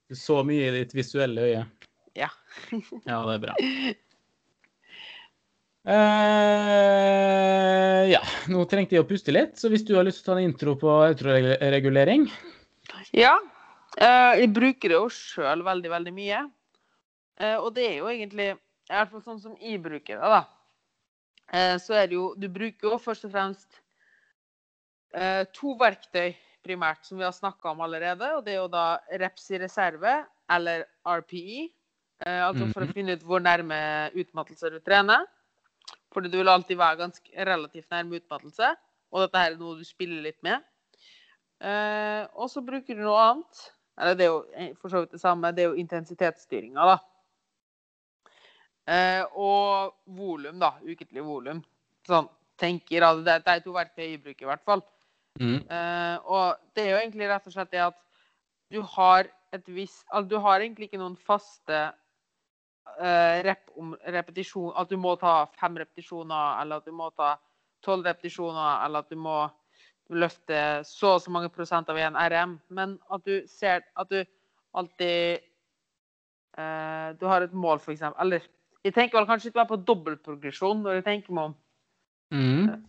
Du 0.10 0.16
så 0.18 0.40
mye 0.48 0.72
i 0.72 0.78
ditt 0.80 0.96
visuelle 0.98 1.46
øye. 1.46 1.62
Ja. 2.18 2.30
Ja, 3.08 3.22
det 3.26 3.36
er 3.36 3.42
bra. 3.42 3.54
Uh, 5.84 8.08
ja, 8.14 8.22
nå 8.54 8.62
trengte 8.72 8.96
jeg 8.96 9.04
å 9.04 9.10
puste 9.10 9.34
litt, 9.34 9.58
så 9.60 9.68
hvis 9.74 9.86
du 9.88 9.96
har 9.98 10.06
lyst 10.08 10.24
til 10.24 10.32
å 10.32 10.32
ta 10.32 10.38
en 10.40 10.48
intro 10.48 10.72
på 10.80 10.90
autoregulering 11.10 12.24
Ja. 13.18 13.34
Uh, 13.94 14.34
jeg 14.40 14.50
bruker 14.56 14.90
det 14.90 14.98
jo 14.98 15.10
sjøl 15.14 15.62
veldig, 15.66 15.90
veldig 15.92 16.14
mye. 16.16 16.40
Uh, 17.42 17.58
og 17.60 17.74
det 17.76 17.86
er 17.92 17.98
jo 18.00 18.08
egentlig 18.10 18.48
I 18.54 18.56
hvert 18.94 19.12
fall 19.12 19.26
sånn 19.26 19.42
som 19.42 19.58
jeg 19.60 19.82
bruker 19.84 20.22
det, 20.22 20.30
da. 20.38 20.44
Så 21.78 21.94
er 21.94 22.08
det 22.10 22.16
jo 22.16 22.32
Du 22.40 22.48
bruker 22.50 22.88
jo 22.88 22.96
først 22.98 23.28
og 23.28 23.34
fremst 23.36 23.76
to 25.54 25.76
verktøy 25.78 26.32
primært, 26.66 27.04
som 27.06 27.20
vi 27.20 27.28
har 27.28 27.36
snakka 27.36 27.74
om 27.74 27.84
allerede. 27.86 28.32
Og 28.38 28.46
det 28.46 28.56
er 28.56 28.62
jo 28.64 28.72
da 28.72 28.86
reps 29.22 29.52
i 29.54 29.60
reserve, 29.62 30.16
eller 30.50 30.88
RPE. 31.06 31.68
Eh, 32.26 32.42
altså 32.48 32.68
for 32.72 32.82
å 32.84 32.88
Mhm. 32.88 32.94
finne 32.94 33.14
ut 33.18 33.24
hvor 33.24 33.40
nærme 33.42 34.12
utmattelse 34.16 34.70
du 34.72 34.80
trener. 34.80 35.26
Fordi 36.14 36.30
du 36.32 36.38
vil 36.38 36.48
alltid 36.50 36.78
være 36.78 36.98
ganske 36.98 37.46
relativt 37.46 37.90
nærme 37.90 38.16
utmattelse. 38.20 38.76
Og 39.12 39.22
dette 39.22 39.38
her 39.38 39.52
er 39.52 39.58
noe 39.58 39.78
du 39.78 39.84
spiller 39.84 40.22
litt 40.22 40.42
med. 40.44 40.62
Eh, 41.62 42.28
og 42.36 42.50
så 42.50 42.62
bruker 42.66 42.96
du 42.96 43.02
noe 43.04 43.20
annet. 43.20 43.72
Eller 43.98 44.16
det 44.16 44.26
er 44.26 44.32
jo 44.32 44.46
eh, 44.54 44.74
for 44.76 44.90
så 44.90 45.02
vidt 45.02 45.12
det 45.12 45.22
samme. 45.22 45.52
Det 45.54 45.64
er 45.64 45.70
jo 45.72 45.82
intensitetsstyringa, 45.84 46.86
da. 46.86 47.00
Og 49.36 49.94
volum, 50.08 50.60
da. 50.60 50.74
Ukentlig 50.84 51.24
volum. 51.24 51.64
Sånn 52.08 52.28
tenker 52.60 53.00
da, 53.00 53.14
Det 53.16 53.46
det 53.46 53.54
er 53.54 53.60
to 53.64 53.72
verktøy 53.74 54.04
jeg 54.12 54.24
bruker, 54.24 54.44
i 54.46 54.50
hvert 54.52 54.64
fall. 54.66 54.82
mm. 55.40 55.62
Og 56.26 56.58
det 56.76 56.84
er 56.86 56.92
jo 56.92 57.00
egentlig 57.10 57.30
rett 57.30 57.48
og 57.48 57.54
slett 57.54 57.72
det 57.72 57.80
at 57.82 57.96
du 58.72 58.82
har 58.82 59.26
et 59.54 59.66
visst 59.68 60.04
altså, 60.12 60.28
Du 60.30 60.40
har 60.40 60.60
egentlig 60.60 60.90
ikke 60.90 61.00
noen 61.00 61.16
faste 61.18 61.94
rep 63.44 63.72
om 63.80 63.94
repetisjon 64.12 64.74
At 64.78 64.90
du 64.92 64.98
må 65.00 65.16
ta 65.18 65.48
fem 65.58 65.78
repetisjoner, 65.80 66.62
eller 66.62 66.82
at 66.82 66.86
du 66.86 66.92
må 66.94 67.10
ta 67.16 67.34
tolv 67.84 68.06
repetisjoner, 68.06 68.86
eller 68.86 69.04
at 69.04 69.10
du 69.10 69.20
må 69.20 69.38
løfte 70.14 70.60
så 70.88 71.16
og 71.16 71.22
så 71.24 71.32
mange 71.32 71.52
prosent 71.54 71.90
av 71.90 71.98
en 71.98 72.18
RM. 72.18 72.58
Men 72.76 72.98
at 73.14 73.24
du 73.26 73.48
ser 73.50 73.84
at 73.96 74.10
du 74.12 74.24
alltid 74.74 75.40
eh, 76.58 77.10
Du 77.20 77.26
har 77.26 77.42
et 77.42 77.54
mål, 77.54 77.80
for 77.80 77.92
eksempel. 77.92 78.20
Eller 78.22 78.48
jeg 78.84 78.94
tenker 78.94 79.18
vel 79.20 79.28
kanskje 79.28 79.50
litt 79.50 79.60
mer 79.62 79.70
på 79.70 79.80
dobbeltprogresjon 79.88 80.84
når 80.84 81.00
jeg 81.00 81.08
tenker 81.08 81.36
meg 81.36 81.52
om. 81.52 81.56
Mm. 82.34 82.84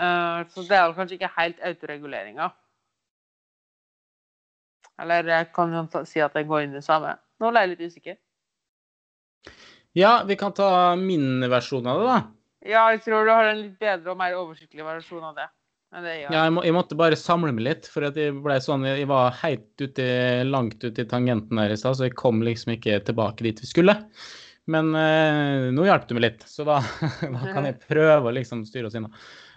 Eh, 0.00 0.40
så 0.48 0.64
det 0.64 0.76
er 0.76 0.86
vel 0.86 0.96
kanskje 0.96 1.18
ikke 1.18 1.34
helt 1.36 1.62
autoreguleringa. 1.70 2.50
Eller 5.00 5.28
jeg 5.32 5.52
kan 5.56 5.72
jo 5.72 6.04
si 6.04 6.20
at 6.20 6.34
jeg 6.36 6.48
går 6.48 6.64
inn 6.64 6.74
i 6.74 6.80
det 6.80 6.84
samme. 6.84 7.14
Nå 7.40 7.50
ble 7.50 7.62
jeg 7.64 7.72
litt 7.72 7.86
usikker. 7.88 8.18
Ja, 9.98 10.22
vi 10.26 10.36
kan 10.38 10.52
ta 10.54 10.94
min 10.96 11.40
versjon 11.50 11.88
av 11.90 12.00
det, 12.00 12.10
da. 12.10 12.18
Ja, 12.70 12.82
jeg 12.92 13.02
tror 13.06 13.24
du 13.24 13.32
har 13.32 13.48
en 13.48 13.62
litt 13.62 13.80
bedre 13.80 14.12
og 14.12 14.20
mer 14.20 14.36
oversiktlig 14.38 14.84
versjon 14.84 15.24
av 15.24 15.38
det. 15.38 15.46
det 15.96 16.12
jeg. 16.12 16.28
Ja, 16.28 16.44
jeg, 16.44 16.52
må, 16.54 16.62
jeg 16.66 16.76
måtte 16.76 16.98
bare 16.98 17.18
samle 17.18 17.54
meg 17.56 17.64
litt, 17.66 17.88
for 17.90 18.04
jeg 18.06 18.62
sånn 18.66 18.84
Jeg 18.86 19.08
var 19.10 19.34
helt 19.40 19.82
ute, 19.82 20.06
langt 20.46 20.84
ute 20.84 21.02
i 21.02 21.08
tangenten 21.08 21.58
her 21.58 21.72
i 21.72 21.80
stad, 21.80 21.96
så 21.98 22.06
jeg 22.06 22.18
kom 22.20 22.44
liksom 22.46 22.76
ikke 22.76 23.00
tilbake 23.08 23.48
dit 23.48 23.64
vi 23.64 23.70
skulle. 23.70 23.96
Men 24.70 24.92
eh, 24.94 25.70
nå 25.74 25.88
hjalp 25.88 26.06
du 26.06 26.14
meg 26.18 26.26
litt, 26.28 26.46
så 26.46 26.68
da, 26.68 26.78
da 27.34 27.44
kan 27.48 27.66
jeg 27.66 27.80
prøve 27.88 28.30
å 28.30 28.34
liksom 28.36 28.62
styre 28.68 28.90
oss 28.90 28.98
unna. 29.00 29.10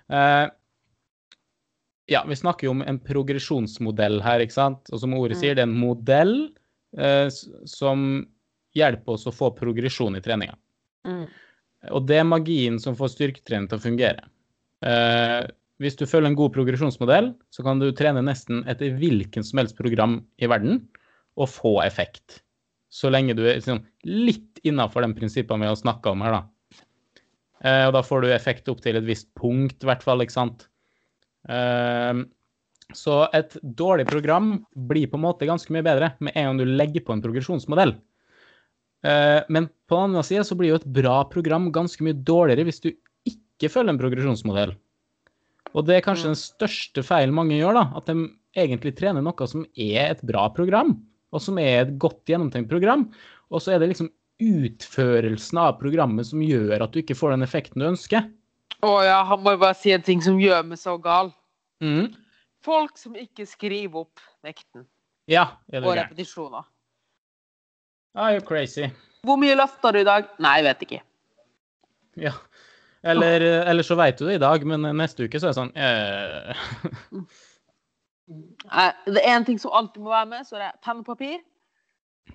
Eh, 0.10 0.46
ja, 2.12 2.24
vi 2.28 2.36
snakker 2.36 2.68
jo 2.68 2.74
om 2.74 2.84
en 2.84 3.00
progresjonsmodell 3.04 4.18
her, 4.24 4.44
ikke 4.44 4.58
sant? 4.58 4.90
Og 4.92 5.04
som 5.04 5.14
ordet 5.16 5.38
Mm. 5.38 5.42
sier, 5.44 5.56
det 5.56 5.64
er 5.64 5.70
en 5.70 5.80
modell 5.80 6.34
eh, 6.98 7.30
som 7.70 8.24
hjelper 8.78 9.16
oss 9.16 9.28
å 9.30 9.34
få 9.36 9.52
progresjon 9.58 10.18
i 10.18 10.22
treninga. 10.24 10.56
Mm. 11.08 11.26
Og 11.92 12.06
det 12.08 12.22
er 12.22 12.30
magien 12.30 12.80
som 12.80 12.96
får 12.98 13.14
styrketrening 13.16 13.68
til 13.70 13.80
å 13.80 13.84
fungere. 13.84 14.26
Eh, 14.88 15.42
hvis 15.84 15.98
du 16.00 16.06
følger 16.08 16.32
en 16.32 16.38
god 16.40 16.54
progresjonsmodell, 16.56 17.34
så 17.52 17.66
kan 17.66 17.82
du 17.82 17.90
trene 17.96 18.24
nesten 18.24 18.64
etter 18.72 18.96
hvilken 19.00 19.46
som 19.46 19.60
helst 19.62 19.78
program 19.80 20.22
i 20.40 20.50
verden 20.50 20.84
og 21.40 21.50
få 21.52 21.80
effekt. 21.84 22.42
Så 22.94 23.10
lenge 23.10 23.36
du 23.36 23.44
er 23.50 23.62
sånn, 23.64 23.84
litt 24.06 24.62
innafor 24.64 25.04
de 25.04 25.16
prinsippene 25.18 25.66
vi 25.66 25.72
har 25.72 25.80
snakka 25.80 26.14
om 26.14 26.24
her, 26.24 26.38
da. 26.38 26.44
Eh, 27.64 27.84
og 27.88 27.96
da 27.96 28.04
får 28.06 28.24
du 28.24 28.32
effekt 28.32 28.70
opp 28.72 28.84
til 28.84 29.00
et 29.00 29.08
visst 29.08 29.32
punkt, 29.40 29.82
i 29.82 29.90
hvert 29.90 30.06
fall, 30.06 30.24
ikke 30.24 30.36
sant. 30.36 30.68
Eh, 31.50 32.24
så 32.94 33.20
et 33.34 33.56
dårlig 33.64 34.06
program 34.10 34.56
blir 34.88 35.10
på 35.10 35.18
en 35.18 35.26
måte 35.26 35.50
ganske 35.50 35.74
mye 35.74 35.86
bedre 35.86 36.14
med 36.24 36.36
en 36.36 36.52
gang 36.52 36.62
du 36.62 36.76
legger 36.78 37.06
på 37.06 37.16
en 37.16 37.24
progresjonsmodell. 37.24 37.96
Eh, 39.04 39.42
Men 39.50 39.70
på 39.90 39.98
den 39.98 40.12
andre 40.12 40.24
sida 40.24 40.44
så 40.48 40.56
blir 40.56 40.74
jo 40.74 40.80
et 40.80 40.94
bra 40.96 41.24
program 41.30 41.72
ganske 41.76 42.04
mye 42.06 42.16
dårligere 42.16 42.68
hvis 42.68 42.82
du 42.84 42.92
ikke 43.30 43.72
følger 43.72 43.94
en 43.94 44.02
progresjonsmodell. 44.02 44.76
Og 45.74 45.88
det 45.88 45.98
er 45.98 46.06
kanskje 46.06 46.32
den 46.32 46.40
største 46.40 47.04
feilen 47.06 47.34
mange 47.36 47.58
gjør, 47.58 47.80
da. 47.80 47.86
At 47.98 48.10
de 48.10 48.30
egentlig 48.56 48.94
trener 48.98 49.24
noe 49.26 49.48
som 49.50 49.66
er 49.74 50.12
et 50.12 50.22
bra 50.28 50.46
program, 50.54 50.96
og 51.34 51.42
som 51.42 51.58
er 51.58 51.84
et 51.84 51.96
godt 52.02 52.22
gjennomtenkt 52.30 52.70
program. 52.70 53.08
Og 53.50 53.64
så 53.64 53.74
er 53.74 53.82
det 53.82 53.90
liksom 53.94 54.12
utførelsen 54.44 55.60
av 55.62 55.78
programmet 55.80 56.28
som 56.30 56.42
gjør 56.44 56.84
at 56.84 56.94
du 56.94 57.02
ikke 57.02 57.18
får 57.18 57.36
den 57.36 57.46
effekten 57.46 57.82
du 57.82 57.90
ønsker. 57.90 58.28
Å 58.84 58.92
ja, 59.06 59.22
han 59.28 59.42
må 59.44 59.56
jo 59.56 59.64
bare 59.64 59.78
si 59.80 59.94
en 59.96 60.04
ting 60.04 60.22
som 60.24 60.40
gjør 60.42 60.66
meg 60.68 60.82
så 60.82 60.98
gal. 61.02 61.32
Mm. 61.84 62.12
Folk 62.64 63.00
som 63.00 63.16
ikke 63.20 63.46
skriver 63.48 64.06
opp 64.06 64.22
vekten 64.44 64.86
Ja, 65.32 65.56
og 65.80 65.94
repetisjoner. 65.98 66.68
Are 68.16 68.36
you 68.36 68.42
crazy? 68.46 68.90
Hvor 69.24 69.40
mye 69.40 69.56
løfta 69.58 69.92
du 69.94 70.02
i 70.02 70.08
dag? 70.08 70.28
Nei, 70.44 70.58
jeg 70.60 70.68
vet 70.68 70.84
ikke. 70.88 71.00
Ja. 72.22 72.34
Eller, 73.04 73.44
eller 73.68 73.84
så 73.84 73.96
vet 74.00 74.20
du 74.20 74.28
det 74.28 74.38
i 74.38 74.44
dag, 74.44 74.64
men 74.68 74.86
neste 74.96 75.26
uke 75.28 75.40
så 75.42 75.50
er 75.50 75.52
det 75.52 75.58
sånn 75.58 75.74
eh, 75.76 76.54
Det 79.12 79.24
er 79.24 79.34
en 79.34 79.48
ting 79.48 79.58
som 79.60 79.74
alltid 79.76 80.06
må 80.06 80.14
være 80.14 80.30
med, 80.30 80.46
så 80.48 80.56
det 80.56 80.70
er 80.70 80.78
penn 80.86 81.02
og 81.02 81.08
papir. 81.10 81.42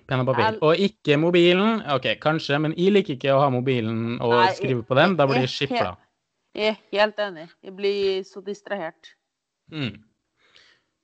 Penn 0.09 0.21
og 0.21 0.29
papir. 0.29 0.59
Og 0.65 0.83
ikke 0.85 1.17
mobilen. 1.17 1.81
OK, 1.89 2.11
kanskje, 2.21 2.59
men 2.61 2.75
jeg 2.77 2.93
liker 2.93 3.15
ikke 3.15 3.33
å 3.33 3.41
ha 3.41 3.49
mobilen 3.53 4.19
og 4.19 4.35
Nei, 4.35 4.51
skrive 4.59 4.85
på 4.85 4.97
den. 4.99 5.15
Da 5.17 5.25
blir 5.29 5.41
jeg 5.47 5.53
skipla. 5.55 5.95
Jeg 6.57 6.75
er 6.75 6.77
helt 6.93 7.19
enig. 7.23 7.47
Jeg 7.65 7.73
blir 7.77 8.21
så 8.27 8.43
distrahert. 8.45 9.15
Mm. 9.73 9.97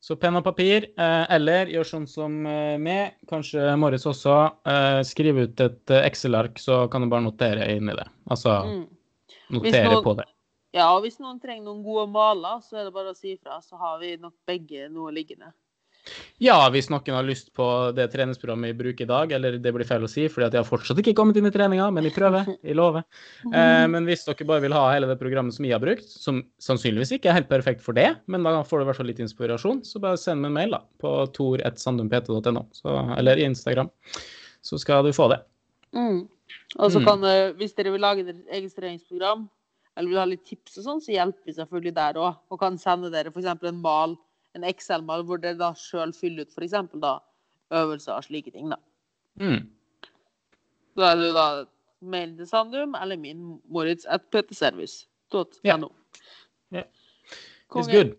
Så 0.06 0.14
penn 0.22 0.38
og 0.38 0.44
papir, 0.46 0.86
eh, 1.02 1.26
eller 1.34 1.72
gjør 1.74 1.88
sånn 1.90 2.04
som 2.10 2.34
eh, 2.46 2.76
meg, 2.78 3.16
kanskje 3.32 3.72
Morris 3.82 4.06
også. 4.06 4.36
Eh, 4.70 5.00
skriv 5.08 5.40
ut 5.42 5.64
et 5.66 5.94
Excel-ark, 5.98 6.60
så 6.62 6.84
kan 6.94 7.02
du 7.02 7.10
bare 7.10 7.26
notere 7.26 7.72
inn 7.74 7.90
i 7.90 7.96
det. 7.98 8.06
Altså 8.30 8.54
Mm. 8.68 8.86
notere 9.58 9.90
noen- 9.90 10.04
på 10.06 10.16
det. 10.20 10.28
Ja, 10.76 10.92
og 10.96 11.04
hvis 11.04 11.18
noen 11.20 11.40
trenger 11.42 11.64
noen 11.66 11.84
gode 11.84 12.06
maler, 12.12 12.62
så 12.62 12.78
er 12.78 12.84
det 12.86 12.94
bare 12.94 13.14
å 13.14 13.18
si 13.18 13.34
ifra, 13.34 13.58
så 13.64 13.80
har 13.80 13.98
vi 14.00 14.16
nok 14.18 14.34
begge 14.46 14.90
noe 14.92 15.10
liggende. 15.12 15.54
Ja, 16.44 16.58
hvis 16.70 16.90
noen 16.92 17.16
har 17.16 17.24
lyst 17.26 17.48
på 17.56 17.66
det 17.98 18.12
treningsprogrammet 18.14 18.74
vi 18.74 18.78
bruker 18.84 19.06
i 19.06 19.10
dag, 19.10 19.32
eller 19.32 19.58
det 19.58 19.72
blir 19.74 19.88
feil 19.88 20.04
å 20.06 20.10
si, 20.12 20.28
fordi 20.30 20.46
at 20.48 20.54
jeg 20.54 20.62
har 20.62 20.68
fortsatt 20.70 21.00
ikke 21.02 21.16
kommet 21.18 21.38
inn 21.40 21.48
i 21.50 21.52
treninga, 21.54 21.88
men 21.96 22.04
jeg 22.06 22.14
prøver, 22.14 22.52
jeg 22.62 22.76
lover. 22.78 23.04
Eh, 23.50 23.86
men 23.90 24.06
hvis 24.06 24.26
dere 24.28 24.46
bare 24.46 24.62
vil 24.62 24.76
ha 24.78 24.84
hele 24.94 25.08
det 25.10 25.18
programmet 25.22 25.56
som 25.56 25.66
jeg 25.66 25.74
har 25.74 25.82
brukt, 25.82 26.06
som 26.06 26.44
sannsynligvis 26.62 27.16
ikke 27.18 27.32
er 27.32 27.40
helt 27.40 27.50
perfekt 27.50 27.82
for 27.82 27.94
det, 27.98 28.12
men 28.28 28.44
da 28.46 28.62
får 28.64 28.80
du 28.80 28.86
i 28.86 28.90
hvert 28.92 29.00
fall 29.02 29.10
litt 29.10 29.24
inspirasjon, 29.26 29.82
så 29.88 30.00
bare 30.04 30.18
send 30.22 30.42
meg 30.44 30.52
en 30.52 30.60
mail 30.60 30.78
da, 30.78 30.82
på 31.02 31.16
tor.sandumpt.no, 31.34 32.66
så- 32.72 33.18
eller 33.18 33.38
i 33.38 33.46
Instagram, 33.50 33.90
så 34.62 34.80
skal 34.80 35.04
du 35.04 35.12
få 35.12 35.30
det. 35.30 35.42
Mm. 35.96 36.28
Og 36.80 36.92
så 36.92 37.00
Mm. 37.00 37.06
kan, 37.06 37.20
mm. 37.22 37.58
hvis 37.58 37.74
dere 37.76 37.92
vil 37.92 38.02
lage 38.02 38.24
deres 38.26 38.46
eget 38.52 38.76
treningsprogram, 38.76 39.50
eller 39.98 40.10
vil 40.10 40.18
ha 40.20 40.26
litt 40.26 40.46
tips 40.46 40.78
og 40.80 40.84
sånn, 40.84 41.02
så 41.02 41.12
hjelper 41.16 41.46
vi 41.46 41.54
selvfølgelig 41.54 41.94
der 41.96 42.14
òg. 42.20 42.36
Og 42.52 42.60
kan 42.60 42.78
sende 42.78 43.10
dere 43.10 43.32
f.eks. 43.32 43.46
en 43.64 43.82
mal, 43.82 44.18
en 44.56 44.66
Excel-mal, 44.68 45.26
hvor 45.28 45.42
dere 45.42 45.60
da 45.60 45.72
sjøl 45.78 46.14
fyller 46.16 46.46
ut 46.46 46.56
f.eks. 46.56 46.76
da 47.02 47.18
øvelser 47.76 48.16
og 48.16 48.28
slike 48.28 48.54
ting, 48.54 48.72
da. 48.72 48.80
Mm. 49.42 49.66
Da 50.96 51.12
er 51.12 51.22
det 51.22 51.32
da 51.36 51.48
mail 52.06 52.36
til 52.38 52.48
Sandum 52.48 52.96
eller 53.02 53.20
min 53.20 53.58
Moritz 53.72 54.06
at 54.08 54.28
ptservice.no. 54.32 55.48
Ja. 55.66 55.78
Yeah. 56.74 56.86
It's 57.76 57.92
good. 57.92 58.16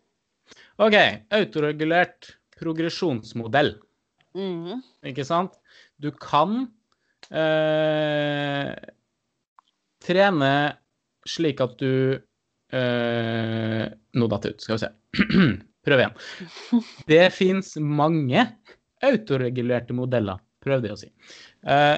OK. 0.78 0.97
Autoregulert 1.32 2.37
progresjonsmodell. 2.61 3.76
Mhm. 4.37 4.82
Ikke 5.09 5.24
sant? 5.24 5.57
Du 6.03 6.11
kan 6.12 6.66
eh, 7.30 8.74
trene 10.05 10.53
slik 11.26 11.62
at 11.64 11.78
du 11.80 12.18
eh, 12.72 13.87
Nå 14.16 14.28
datt 14.32 14.45
det 14.45 14.57
ut. 14.57 14.66
Skal 14.66 14.76
vi 14.76 14.84
se. 14.84 14.93
Prøv 15.87 16.03
igjen. 16.03 16.16
Det 17.07 17.22
fins 17.34 17.76
mange 17.78 18.43
autoregulerte 19.07 19.95
modeller, 19.97 20.41
prøvde 20.64 20.89
jeg 20.91 20.97
å 20.97 21.01
si. 21.01 21.11
Eh, 21.70 21.97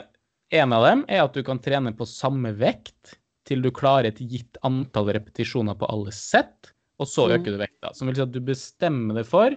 en 0.58 0.74
av 0.76 0.84
dem 0.84 1.04
er 1.08 1.22
at 1.24 1.36
du 1.36 1.42
kan 1.46 1.60
trene 1.62 1.92
på 1.96 2.06
samme 2.08 2.52
vekt 2.58 3.14
til 3.48 3.62
du 3.64 3.70
klarer 3.72 4.10
et 4.10 4.20
gitt 4.20 4.58
antall 4.66 5.08
repetisjoner 5.16 5.76
på 5.80 5.88
alle 5.88 6.12
sett, 6.12 6.72
og 7.00 7.06
så 7.08 7.28
Mm. 7.28 7.32
øker 7.38 7.54
du 7.54 7.58
vekta. 7.62 7.94
Som 7.94 8.08
vil 8.08 8.16
si 8.16 8.22
at 8.26 8.32
du 8.34 8.40
bestemmer 8.44 9.14
deg 9.14 9.26
for 9.28 9.56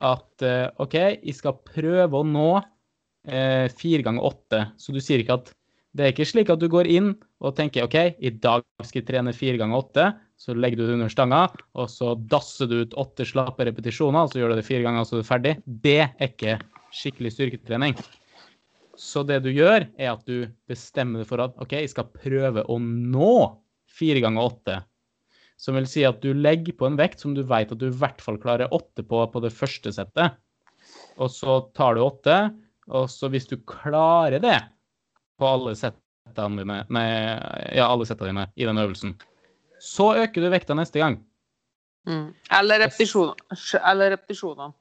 at 0.00 0.42
eh, 0.42 0.70
OK, 0.82 0.94
jeg 0.94 1.34
skal 1.34 1.58
prøve 1.66 2.18
å 2.18 2.24
nå 2.26 2.62
eh, 3.28 3.68
fire 3.68 4.02
ganger 4.02 4.22
åtte. 4.26 4.60
Så 4.78 4.92
du 4.94 5.00
sier 5.00 5.22
ikke 5.22 5.38
at 5.38 5.52
det 5.94 6.04
er 6.04 6.12
ikke 6.12 6.26
slik 6.26 6.50
at 6.50 6.60
du 6.60 6.68
går 6.70 6.86
inn 6.86 7.14
og 7.40 7.54
tenker 7.58 7.84
OK, 7.86 7.96
i 8.18 8.30
dag 8.30 8.62
skal 8.84 9.02
jeg 9.02 9.08
trene 9.08 9.32
fire 9.34 9.58
ganger 9.58 9.78
åtte. 9.82 10.08
Så 10.38 10.54
legger 10.54 10.78
du 10.78 10.84
det 10.86 10.94
under 10.94 11.10
stanga, 11.10 11.40
og 11.74 11.88
så 11.90 12.12
dasser 12.30 12.68
du 12.70 12.76
ut 12.84 12.94
åtte 13.00 13.26
slappe 13.26 13.64
repetisjoner, 13.66 14.28
så 14.30 14.38
gjør 14.38 14.54
du 14.54 14.60
det 14.60 14.66
fire 14.68 14.84
ganger, 14.86 15.06
så 15.06 15.16
er 15.16 15.24
du 15.24 15.26
ferdig. 15.26 15.54
Det 15.66 16.00
er 16.04 16.28
ikke 16.28 16.60
skikkelig 16.94 17.32
styrketrening. 17.34 17.96
Så 18.98 19.24
det 19.26 19.40
du 19.44 19.50
gjør, 19.50 19.88
er 19.98 20.12
at 20.12 20.22
du 20.26 20.46
bestemmer 20.70 21.26
for 21.26 21.42
at 21.42 21.58
OK, 21.62 21.74
jeg 21.78 21.90
skal 21.90 22.10
prøve 22.14 22.62
å 22.70 22.78
nå 22.78 23.34
fire 23.98 24.22
ganger 24.22 24.46
åtte. 24.46 24.78
Som 25.58 25.74
vil 25.78 25.88
si 25.90 26.04
at 26.06 26.20
du 26.22 26.30
legger 26.38 26.76
på 26.78 26.86
en 26.86 26.98
vekt 26.98 27.22
som 27.22 27.34
du 27.34 27.42
vet 27.46 27.74
at 27.74 27.80
du 27.80 27.88
i 27.88 27.98
hvert 27.98 28.22
fall 28.22 28.38
klarer 28.38 28.70
åtte 28.74 29.02
på 29.06 29.24
på 29.32 29.42
det 29.42 29.50
første 29.54 29.90
settet. 29.94 30.38
Og 31.18 31.30
så 31.34 31.60
tar 31.74 31.98
du 31.98 32.04
åtte, 32.04 32.36
og 32.94 33.08
så 33.10 33.30
hvis 33.32 33.50
du 33.50 33.56
klarer 33.66 34.38
det 34.42 34.58
på 35.38 35.50
alle 35.50 35.74
settene 35.78 36.62
dine, 36.62 36.78
nei, 36.94 37.08
ja, 37.74 37.88
alle 37.88 38.06
settene 38.06 38.30
dine 38.30 38.46
i 38.54 38.66
den 38.68 38.78
øvelsen, 38.82 39.16
så 39.82 40.12
øker 40.24 40.44
du 40.44 40.50
vekta 40.52 40.76
neste 40.78 41.00
gang. 41.02 41.18
Mm. 42.08 42.28
Eller 42.60 42.84
repetisjonene. 42.86 44.72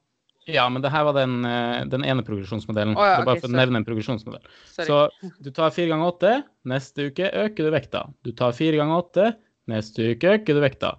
Ja, 0.48 0.64
men 0.72 0.80
det 0.84 0.93
her 0.93 1.04
var 1.04 1.18
den, 1.18 1.41
eh, 1.45 1.84
den 1.91 2.06
ene 2.08 2.24
progresjonsmodellen. 2.24 2.95
Oh, 2.95 3.04
ja, 3.04 3.18
det 3.18 3.26
er 3.26 3.28
bare 3.28 3.36
okay, 3.36 3.43
for 3.43 3.52
å 3.52 3.60
nevne 3.60 3.82
en 3.82 3.88
progresjonsmodell. 3.88 4.45
Sorry. 4.72 4.86
Så 4.88 5.34
du 5.43 5.50
tar 5.52 5.74
fire 5.76 5.91
ganger 5.91 6.14
åtte, 6.14 6.32
neste 6.72 7.10
uke 7.10 7.28
øker 7.28 7.68
du 7.68 7.74
vekta. 7.74 8.06
Du 8.24 8.32
tar 8.32 8.56
fire 8.56 8.80
ganger 8.80 9.02
åtte, 9.02 9.28
neste 9.68 10.14
uke 10.14 10.38
øker 10.38 10.56
du 10.56 10.64
vekta. 10.64 10.93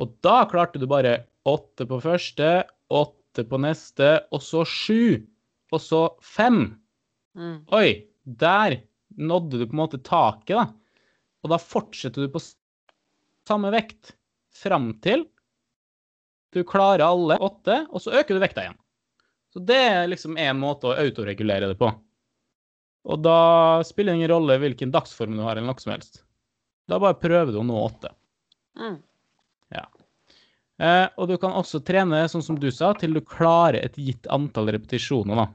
Og 0.00 0.16
da 0.24 0.38
klarte 0.48 0.80
du 0.80 0.88
bare 0.90 1.18
åtte 1.44 1.84
på 1.90 2.00
første, 2.00 2.64
åtte 2.88 3.44
på 3.50 3.60
neste, 3.60 4.16
og 4.32 4.40
så 4.46 4.64
sju. 4.64 5.20
Og 5.74 5.82
så 5.82 6.00
fem. 6.24 6.64
Mm. 7.36 7.58
Oi, 7.76 8.06
der 8.24 8.80
nådde 9.20 9.60
du 9.60 9.66
på 9.66 9.76
en 9.76 9.82
måte 9.84 10.00
taket, 10.00 10.56
da. 10.56 10.66
Og 11.44 11.52
da 11.52 11.60
fortsetter 11.60 12.24
du 12.24 12.32
på 12.32 12.40
samme 13.48 13.70
vekt 13.74 14.14
fram 14.54 14.92
til 15.04 15.26
du 16.54 16.62
klarer 16.62 17.02
alle 17.02 17.34
åtte, 17.42 17.80
og 17.90 18.02
så 18.02 18.12
øker 18.14 18.36
du 18.36 18.42
vekta 18.42 18.62
igjen. 18.62 18.76
Så 19.50 19.62
det 19.66 19.80
er 19.88 20.04
liksom 20.06 20.36
en 20.38 20.60
måte 20.60 20.86
å 20.86 20.94
autoregulere 20.94 21.66
det 21.72 21.78
på. 21.80 21.88
Og 23.10 23.24
da 23.24 23.82
spiller 23.84 24.14
det 24.14 24.20
ingen 24.20 24.30
rolle 24.30 24.60
hvilken 24.62 24.92
dagsform 24.94 25.34
du 25.34 25.42
har, 25.42 25.56
eller 25.58 25.72
noe 25.72 25.82
som 25.82 25.92
helst. 25.96 26.22
Da 26.86 27.00
bare 27.02 27.18
prøver 27.18 27.50
du 27.50 27.58
å 27.58 27.66
nå 27.66 27.80
åtte. 27.82 28.12
Mm. 28.78 29.00
Eh, 30.82 31.06
og 31.18 31.30
du 31.30 31.36
kan 31.38 31.54
også 31.54 31.80
trene, 31.86 32.24
sånn 32.30 32.42
som 32.42 32.58
du 32.58 32.66
sa, 32.74 32.92
til 32.98 33.14
du 33.14 33.22
klarer 33.22 33.84
et 33.84 33.98
gitt 34.00 34.26
antall 34.32 34.72
repetisjoner, 34.74 35.38
da. 35.38 35.46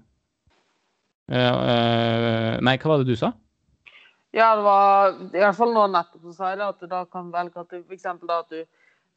Eh, 1.29 1.57
eh, 1.73 2.53
nei, 2.63 2.77
hva 2.79 2.93
var 2.93 3.03
det 3.03 3.11
du 3.11 3.19
sa? 3.19 3.33
Ja, 4.31 4.55
det 4.55 4.61
var 4.61 5.15
i 5.33 5.41
hvert 5.41 5.57
fall 5.57 5.73
nå 5.73 5.87
nettopp 5.89 6.21
som 6.27 6.35
sa 6.37 6.51
det, 6.55 6.65
at 6.65 6.81
du 6.81 6.89
da 6.89 7.03
kan 7.09 7.31
velge 7.33 7.63
at 7.63 7.71
du 7.71 8.27
da 8.27 8.39
at 8.43 8.49
du 8.49 8.65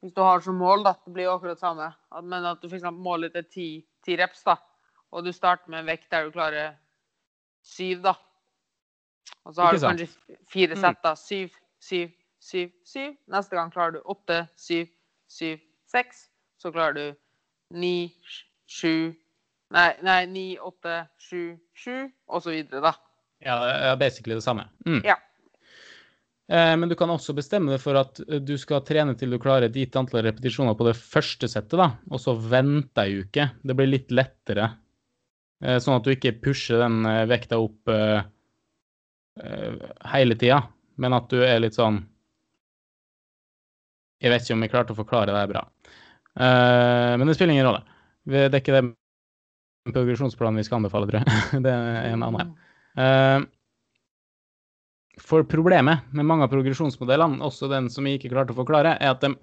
Hvis 0.03 0.15
du 0.17 0.21
har 0.21 0.41
som 0.41 0.57
mål, 0.59 0.83
da, 0.83 0.97
det 1.05 1.13
blir 1.15 1.29
jo 1.29 1.37
akkurat 1.37 1.61
samme, 1.61 1.85
at, 2.11 2.25
men 2.25 2.45
at 2.45 2.59
du 2.59 2.67
eksempel 2.67 3.05
målet 3.05 3.37
er 3.39 3.45
ti, 3.47 3.85
ti 4.03 4.17
reps, 4.19 4.41
da, 4.43 4.57
og 5.13 5.23
du 5.25 5.31
starter 5.31 5.71
med 5.71 5.79
en 5.79 5.87
vekt 5.87 6.09
der 6.11 6.25
du 6.25 6.33
klarer 6.35 6.73
syv, 7.63 8.01
da. 8.03 8.17
Og 9.45 9.55
så 9.55 9.63
har 9.63 9.77
du 9.77 9.79
kanskje 9.79 10.09
fire 10.51 10.75
Mm. 10.75 10.81
sett, 10.81 10.99
da. 11.05 11.15
Syv, 11.15 11.55
syv, 11.79 12.11
syv, 12.41 12.73
syv. 12.85 13.15
Neste 13.31 13.55
gang 13.55 13.71
klarer 13.71 13.93
du 13.93 14.01
åtte, 14.01 14.49
syv, 14.57 14.91
syv, 15.29 15.63
seks. 15.87 16.29
Så 16.59 16.73
klarer 16.73 16.93
du 16.99 17.15
ni, 17.71 18.13
sju 18.67 19.15
Nei, 19.73 19.95
nei, 20.03 20.27
ni, 20.27 20.59
åtte, 20.59 21.07
sju, 21.17 21.57
sju, 21.73 22.11
og 22.27 22.43
så 22.43 22.51
videre, 22.51 22.83
da. 22.85 22.93
Ja, 23.45 23.95
basically 23.99 24.35
det 24.39 24.45
samme. 24.45 24.69
Mm. 24.87 25.03
Ja. 25.05 25.19
Eh, 26.53 26.77
men 26.77 26.89
du 26.89 26.95
kan 26.99 27.11
også 27.11 27.33
bestemme 27.37 27.73
deg 27.73 27.81
for 27.81 27.97
at 27.97 28.19
eh, 28.27 28.41
du 28.45 28.55
skal 28.61 28.83
trene 28.85 29.15
til 29.19 29.33
du 29.33 29.39
klarer 29.41 29.69
et 29.69 29.79
gitt 29.79 29.97
antall 29.97 30.25
repetisjoner 30.27 30.77
på 30.77 30.89
det 30.89 30.97
første 30.99 31.49
settet, 31.49 31.79
da, 31.81 31.93
og 32.11 32.21
så 32.21 32.35
vente 32.37 33.05
ei 33.07 33.23
uke. 33.23 33.49
Det 33.63 33.77
blir 33.79 33.89
litt 33.89 34.13
lettere. 34.13 34.69
Eh, 35.63 35.79
sånn 35.81 35.97
at 35.97 36.05
du 36.05 36.13
ikke 36.13 36.35
pusher 36.43 36.83
den 36.83 37.07
vekta 37.31 37.61
opp 37.63 37.93
hele 40.13 40.35
tida, 40.37 40.59
men 41.01 41.15
at 41.17 41.31
du 41.33 41.39
er 41.41 41.63
litt 41.63 41.73
sånn 41.73 42.03
Jeg 44.21 44.29
vet 44.29 44.45
ikke 44.45 44.55
om 44.59 44.65
jeg 44.67 44.73
klarte 44.75 44.93
å 44.93 44.99
forklare 44.99 45.33
det 45.33 45.39
her 45.41 45.49
bra. 45.51 45.63
Men 47.17 47.25
det 47.27 47.35
spiller 47.35 47.57
ingen 47.57 47.67
rolle. 47.67 47.81
Det 48.29 48.45
er 48.45 48.61
ikke 48.61 48.77
det 48.77 48.83
progresjonsplanen 49.97 50.61
vi 50.61 50.67
skal 50.69 50.83
anbefale, 50.83 51.09
tror 51.09 51.23
jeg. 51.23 51.63
Det 51.65 51.73
er 51.73 52.13
en 52.13 52.27
annen. 52.29 52.53
Eh, 52.99 53.41
For 55.23 55.45
problemet 55.49 56.09
med 56.17 56.27
mange 56.27 56.47
av 56.47 56.53
progresjonsmodellene, 56.53 57.43
også 57.45 57.69
den 57.71 57.91
som 57.93 58.07
jeg 58.09 58.19
ikke 58.19 58.33
klarte 58.33 58.55
å 58.55 58.59
forklare, 58.59 58.97
er 58.99 59.13
at 59.13 59.23
de, 59.23 59.35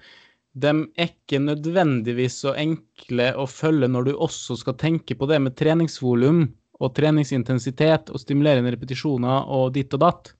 de 0.59 0.71
er 0.97 1.11
ikke 1.11 1.39
nødvendigvis 1.43 2.39
så 2.43 2.55
enkle 2.57 3.29
å 3.37 3.45
følge 3.49 3.87
når 3.87 4.09
du 4.09 4.13
også 4.17 4.57
skal 4.59 4.77
tenke 4.81 5.15
på 5.15 5.29
det 5.29 5.39
med 5.45 5.55
treningsvolum 5.59 6.47
og 6.79 6.93
treningsintensitet 6.97 8.09
og 8.09 8.21
stimulerende 8.21 8.73
repetisjoner 8.73 9.49
og 9.51 9.73
ditt 9.77 9.93
og 9.97 10.03
datt. 10.03 10.31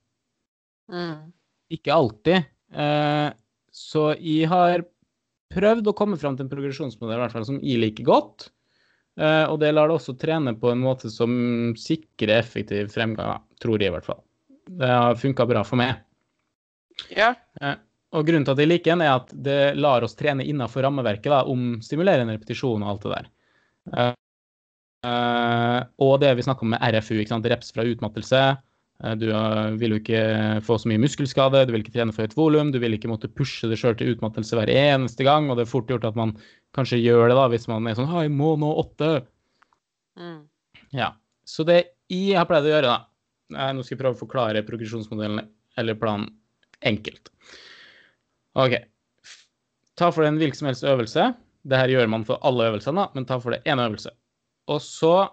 Mm. 0.90 1.30
Ikke 1.78 1.94
alltid. 1.94 2.48
Eh, 2.74 3.28
så 3.70 4.06
jeg 4.18 4.48
har 4.50 4.82
prøvd 5.54 5.90
å 5.90 5.96
komme 5.96 6.18
fram 6.18 6.36
til 6.36 6.46
en 6.46 6.52
progresjonsmodell 6.52 7.18
i 7.18 7.22
hvert 7.24 7.34
fall, 7.34 7.46
som 7.46 7.60
jeg 7.62 7.80
liker 7.82 8.06
godt. 8.06 8.50
Eh, 9.18 9.44
og 9.50 9.58
det 9.62 9.72
lar 9.74 9.90
det 9.90 9.96
også 9.98 10.14
trene 10.20 10.54
på 10.58 10.70
en 10.70 10.82
måte 10.82 11.10
som 11.12 11.32
sikrer 11.78 12.36
effektiv 12.38 12.92
fremgang, 12.92 13.42
tror 13.62 13.80
jeg 13.80 13.90
i 13.90 13.94
hvert 13.96 14.06
fall. 14.06 14.22
Det 14.70 14.90
har 14.90 15.18
funka 15.18 15.46
bra 15.50 15.64
for 15.66 15.80
meg. 15.80 15.98
Ja. 17.16 17.32
Eh, 17.60 17.76
og 18.14 18.26
grunnen 18.26 18.46
til 18.46 18.54
at 18.56 18.62
jeg 18.62 18.70
liker 18.70 18.94
den, 18.94 19.04
er 19.06 19.18
at 19.18 19.34
det 19.34 19.60
lar 19.78 20.06
oss 20.06 20.16
trene 20.18 20.46
innenfor 20.46 20.84
rammeverket 20.86 21.30
da, 21.30 21.44
om 21.46 21.78
stimulerende 21.84 22.34
repetisjon 22.36 22.82
og 22.82 22.94
alt 22.94 23.06
det 23.06 23.12
der. 23.16 23.30
Eh, 25.06 25.78
og 26.04 26.16
det 26.20 26.34
vi 26.36 26.44
snakker 26.44 26.66
om 26.66 26.74
med 26.74 26.82
RFU, 26.96 27.16
ikke 27.20 27.32
sant? 27.32 27.48
reps 27.50 27.72
fra 27.74 27.86
utmattelse. 27.86 28.42
Eh, 29.04 29.14
Du 29.20 29.28
eh, 29.30 29.70
vil 29.80 29.94
jo 29.94 30.00
ikke 30.00 30.22
få 30.66 30.78
så 30.80 30.90
mye 30.90 31.00
muskelskade, 31.02 31.64
du 31.66 31.72
vil 31.74 31.84
ikke 31.84 31.94
trene 31.96 32.14
for 32.14 32.26
høyt 32.26 32.36
volum, 32.38 32.72
du 32.72 32.80
vil 32.82 32.96
ikke 32.96 33.10
måtte 33.10 33.30
pushe 33.32 33.70
deg 33.70 33.80
sjøl 33.80 33.96
til 33.98 34.14
utmattelse 34.14 34.58
hver 34.58 34.72
eneste 34.72 35.26
gang, 35.26 35.48
og 35.50 35.58
det 35.58 35.66
er 35.66 35.72
fort 35.72 35.90
gjort 35.90 36.06
at 36.08 36.18
man 36.18 36.34
kanskje 36.76 37.00
gjør 37.02 37.30
det 37.30 37.38
da, 37.38 37.48
hvis 37.52 37.68
man 37.70 37.88
er 37.88 37.96
sånn 37.98 38.10
«Hei, 38.10 38.26
'Jeg 38.28 38.36
må 38.36 38.56
nå 38.60 38.70
åtte'. 38.84 39.26
Mm. 40.20 40.42
Ja. 40.92 41.14
Så 41.46 41.64
det 41.66 41.96
jeg 42.10 42.36
har 42.36 42.46
pleid 42.46 42.66
å 42.66 42.74
gjøre, 42.74 42.90
da 42.90 43.06
Nå 43.50 43.82
skal 43.82 43.96
jeg 43.96 44.00
prøve 44.04 44.14
å 44.14 44.20
forklare 44.20 44.62
progresjonsmodellen 44.62 45.40
eller 45.80 45.96
planen 45.98 46.28
enkelt. 46.86 47.32
OK. 48.54 48.76
Ta 49.98 50.10
for 50.14 50.22
deg 50.22 50.30
en 50.30 50.38
hvilken 50.38 50.60
som 50.60 50.68
helst 50.70 50.86
øvelse. 50.86 51.24
Det 51.66 51.80
her 51.80 51.90
gjør 51.90 52.06
man 52.12 52.22
for 52.28 52.38
alle 52.46 52.68
øvelsene, 52.70 53.08
men 53.16 53.26
ta 53.26 53.40
for 53.42 53.56
deg 53.56 53.66
én 53.66 53.82
øvelse. 53.82 54.12
Og 54.70 54.78
så 54.84 55.28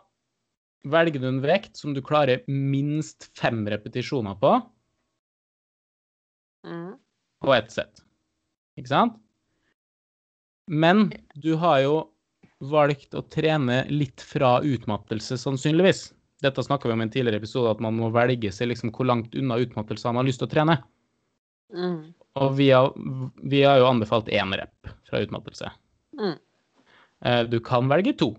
velger 0.86 1.20
du 1.24 1.28
en 1.28 1.42
vekt 1.42 1.78
som 1.78 1.94
du 1.96 2.02
klarer 2.06 2.44
minst 2.48 3.32
fem 3.38 3.64
repetisjoner 3.68 4.36
på 4.42 4.54
Mm. 6.66 6.98
på 7.42 7.54
ett 7.54 7.72
sett. 7.72 8.02
Ikke 8.78 8.88
sant? 8.92 9.14
Men 10.68 11.14
du 11.36 11.54
har 11.56 11.80
jo 11.80 11.94
valgt 12.60 13.14
å 13.16 13.22
trene 13.30 13.86
litt 13.90 14.20
fra 14.22 14.58
utmattelse, 14.66 15.38
sannsynligvis. 15.40 16.12
Dette 16.44 16.64
snakka 16.66 16.90
vi 16.90 16.94
om 16.94 17.02
i 17.02 17.06
en 17.08 17.14
tidligere 17.14 17.40
episode, 17.40 17.72
at 17.72 17.80
man 17.80 17.96
må 17.98 18.10
velge 18.12 18.52
seg 18.52 18.68
liksom 18.72 18.92
hvor 18.92 19.08
langt 19.08 19.36
unna 19.38 19.56
utmattelse 19.64 20.10
man 20.10 20.20
har 20.20 20.28
lyst 20.28 20.42
til 20.42 20.50
å 20.50 20.52
trene. 20.52 20.76
Mm. 21.74 22.14
Og 22.36 22.52
vi 22.58 22.70
har, 22.74 22.92
vi 23.44 23.62
har 23.64 23.80
jo 23.80 23.88
anbefalt 23.90 24.28
én 24.34 24.54
rep 24.58 24.92
fra 25.08 25.22
utmattelse. 25.24 25.72
Mm. 26.20 26.36
Eh, 27.26 27.44
Du 27.46 27.60
kan 27.60 27.88
velge 27.88 28.18
to, 28.18 28.34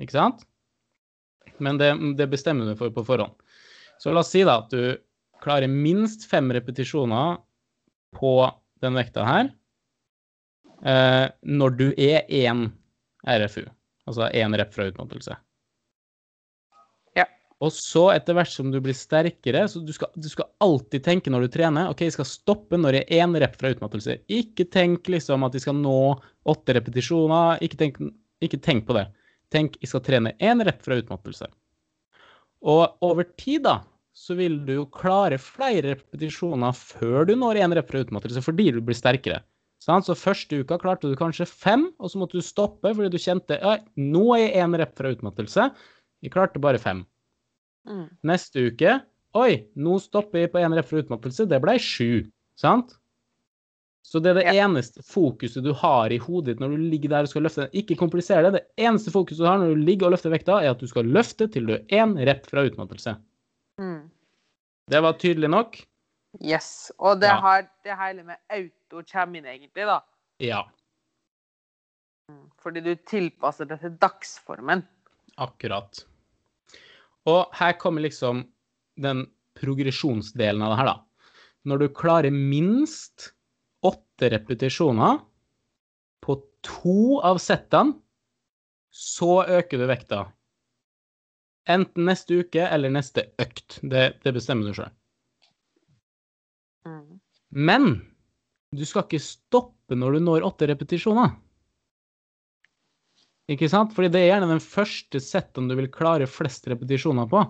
ikke 0.00 0.16
sant? 0.16 0.46
Men 1.62 1.78
det, 1.78 1.90
det 2.18 2.26
bestemmer 2.32 2.70
du 2.70 2.78
for 2.78 2.94
på 2.94 3.04
forhånd. 3.06 3.34
Så 3.98 4.12
la 4.12 4.24
oss 4.24 4.32
si 4.34 4.42
da 4.46 4.58
at 4.62 4.72
du 4.74 4.96
klarer 5.44 5.70
minst 5.70 6.26
fem 6.30 6.48
repetisjoner 6.52 7.38
på 8.16 8.34
den 8.82 8.96
vekta 8.98 9.24
her 9.26 9.50
eh, 10.84 11.26
når 11.42 11.76
du 11.78 11.86
er 12.00 12.28
én 12.28 12.68
RFU, 13.24 13.64
altså 14.08 14.28
én 14.36 14.56
rep 14.58 14.72
fra 14.74 14.88
utmattelse. 14.90 15.36
Ja. 17.16 17.26
Og 17.64 17.72
så, 17.72 18.08
etter 18.12 18.36
hvert 18.36 18.52
som 18.52 18.70
du 18.72 18.80
blir 18.84 18.96
sterkere, 18.96 19.64
så 19.70 19.80
du 19.80 19.92
skal, 19.96 20.12
du 20.16 20.28
skal 20.28 20.50
alltid 20.64 21.04
tenke 21.06 21.32
når 21.32 21.46
du 21.46 21.54
trener 21.56 21.90
OK, 21.92 22.04
jeg 22.04 22.16
skal 22.18 22.28
stoppe 22.28 22.80
når 22.80 23.00
jeg 23.00 23.08
er 23.08 23.24
én 23.24 23.36
rep 23.40 23.56
fra 23.60 23.72
utmattelse. 23.74 24.18
Ikke 24.32 24.68
tenk 24.68 25.08
liksom 25.12 25.46
at 25.46 25.56
jeg 25.56 25.64
skal 25.66 25.78
nå 25.80 25.98
åtte 26.50 26.76
repetisjoner. 26.76 27.62
Ikke 27.64 27.80
tenk, 27.80 28.00
ikke 28.44 28.60
tenk 28.60 28.84
på 28.88 28.98
det. 28.98 29.08
Tenk 29.54 29.78
jeg 29.80 29.90
skal 29.92 30.02
trene 30.04 30.34
én 30.42 30.62
rep 30.66 30.82
fra 30.82 30.98
utmattelse. 30.98 31.48
Og 32.64 33.04
over 33.04 33.26
tid, 33.38 33.62
da, 33.66 33.78
så 34.14 34.36
vil 34.38 34.60
du 34.66 34.72
jo 34.80 34.84
klare 34.90 35.38
flere 35.42 35.94
repetisjoner 35.94 36.74
før 36.74 37.28
du 37.28 37.34
når 37.38 37.60
én 37.62 37.74
rep 37.76 37.90
fra 37.90 38.02
utmattelse, 38.04 38.42
fordi 38.42 38.70
du 38.74 38.80
blir 38.84 38.98
sterkere. 38.98 39.42
Så 39.84 40.16
første 40.16 40.62
uka 40.64 40.78
klarte 40.80 41.10
du 41.10 41.16
kanskje 41.18 41.44
fem, 41.50 41.90
og 42.00 42.10
så 42.10 42.20
måtte 42.20 42.38
du 42.40 42.44
stoppe 42.44 42.94
fordi 42.94 43.10
du 43.12 43.20
kjente 43.20 43.58
ja, 43.60 43.76
nå 44.00 44.30
er 44.36 44.46
jeg 44.46 44.62
én 44.64 44.76
rep 44.80 44.94
fra 44.96 45.10
utmattelse. 45.12 45.66
Jeg 46.24 46.32
klarte 46.32 46.62
bare 46.62 46.80
fem. 46.80 47.02
Mm. 47.84 48.06
Neste 48.24 48.70
uke 48.70 49.02
Oi, 49.34 49.66
nå 49.74 49.96
stopper 49.98 50.44
jeg 50.44 50.52
på 50.52 50.60
én 50.62 50.74
rep 50.78 50.86
fra 50.86 51.00
utmattelse. 51.02 51.48
Det 51.50 51.58
ble 51.60 51.74
sju. 51.82 52.22
Sant? 52.54 52.94
Så 54.04 54.20
det 54.20 54.30
er 54.34 54.34
det 54.34 54.44
Ja. 54.54 54.66
eneste 54.66 55.00
fokuset 55.02 55.64
du 55.64 55.72
har 55.72 56.12
i 56.12 56.18
hodet 56.20 56.52
ditt 56.54 56.60
når 56.60 56.76
du 56.76 56.82
ligger 56.92 57.08
der 57.08 57.24
og 57.24 57.28
skal 57.28 57.42
løfte. 57.46 57.70
Ikke 57.72 57.96
komplisere 57.96 58.42
det. 58.44 58.52
Det 58.52 58.84
eneste 58.84 59.10
fokuset 59.10 59.38
du 59.40 59.48
har 59.48 59.58
når 59.58 59.72
du 59.74 59.80
ligger 59.80 60.06
og 60.06 60.12
løfter 60.12 60.30
vekta, 60.30 60.58
er 60.60 60.70
at 60.74 60.78
du 60.78 60.86
skal 60.86 61.04
løfte 61.08 61.48
til 61.50 61.66
du 61.66 61.72
er 61.74 61.84
én 61.88 62.12
rep 62.26 62.44
fra 62.46 62.66
utmattelse. 62.68 63.16
Mm. 63.80 64.10
Det 64.90 65.00
var 65.02 65.16
tydelig 65.16 65.48
nok? 65.48 65.78
Yes. 66.42 66.92
Og 66.98 67.20
det 67.20 67.28
Ja. 67.30 67.40
har 67.40 67.62
det 67.82 67.96
hele 67.96 68.22
med 68.24 68.36
auto 68.50 69.02
kommer 69.10 69.36
inn, 69.38 69.46
egentlig, 69.46 69.86
da. 69.86 70.00
Ja. 70.40 70.62
Mm. 72.30 72.50
Fordi 72.60 72.80
du 72.84 72.94
tilpasser 72.96 73.66
det 73.68 73.80
til 73.80 73.90
dagsformen. 73.90 74.86
Akkurat. 75.38 76.04
Og 77.26 77.48
her 77.54 77.72
kommer 77.72 78.02
liksom 78.02 78.44
den 79.00 79.30
progresjonsdelen 79.56 80.62
av 80.62 80.70
det 80.74 80.78
her, 80.78 80.86
da. 80.92 81.00
Når 81.64 81.78
du 81.78 81.88
klarer 81.88 82.30
minst 82.30 83.32
åtte 83.84 84.30
repetisjoner 84.32 85.20
på 86.24 86.38
to 86.64 87.20
av 87.24 87.40
settene, 87.42 87.98
så 88.94 89.42
øker 89.42 89.80
du 89.80 89.88
vekta. 89.90 90.24
Enten 91.70 92.06
neste 92.06 92.42
uke 92.44 92.62
eller 92.62 92.92
neste 92.92 93.26
økt. 93.40 93.80
Det, 93.82 94.04
det 94.22 94.32
bestemmer 94.36 94.68
du 94.68 94.76
sjøl. 94.76 94.92
Mm. 96.86 97.18
Men 97.50 97.88
du 98.74 98.84
skal 98.86 99.06
ikke 99.06 99.22
stoppe 99.22 99.96
når 99.98 100.16
du 100.16 100.24
når 100.26 100.46
åtte 100.46 100.68
repetisjoner. 100.70 101.34
Ikke 103.52 103.68
sant? 103.68 103.92
Fordi 103.96 104.08
det 104.12 104.22
er 104.22 104.30
gjerne 104.32 104.52
den 104.54 104.62
første 104.62 105.20
setten 105.20 105.68
du 105.68 105.76
vil 105.76 105.90
klare 105.92 106.28
flest 106.30 106.68
repetisjoner 106.70 107.28
på. 107.30 107.44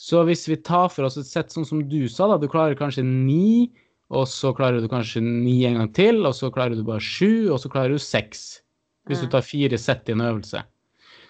Så 0.00 0.22
hvis 0.26 0.46
vi 0.48 0.56
tar 0.64 0.88
for 0.90 1.06
oss 1.06 1.18
et 1.20 1.28
sett 1.28 1.52
sånn 1.52 1.66
som 1.68 1.82
du 1.90 2.02
sa, 2.08 2.30
da, 2.30 2.38
du 2.40 2.48
klarer 2.50 2.78
kanskje 2.78 3.04
ni, 3.04 3.70
og 4.10 4.26
så 4.26 4.50
klarer 4.56 4.82
du 4.82 4.88
kanskje 4.90 5.22
ni 5.22 5.60
en 5.68 5.78
gang 5.78 5.92
til, 5.94 6.24
og 6.26 6.34
så 6.34 6.50
klarer 6.54 6.74
du 6.74 6.82
bare 6.86 7.02
sju, 7.02 7.50
og 7.54 7.60
så 7.62 7.70
klarer 7.70 7.94
du 7.94 8.02
seks. 8.02 8.60
Hvis 9.08 9.22
du 9.22 9.30
tar 9.30 9.42
fire 9.46 9.78
sett 9.80 10.10
i 10.10 10.14
en 10.14 10.22
øvelse. 10.22 10.60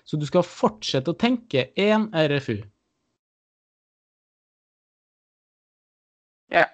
Så 0.04 0.18
du 0.18 0.24
skal 0.26 0.44
fortsette 0.44 1.12
å 1.12 1.16
tenke 1.16 1.68
én 1.78 2.08
RFU. 2.10 2.56
Ja. 6.50 6.66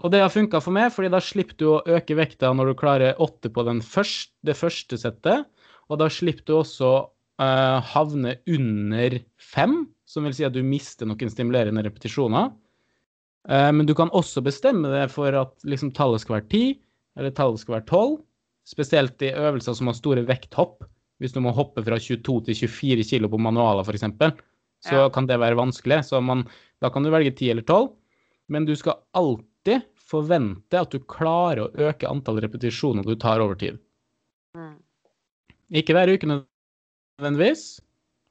Og 0.00 0.14
det 0.14 0.22
har 0.22 0.32
funka 0.32 0.62
for 0.62 0.74
meg, 0.74 0.88
fordi 0.94 1.10
da 1.12 1.20
slipper 1.22 1.58
du 1.58 1.66
å 1.72 1.82
øke 1.98 2.16
vekta 2.18 2.54
når 2.54 2.70
du 2.70 2.78
klarer 2.80 3.20
åtte 3.22 3.50
på 3.52 3.66
den 3.66 3.82
første, 3.84 4.32
det 4.46 4.56
første 4.56 4.98
settet. 5.00 5.46
Og 5.90 6.00
da 6.00 6.08
slipper 6.12 6.46
du 6.46 6.54
også 6.60 6.92
eh, 7.42 7.78
havne 7.92 8.38
under 8.48 9.18
fem, 9.42 9.82
som 10.08 10.24
vil 10.24 10.38
si 10.38 10.46
at 10.46 10.54
du 10.54 10.62
mister 10.64 11.08
noen 11.08 11.34
stimulerende 11.34 11.84
repetisjoner. 11.84 12.54
Eh, 13.48 13.70
men 13.72 13.86
du 13.86 13.94
kan 13.94 14.10
også 14.10 14.42
bestemme 14.44 14.90
det 14.92 15.06
for 15.14 15.34
at 15.36 15.54
liksom, 15.68 15.92
tallet 15.96 16.24
skal 16.24 16.40
være 16.40 16.48
10, 16.50 16.78
eller 17.18 17.34
tallet 17.36 17.62
skal 17.62 17.78
være 17.78 17.88
tolv. 17.90 18.18
Spesielt 18.68 19.22
i 19.24 19.32
øvelser 19.32 19.76
som 19.78 19.88
har 19.88 19.96
store 19.96 20.26
vekthopp. 20.28 20.82
Hvis 21.18 21.32
du 21.34 21.40
må 21.42 21.50
hoppe 21.56 21.82
fra 21.82 21.96
22 21.98 22.40
til 22.46 22.58
24 22.68 23.06
kilo 23.08 23.30
på 23.32 23.40
manualer, 23.40 23.86
f.eks., 23.86 24.04
så 24.84 24.94
Ja. 24.94 25.08
kan 25.10 25.26
det 25.26 25.40
være 25.40 25.56
vanskelig. 25.58 26.04
Så 26.06 26.20
man, 26.22 26.44
da 26.80 26.90
kan 26.90 27.02
du 27.02 27.10
velge 27.10 27.32
10 27.34 27.50
eller 27.50 27.62
12. 27.66 27.88
Men 28.48 28.64
du 28.64 28.76
skal 28.76 29.00
alltid 29.14 29.82
forvente 29.98 30.78
at 30.78 30.90
du 30.90 31.00
klarer 31.00 31.66
å 31.66 31.88
øke 31.88 32.08
antall 32.08 32.38
repetisjoner 32.40 33.04
du 33.04 33.16
tar 33.16 33.40
over 33.40 33.58
tid. 33.58 33.78
Mm. 34.56 34.76
Ikke 35.74 35.92
hver 35.96 36.08
uke 36.14 36.28
nødvendigvis. 36.30 37.80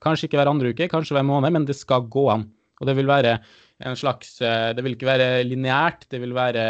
Kanskje 0.01 0.29
ikke 0.29 0.39
hver 0.39 0.49
andre 0.49 0.71
uke, 0.71 0.87
kanskje 0.89 1.17
hver 1.17 1.25
måned, 1.27 1.51
men 1.51 1.65
det 1.65 1.75
skal 1.75 2.07
gå 2.07 2.29
an. 2.31 2.47
Og 2.79 2.87
det 2.87 2.95
vil 2.95 3.09
være 3.09 3.39
en 3.79 3.95
slags 3.95 4.41
eh, 4.41 4.73
Det 4.73 4.83
vil 4.83 4.95
ikke 4.95 5.09
være 5.09 5.43
lineært, 5.45 6.07
det 6.09 6.21
vil 6.21 6.33
være 6.33 6.63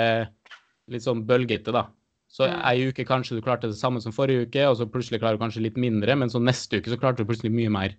litt 0.91 1.03
sånn 1.03 1.25
bølgete, 1.27 1.71
da. 1.75 1.87
Så 2.27 2.47
Mm. 2.47 2.61
ei 2.67 2.89
uke 2.89 3.05
kanskje 3.07 3.35
du 3.37 3.41
klarte 3.41 3.67
det 3.67 3.79
samme 3.79 4.01
som 4.01 4.11
forrige 4.11 4.47
uke, 4.47 4.67
og 4.67 4.75
så 4.77 4.85
plutselig 4.85 5.19
klarer 5.21 5.37
du 5.37 5.43
kanskje 5.43 5.63
litt 5.63 5.77
mindre, 5.77 6.15
men 6.15 6.29
så 6.29 6.39
neste 6.43 6.77
uke 6.77 6.91
så 6.91 6.99
klarte 6.99 7.23
du 7.23 7.25
plutselig 7.25 7.51
mye 7.51 7.69
mer. 7.71 7.95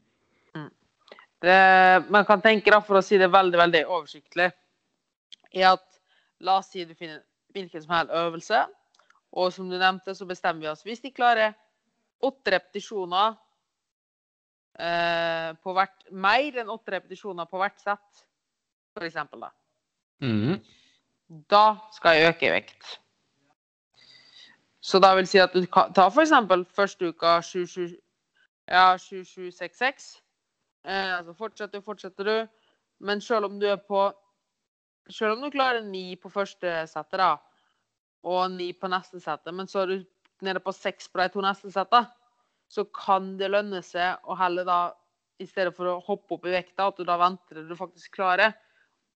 Det, 1.40 2.10
man 2.10 2.24
kan 2.26 2.40
tenke, 2.42 2.70
da, 2.70 2.80
for 2.82 2.98
å 2.98 3.02
si 3.02 3.16
det 3.16 3.30
veldig 3.30 3.58
veldig 3.58 3.84
oversiktlig, 3.86 4.50
er 5.54 5.66
at 5.70 6.00
la 6.40 6.58
oss 6.58 6.70
si 6.72 6.84
du 6.84 6.94
finner 6.98 7.22
hvilken 7.54 7.82
som 7.82 7.94
helst 7.94 8.10
øvelse, 8.10 8.62
og 9.38 9.52
som 9.52 9.68
du 9.70 9.76
nevnte, 9.78 10.14
så 10.14 10.26
bestemmer 10.26 10.60
vi 10.60 10.70
oss. 10.72 10.82
Hvis 10.82 11.00
de 11.04 11.12
klarer 11.14 11.54
åtte 12.26 12.50
repetisjoner 12.50 13.36
eh, 14.78 15.54
på 15.62 15.74
hvert 15.76 16.08
Mer 16.10 16.58
enn 16.58 16.72
åtte 16.74 16.96
repetisjoner 16.96 17.46
på 17.46 17.60
hvert 17.62 17.78
sett, 17.82 18.24
eksempel, 19.06 19.40
da. 19.40 19.50
Mm. 20.22 20.58
Da 21.50 21.76
skal 21.92 22.16
jeg 22.16 22.32
øke 22.32 22.48
i 22.48 22.52
vekt. 22.52 22.98
Så 24.80 24.98
da 24.98 25.14
vil 25.14 25.26
si 25.28 25.40
at 25.42 25.52
du 25.52 25.66
kan 25.66 25.92
ta 25.92 26.06
eksempel 26.08 26.64
første 26.74 27.10
uka 27.10 27.40
77, 27.42 27.96
ja, 28.68 28.96
7766. 28.96 30.22
Eh, 30.84 31.16
altså 31.18 31.34
fortsetter, 31.36 31.78
du, 31.78 31.84
fortsetter 31.84 32.24
du. 32.24 32.46
Men 33.00 33.20
selv 33.20 33.44
om 33.44 33.60
du 33.60 33.66
er 33.66 33.76
på 33.76 34.12
Selv 35.10 35.32
om 35.32 35.40
du 35.40 35.48
klarer 35.50 35.80
ni 35.80 36.16
på 36.20 36.28
første 36.28 36.68
settet, 36.84 37.16
da, 37.16 37.38
og 38.28 38.50
ni 38.52 38.74
på 38.76 38.90
neste 38.92 39.16
settet, 39.24 39.54
men 39.56 39.64
så 39.64 39.78
er 39.80 39.86
du 39.86 40.02
nede 40.44 40.60
på 40.60 40.72
seks 40.76 41.08
på 41.08 41.22
de 41.22 41.28
to 41.32 41.40
neste 41.40 41.70
settene, 41.72 42.10
så 42.68 42.84
kan 42.92 43.30
det 43.40 43.48
lønne 43.48 43.80
seg 43.80 44.20
å 44.28 44.36
heller 44.36 44.68
da, 44.68 44.92
i 45.40 45.46
stedet 45.48 45.72
for 45.72 45.88
å 45.88 46.02
hoppe 46.04 46.36
opp 46.36 46.44
i 46.44 46.52
vekta, 46.52 46.90
at 46.90 47.00
du 47.00 47.08
da 47.08 47.16
venter 47.16 47.56
til 47.56 47.70
du 47.70 47.76
faktisk 47.78 48.18
klarer 48.18 48.52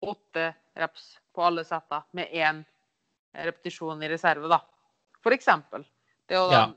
åtte 0.03 0.55
reps 0.81 1.19
på 1.35 1.43
alle 1.45 1.65
setta 1.65 2.03
med 2.17 2.29
én 2.33 2.63
repetisjon 3.37 4.03
i 4.03 4.09
reserve, 4.11 4.49
da. 4.51 4.61
For 5.23 5.33
eksempel. 5.37 5.85
Det 6.29 6.37
er 6.37 6.41
jo 6.45 6.51
da, 6.51 6.61
Ja. 6.61 6.69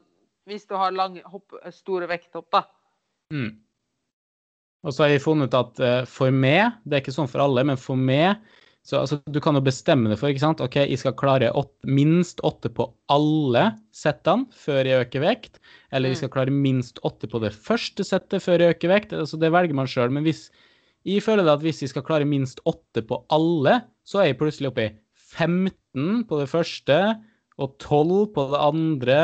Hvis 0.46 0.66
du 0.68 0.76
har 0.76 0.92
lange, 0.92 1.22
hopp, 1.24 1.54
store 1.72 2.06
vekthopp, 2.12 2.50
da. 2.52 2.66
Mm. 3.32 3.62
Og 4.84 4.92
så 4.92 5.06
har 5.06 5.14
jeg 5.14 5.22
funnet 5.24 5.48
ut 5.48 5.56
at 5.56 5.80
eh, 5.80 6.02
for 6.06 6.32
meg, 6.36 6.74
det 6.84 6.98
er 6.98 7.02
ikke 7.06 7.14
sånn 7.16 7.30
for 7.32 7.40
alle, 7.40 7.64
men 7.64 7.80
for 7.80 7.96
meg 7.96 8.36
så 8.84 8.98
altså, 9.00 9.22
Du 9.32 9.40
kan 9.40 9.56
jo 9.56 9.62
bestemme 9.64 10.10
det 10.12 10.18
for, 10.20 10.28
ikke 10.28 10.44
sant. 10.44 10.60
OK, 10.60 10.76
jeg 10.76 11.00
skal 11.00 11.14
klare 11.16 11.48
åtte, 11.56 11.88
minst 11.88 12.42
åtte 12.44 12.68
på 12.68 12.90
alle 13.08 13.70
settene 13.96 14.44
før 14.52 14.84
jeg 14.90 15.06
øker 15.06 15.24
vekt. 15.24 15.62
Eller 15.94 16.10
jeg 16.12 16.18
Mm. 16.18 16.20
skal 16.20 16.34
klare 16.36 16.52
minst 16.52 17.00
åtte 17.08 17.30
på 17.32 17.40
det 17.40 17.54
første 17.56 18.04
settet 18.04 18.44
før 18.44 18.60
jeg 18.60 18.76
øker 18.76 18.92
vekt. 18.92 19.14
Altså, 19.16 19.40
det 19.40 19.54
velger 19.56 19.74
man 19.74 19.88
sjøl. 19.88 20.12
Men 20.12 20.24
hvis 20.28 20.50
jeg 21.06 21.24
føler 21.26 21.50
at 21.52 21.64
hvis 21.64 21.82
jeg 21.84 21.92
skal 21.92 22.06
klare 22.08 22.28
minst 22.28 22.62
åtte 22.70 23.04
på 23.08 23.22
alle, 23.34 23.82
så 24.08 24.22
er 24.22 24.32
jeg 24.32 24.40
plutselig 24.40 24.72
oppe 24.72 24.86
i 24.88 24.92
15 25.34 26.24
på 26.30 26.40
det 26.40 26.50
første, 26.52 27.00
og 27.62 27.76
12 27.80 28.34
på 28.36 28.46
det 28.54 28.62
andre, 28.62 29.18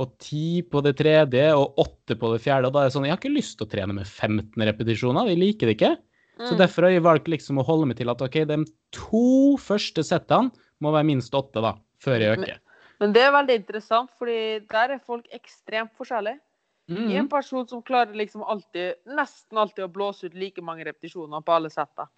og 0.00 0.14
10 0.18 0.62
på 0.72 0.80
det 0.84 0.94
tredje, 0.98 1.44
og 1.54 1.78
8 1.80 2.16
på 2.20 2.32
det 2.32 2.40
fjerde. 2.44 2.68
Og 2.68 2.74
da 2.74 2.82
er 2.82 2.88
det 2.88 2.94
sånn, 2.96 3.06
jeg 3.06 3.14
har 3.14 3.20
ikke 3.20 3.36
lyst 3.36 3.58
til 3.58 3.68
å 3.68 3.72
trene 3.72 3.96
med 3.96 4.08
15 4.08 4.66
repetisjoner, 4.68 5.28
jeg 5.30 5.40
liker 5.40 5.68
det 5.68 5.76
ikke. 5.76 5.94
Så 6.42 6.54
Mm. 6.54 6.58
derfor 6.58 6.82
har 6.82 6.90
jeg 6.90 7.02
valgt 7.04 7.28
liksom 7.28 7.58
å 7.60 7.64
holde 7.64 7.86
meg 7.86 7.96
til 7.98 8.08
at 8.08 8.22
ok, 8.24 8.44
de 8.48 8.64
to 8.90 9.56
første 9.60 10.02
settene 10.02 10.50
må 10.80 10.90
være 10.90 11.04
minst 11.04 11.32
åtte, 11.34 11.60
da, 11.60 11.74
før 12.00 12.18
jeg 12.18 12.38
øker. 12.38 12.58
Men 12.98 13.12
det 13.12 13.22
er 13.22 13.32
veldig 13.34 13.54
interessant, 13.60 14.10
fordi 14.18 14.64
der 14.70 14.96
er 14.96 14.98
folk 15.04 15.26
ekstremt 15.30 15.92
forskjellige. 15.98 16.40
Jeg 16.96 17.16
er 17.16 17.18
en 17.18 17.24
Mhm. 17.24 17.30
person 17.30 17.68
som 17.68 17.82
klarer 17.82 18.14
liksom 18.14 18.42
alltid, 18.42 18.94
nesten 19.06 19.58
alltid 19.58 19.84
å 19.84 19.92
blåse 19.92 20.24
ut 20.26 20.34
like 20.34 20.62
mange 20.62 20.84
repetisjoner 20.84 21.40
på 21.42 21.52
alle 21.52 21.70
setter. 21.70 22.08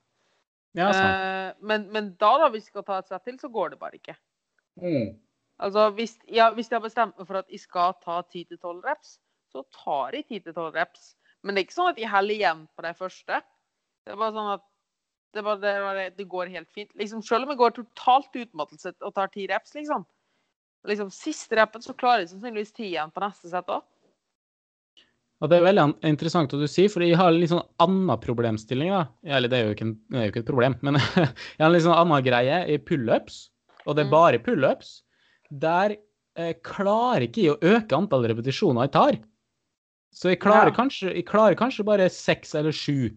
Ja. 0.74 0.88
Eh, 0.90 1.52
men, 1.60 1.88
men 1.92 2.14
da, 2.18 2.38
da, 2.38 2.48
hvis 2.50 2.64
jeg 2.64 2.72
skal 2.72 2.82
ta 2.82 2.98
et 2.98 3.08
sett 3.08 3.24
til, 3.24 3.38
så 3.38 3.48
går 3.52 3.70
det 3.70 3.78
bare 3.78 3.98
ikke. 4.00 4.16
Mm. 4.80 5.18
Altså, 5.62 5.90
hvis, 5.94 6.18
ja, 6.26 6.50
hvis 6.50 6.68
jeg 6.70 6.80
har 6.80 6.88
bestemt 6.88 7.18
meg 7.18 7.26
for 7.28 7.36
at 7.38 7.48
jeg 7.48 7.60
skal 7.60 7.94
ta 8.02 8.22
10-12 8.22 8.82
reps, 8.82 9.18
så 9.52 9.62
tar 9.70 10.16
jeg 10.16 10.26
10-12 10.42 10.72
reps. 10.74 11.14
Men 11.42 11.54
det 11.54 11.62
er 11.62 11.66
ikke 11.68 11.78
sånn 11.78 11.92
at 11.92 12.00
jeg 12.00 12.10
heller 12.10 12.34
igjen 12.34 12.68
på 12.74 12.82
de 12.82 12.94
første. 12.98 13.42
Det 14.04 14.12
er 14.12 14.16
bare 14.16 14.34
sånn 14.34 14.52
at 14.54 14.64
det, 15.34 15.42
bare, 15.44 15.60
det, 15.62 15.74
bare, 15.82 16.10
det 16.10 16.28
går 16.28 16.50
helt 16.50 16.70
fint. 16.74 16.90
Liksom, 16.98 17.22
selv 17.22 17.44
om 17.44 17.54
jeg 17.54 17.58
går 17.58 17.70
totalt 17.78 18.34
utmattelse 18.34 18.94
og 19.00 19.14
tar 19.14 19.28
10 19.28 19.46
reps, 19.52 19.74
liksom. 19.74 20.04
liksom 20.86 21.10
siste 21.10 21.56
repen 21.56 21.82
så 21.82 21.94
klarer 21.94 22.24
jeg 22.24 22.34
sannsynligvis 22.34 22.72
10 22.74 22.88
igjen 22.90 23.14
på 23.14 23.22
neste 23.22 23.50
sett 23.50 23.70
òg. 23.70 23.82
Og 25.42 25.50
det 25.50 25.58
er 25.58 25.64
veldig 25.66 25.84
interessant 26.08 26.52
at 26.54 26.60
du 26.62 26.66
sier, 26.70 26.88
for 26.88 27.02
jeg 27.04 27.16
har 27.18 27.28
en 27.32 27.40
litt 27.40 27.50
sånn 27.50 27.64
annen 27.82 28.20
problemstilling. 28.22 28.90
da. 28.94 29.02
Eller 29.26 29.48
det 29.50 29.58
er 29.58 29.66
jo 29.66 29.74
ikke, 29.74 29.88
en, 29.88 29.96
er 30.14 30.22
jo 30.28 30.30
ikke 30.32 30.42
et 30.44 30.46
problem, 30.52 30.76
men 30.86 30.94
jeg 31.00 31.60
har 31.60 31.66
en 31.66 31.72
litt 31.74 31.84
sånn 31.84 31.98
annen 31.98 32.22
greie 32.24 32.60
i 32.70 32.78
pullups, 32.78 33.50
og 33.84 33.96
det 33.96 34.04
er 34.04 34.08
Mm. 34.08 34.14
bare 34.14 34.38
pullups. 34.38 35.02
Der 35.50 35.96
eh, 36.36 36.54
klarer 36.64 37.26
ikke 37.26 37.42
jeg 37.44 37.52
å 37.54 37.60
øke 37.76 37.94
antall 37.98 38.24
repetisjoner 38.30 38.86
jeg 38.86 38.92
tar. 38.92 39.18
Så 40.14 40.30
jeg 40.30 40.40
klarer, 40.40 40.70
Ja. 40.70 40.76
kanskje, 40.78 41.12
jeg 41.14 41.26
klarer 41.26 41.54
kanskje 41.58 41.84
bare 41.84 42.08
seks 42.08 42.54
eller 42.54 42.72
sju. 42.72 43.10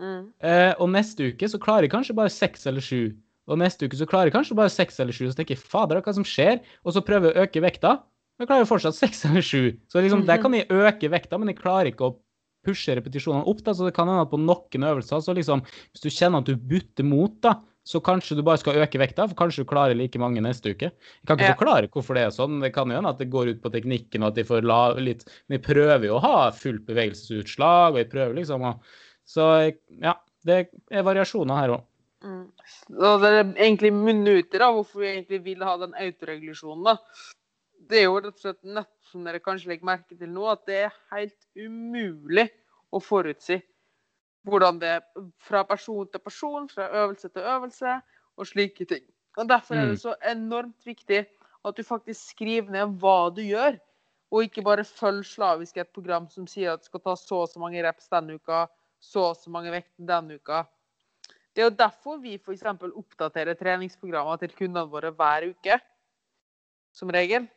Mm. 0.00 0.32
Eh, 0.42 0.72
og 0.80 0.88
neste 0.90 1.28
uke 1.30 1.46
så 1.48 1.60
klarer 1.60 1.82
jeg 1.86 1.92
kanskje 1.92 2.14
bare 2.16 2.32
seks 2.32 2.66
eller 2.66 2.80
sju. 2.80 3.12
Og 3.46 3.58
neste 3.58 3.84
uke 3.86 3.96
så 3.98 4.06
klarer 4.08 4.30
jeg 4.30 4.34
kanskje 4.34 4.56
bare 4.56 4.70
seks 4.72 4.98
eller 5.00 5.12
sju. 5.12 5.28
Så 5.30 5.36
tenker 5.36 5.54
jeg 5.54 5.62
fader, 5.62 6.00
hva 6.00 6.14
som 6.14 6.24
skjer? 6.24 6.60
Og 6.84 6.94
så 6.96 7.02
prøver 7.04 7.30
jeg 7.30 7.36
å 7.36 7.44
øke 7.46 7.62
vekta. 7.62 7.92
Men 8.42 8.48
jeg 8.48 8.50
klarer 8.50 8.64
jo 8.64 8.70
fortsatt 8.72 8.96
seks 8.98 9.20
eller 9.28 9.44
sju. 9.46 9.76
Så 9.86 10.00
liksom, 10.02 10.24
der 10.26 10.40
kan 10.42 10.54
jeg 10.56 10.66
øke 10.66 11.10
vekta, 11.12 11.38
men 11.38 11.52
jeg 11.52 11.60
klarer 11.60 11.92
ikke 11.92 12.08
å 12.08 12.14
pushe 12.66 12.96
repetisjonene 12.98 13.46
opp. 13.46 13.60
da, 13.62 13.70
Så 13.70 13.86
det 13.86 13.94
kan 13.94 14.08
hende 14.10 14.24
at 14.24 14.32
på 14.32 14.40
noen 14.40 14.86
øvelser, 14.88 15.22
så 15.22 15.34
liksom, 15.36 15.62
hvis 15.92 16.02
du 16.02 16.10
kjenner 16.10 16.42
at 16.42 16.48
du 16.50 16.56
butter 16.56 17.06
mot, 17.06 17.36
da, 17.38 17.60
så 17.86 18.00
kanskje 18.02 18.34
du 18.38 18.42
bare 18.42 18.58
skal 18.58 18.80
øke 18.82 18.98
vekta, 18.98 19.28
for 19.30 19.38
kanskje 19.38 19.62
du 19.62 19.70
klarer 19.70 19.94
like 19.94 20.18
mange 20.18 20.42
neste 20.42 20.74
uke. 20.74 20.90
Jeg 20.90 21.26
kan 21.26 21.38
ikke 21.38 21.52
Ja. 21.52 21.54
forklare 21.54 21.90
hvorfor 21.90 22.18
det 22.18 22.24
er 22.26 22.34
sånn. 22.34 22.60
Det 22.62 22.72
kan 22.74 22.90
jo 22.90 22.98
hende 22.98 23.10
at 23.14 23.18
det 23.18 23.30
går 23.30 23.54
ut 23.54 23.62
på 23.62 23.70
teknikken, 23.70 24.22
og 24.22 24.32
at 24.32 24.34
de 24.34 24.44
får 24.44 24.66
la 24.66 24.94
litt 24.98 25.22
Men 25.48 25.60
jeg 25.60 25.66
prøver 25.66 26.06
jo 26.06 26.18
å 26.18 26.22
ha 26.22 26.50
fullt 26.50 26.86
bevegelsesutslag, 26.86 27.94
og 27.94 27.98
jeg 28.02 28.10
prøver 28.10 28.34
liksom 28.34 28.62
å 28.62 28.80
Så 29.24 29.72
ja, 30.02 30.16
det 30.44 30.68
er 30.90 31.02
variasjoner 31.06 31.54
her 31.54 31.68
òg. 31.76 31.84
Mm. 32.24 32.50
Så 32.90 33.20
det 33.20 33.30
er 33.30 33.54
egentlig 33.54 33.92
minutter 33.92 34.60
av 34.62 34.74
hvorfor 34.74 34.98
vi 34.98 35.14
egentlig 35.14 35.44
vil 35.44 35.62
ha 35.62 35.76
den 35.76 35.94
autoregulasjonen. 35.94 36.84
da. 36.84 36.96
Det 37.92 38.00
er 38.00 38.06
jo 38.08 38.16
rett 38.16 38.32
og 38.32 38.40
slett 38.40 38.62
nett 38.64 38.92
som 39.10 39.24
dere 39.26 39.40
kanskje 39.44 39.68
legger 39.68 39.84
merke 39.84 40.16
til 40.16 40.30
nå, 40.32 40.46
at 40.48 40.62
det 40.68 40.78
er 40.86 40.94
helt 41.12 41.42
umulig 41.60 42.46
å 42.92 43.00
forutsi 43.04 43.58
hvordan 44.48 44.78
det 44.80 44.88
er 44.96 45.02
fra 45.44 45.60
person 45.68 46.08
til 46.10 46.22
person, 46.24 46.64
fra 46.72 46.88
øvelse 47.02 47.28
til 47.30 47.44
øvelse 47.46 47.92
og 48.40 48.48
slike 48.48 48.86
ting. 48.88 49.04
Og 49.38 49.46
Derfor 49.48 49.76
er 49.76 49.84
Mm. 49.84 49.90
det 49.92 50.00
så 50.00 50.14
enormt 50.24 50.86
viktig 50.86 51.26
at 51.64 51.76
du 51.76 51.82
faktisk 51.82 52.32
skriver 52.32 52.70
ned 52.70 52.98
hva 52.98 53.30
du 53.34 53.42
gjør, 53.42 53.78
og 54.32 54.42
ikke 54.42 54.64
bare 54.64 54.84
følg 54.84 55.22
slavisk 55.24 55.76
et 55.76 55.92
program 55.92 56.28
som 56.28 56.46
sier 56.46 56.72
at 56.72 56.80
du 56.80 56.88
skal 56.88 57.00
ta 57.00 57.14
så 57.14 57.42
og 57.42 57.48
så 57.48 57.60
mange 57.60 57.82
reps 57.84 58.08
denne 58.08 58.34
uka, 58.34 58.66
så 59.00 59.30
og 59.30 59.36
så 59.36 59.50
mange 59.50 59.70
vekter 59.70 60.06
denne 60.08 60.40
uka. 60.40 60.66
Det 61.54 61.62
er 61.62 61.68
jo 61.70 61.76
derfor 61.76 62.18
vi 62.18 62.34
f.eks. 62.38 62.62
oppdaterer 62.64 63.54
treningsprogrammer 63.54 64.38
til 64.38 64.48
kundene 64.56 64.88
våre 64.88 65.12
hver 65.12 65.50
uke. 65.52 65.80
Som 66.92 67.10
regel. 67.10 67.48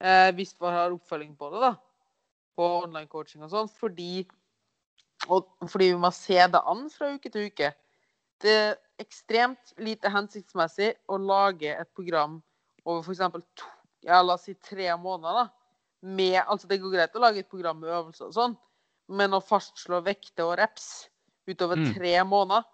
Eh, 0.00 0.30
hvis 0.36 0.54
man 0.60 0.72
har 0.76 0.94
oppfølging 0.94 1.36
på 1.38 1.50
det, 1.52 1.60
da. 1.60 1.72
På 2.58 2.68
online 2.84 3.08
coaching 3.10 3.42
og 3.42 3.50
sånn. 3.50 3.70
Fordi, 3.70 4.26
fordi 5.26 5.90
vi 5.92 5.98
må 6.00 6.10
se 6.14 6.38
det 6.38 6.60
an 6.66 6.88
fra 6.90 7.12
uke 7.16 7.30
til 7.32 7.48
uke. 7.50 7.72
Det 8.42 8.54
er 8.54 8.76
ekstremt 9.02 9.72
lite 9.82 10.10
hensiktsmessig 10.14 10.92
å 11.10 11.18
lage 11.18 11.72
et 11.74 11.90
program 11.94 12.38
over 12.86 13.02
f.eks. 13.02 13.18
to 13.58 13.66
ja, 14.06 14.20
la 14.22 14.36
oss 14.36 14.44
si 14.46 14.54
tre 14.62 14.92
måneder. 14.96 15.34
da. 15.42 15.48
Med, 16.06 16.38
altså 16.46 16.68
Det 16.70 16.78
går 16.80 16.92
greit 16.94 17.16
å 17.18 17.22
lage 17.24 17.42
et 17.42 17.50
program 17.50 17.80
med 17.82 17.90
øvelser 17.90 18.28
og 18.28 18.34
sånn, 18.36 18.56
men 19.10 19.34
å 19.34 19.42
fastslå 19.42 19.98
vekter 20.06 20.46
og 20.46 20.58
reps 20.60 21.08
utover 21.48 21.76
Mm. 21.76 21.94
tre 21.96 22.14
måneder 22.24 22.64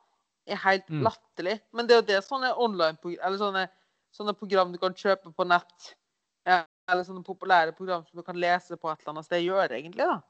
er 0.47 0.57
helt 0.57 0.89
Mm. 0.91 1.03
latterlig. 1.07 1.61
Men 1.72 1.87
det 1.87 1.95
er 1.95 2.03
jo 2.03 2.07
det 2.07 2.25
sånne 2.25 2.53
online 2.59 2.99
eller 3.22 3.39
sånne, 3.39 3.68
sånne 4.12 4.37
program 4.37 4.72
du 4.72 4.79
kan 4.79 4.93
kjøpe 4.93 5.33
på 5.35 5.47
nett, 5.49 5.95
ja, 6.47 6.66
eller 6.89 7.05
sånne 7.07 7.24
populære 7.24 7.72
program 7.76 8.05
som 8.05 8.18
du 8.20 8.22
kan 8.26 8.37
lese 8.37 8.76
på 8.76 8.91
et 8.91 8.99
eller 9.01 9.14
annet 9.14 9.24
sted, 9.28 9.43
gjør 9.47 9.70
egentlig. 9.78 10.07
da. 10.07 10.20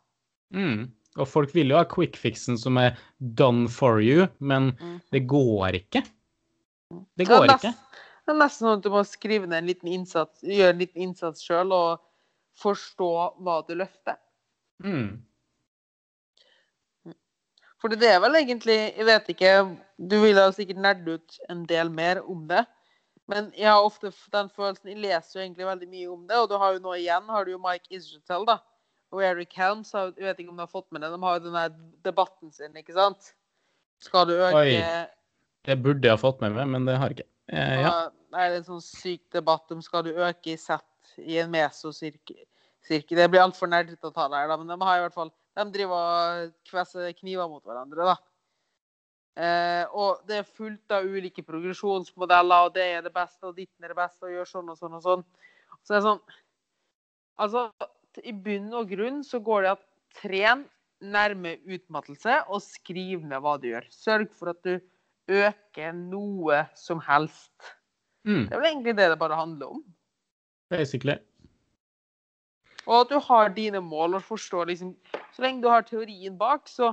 Mm. 0.54 0.92
Og 1.18 1.28
folk 1.28 1.52
vil 1.54 1.70
jo 1.70 1.76
ha 1.78 1.84
quick 1.84 2.16
fixen 2.18 2.58
som 2.58 2.76
er 2.78 2.96
done 3.18 3.68
for 3.68 4.00
you, 4.02 4.26
men 4.40 4.72
Mm. 4.80 5.00
det 5.12 5.26
går 5.26 5.72
ikke. 5.80 6.02
Det 6.90 7.06
Det 7.16 7.26
går 7.28 7.44
er 7.44 7.46
nest- 7.48 7.64
ikke. 7.64 7.74
Det 8.26 8.32
er 8.34 8.38
nesten 8.38 8.66
sånn 8.66 8.76
at 8.78 8.82
du 8.82 8.90
må 8.90 9.04
skrive 9.04 9.46
ned 9.46 9.58
en 9.58 9.66
liten 9.66 9.88
innsats, 9.88 10.40
gjøre 10.42 10.70
en 10.70 10.78
liten 10.78 11.02
innsats 11.02 11.42
sjøl 11.44 11.72
og 11.72 12.00
forstå 12.56 13.36
hva 13.42 13.66
du 13.66 13.74
løfter. 13.74 14.16
Mm. 14.82 15.22
For 17.80 17.88
det 17.92 18.02
er 18.08 18.20
vel 18.20 18.32
egentlig 18.38 18.96
Jeg 18.96 19.04
vet 19.04 19.26
ikke, 19.28 19.78
du 20.08 20.20
vil 20.22 20.34
jo 20.36 20.50
sikkert 20.56 20.80
nerde 20.80 21.18
ut 21.18 21.38
en 21.50 21.64
del 21.66 21.90
mer 21.90 22.22
om 22.22 22.46
det. 22.48 22.64
Men 23.30 23.48
jeg 23.56 23.70
har 23.70 23.80
ofte 23.80 24.10
den 24.34 24.50
følelsen 24.52 24.90
Jeg 24.92 25.00
leser 25.00 25.38
jo 25.38 25.42
egentlig 25.46 25.66
veldig 25.66 25.86
mye 25.88 26.08
om 26.12 26.24
det, 26.28 26.38
og 26.42 26.48
du 26.50 26.58
har 26.60 26.74
jo 26.74 26.82
nå 26.84 26.96
igjen 26.98 27.30
har 27.32 27.46
du 27.46 27.54
jo 27.54 27.60
Mike 27.62 27.88
Israel, 27.96 28.44
da. 28.48 28.58
Og 29.14 29.22
Eric 29.24 29.54
Helms, 29.56 29.92
jeg 29.94 30.26
vet 30.26 30.42
ikke 30.42 30.52
om 30.52 30.58
du 30.58 30.64
har 30.64 30.72
fått 30.72 30.90
med 30.92 31.04
det, 31.04 31.12
de 31.14 31.20
har 31.22 31.38
jo 31.38 31.44
den 31.44 31.56
der 31.56 31.76
debatten 32.04 32.52
sin, 32.52 32.74
ikke 32.76 32.96
sant? 32.96 33.30
Skal 34.02 34.26
du 34.28 34.34
øke 34.36 34.64
Oi. 34.64 34.74
Det 35.64 35.78
burde 35.80 36.04
jeg 36.04 36.12
ha 36.12 36.20
fått 36.20 36.42
med 36.44 36.56
meg, 36.58 36.68
men 36.74 36.88
det 36.88 36.98
har 37.00 37.12
jeg 37.12 37.22
ikke. 37.22 37.30
Eh, 37.54 37.78
ja. 37.86 37.94
Det 38.34 38.42
er 38.42 38.56
en 38.58 38.66
sånn 38.66 38.82
syk 38.82 39.22
debatt 39.32 39.70
om 39.72 39.80
skal 39.84 40.04
du 40.04 40.10
øke 40.12 40.52
i 40.52 40.58
sett 40.60 41.14
i 41.22 41.38
en 41.40 41.52
mesosirkel. 41.52 42.42
Sirkel. 42.84 43.16
Det 43.16 43.30
blir 43.32 43.40
altfor 43.40 43.70
nerdete 43.70 44.10
å 44.10 44.12
ta 44.12 44.26
det 44.28 44.42
her, 44.42 44.50
da, 44.50 44.58
men 44.60 44.68
de 44.68 44.76
har 44.82 44.98
i 44.98 45.04
hvert 45.06 45.16
fall 45.16 45.32
de 45.54 45.64
driver 45.70 45.94
og 45.94 46.54
kvesser 46.68 47.12
kniver 47.16 47.48
mot 47.48 47.62
hverandre. 47.64 48.10
da. 48.10 48.16
Eh, 49.34 49.84
og 49.90 50.22
det 50.28 50.36
er 50.40 50.46
fullt 50.46 50.94
av 50.94 51.06
ulike 51.10 51.42
progresjonsmodeller, 51.42 52.68
og 52.68 52.76
det 52.76 52.84
er 52.98 53.02
det 53.02 53.10
beste, 53.14 53.42
og 53.48 53.56
ditten 53.56 53.82
er 53.82 53.90
det 53.90 53.98
beste, 53.98 54.22
og 54.28 54.34
gjør 54.34 54.50
sånn 54.50 54.70
og 54.70 54.78
sånn 54.78 54.94
og 54.94 55.02
sånn. 55.02 55.24
Så 55.82 55.94
det 55.94 56.00
er 56.00 56.08
sånn 56.08 56.24
Altså, 57.34 57.64
i 58.22 58.30
bunn 58.30 58.68
og 58.78 58.92
grunn 58.92 59.24
så 59.26 59.40
går 59.42 59.64
det 59.64 59.70
at 59.72 59.80
tren 60.20 60.60
nærme 61.02 61.56
utmattelse, 61.66 62.36
og 62.46 62.62
skriv 62.62 63.24
ned 63.26 63.42
hva 63.42 63.56
du 63.58 63.66
gjør. 63.72 63.88
Sørg 63.90 64.30
for 64.38 64.52
at 64.52 64.60
du 64.62 64.78
øker 65.34 65.96
noe 65.98 66.60
som 66.78 67.02
helst. 67.02 67.74
Mm. 68.22 68.46
Det 68.46 68.54
er 68.54 68.60
vel 68.60 68.70
egentlig 68.70 68.94
det 69.00 69.08
det 69.10 69.18
bare 69.18 69.40
handler 69.40 69.74
om. 69.74 69.82
Basically. 70.70 71.18
Og 72.86 73.00
at 73.00 73.10
du 73.10 73.18
har 73.26 73.50
dine 73.56 73.80
mål 73.80 74.18
og 74.18 74.26
forstår 74.26 74.68
liksom 74.68 74.90
Så 75.32 75.42
lenge 75.42 75.62
du 75.62 75.68
har 75.68 75.82
teorien 75.82 76.36
bak, 76.38 76.68
så 76.68 76.92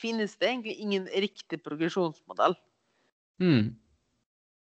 finnes 0.00 0.36
det 0.40 0.48
egentlig 0.48 0.76
ingen 0.80 1.06
riktig 1.24 1.60
progresjonsmodell. 1.64 2.56
Mm. 3.40 3.76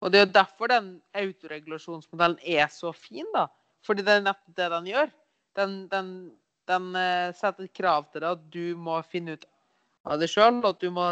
Og 0.05 0.13
det 0.13 0.21
er 0.21 0.27
jo 0.27 0.35
derfor 0.37 0.69
den 0.73 0.89
autoregulasjonsmodellen 1.17 2.41
er 2.45 2.69
så 2.73 2.93
fin, 2.97 3.27
da. 3.37 3.47
Fordi 3.85 4.05
det 4.05 4.19
er 4.19 4.25
nettopp 4.25 4.57
det 4.59 4.71
den 4.73 4.89
gjør. 4.91 5.13
Den, 5.57 5.75
den, 5.93 6.09
den 6.69 6.89
eh, 6.99 7.33
setter 7.37 7.69
krav 7.73 8.09
til 8.11 8.25
deg 8.25 8.37
at 8.37 8.47
du 8.53 8.77
må 8.81 8.99
finne 9.09 9.37
ut 9.37 9.47
av 10.05 10.21
det 10.21 10.29
sjøl, 10.29 10.61
at 10.69 10.81
du 10.83 10.91
må 10.93 11.07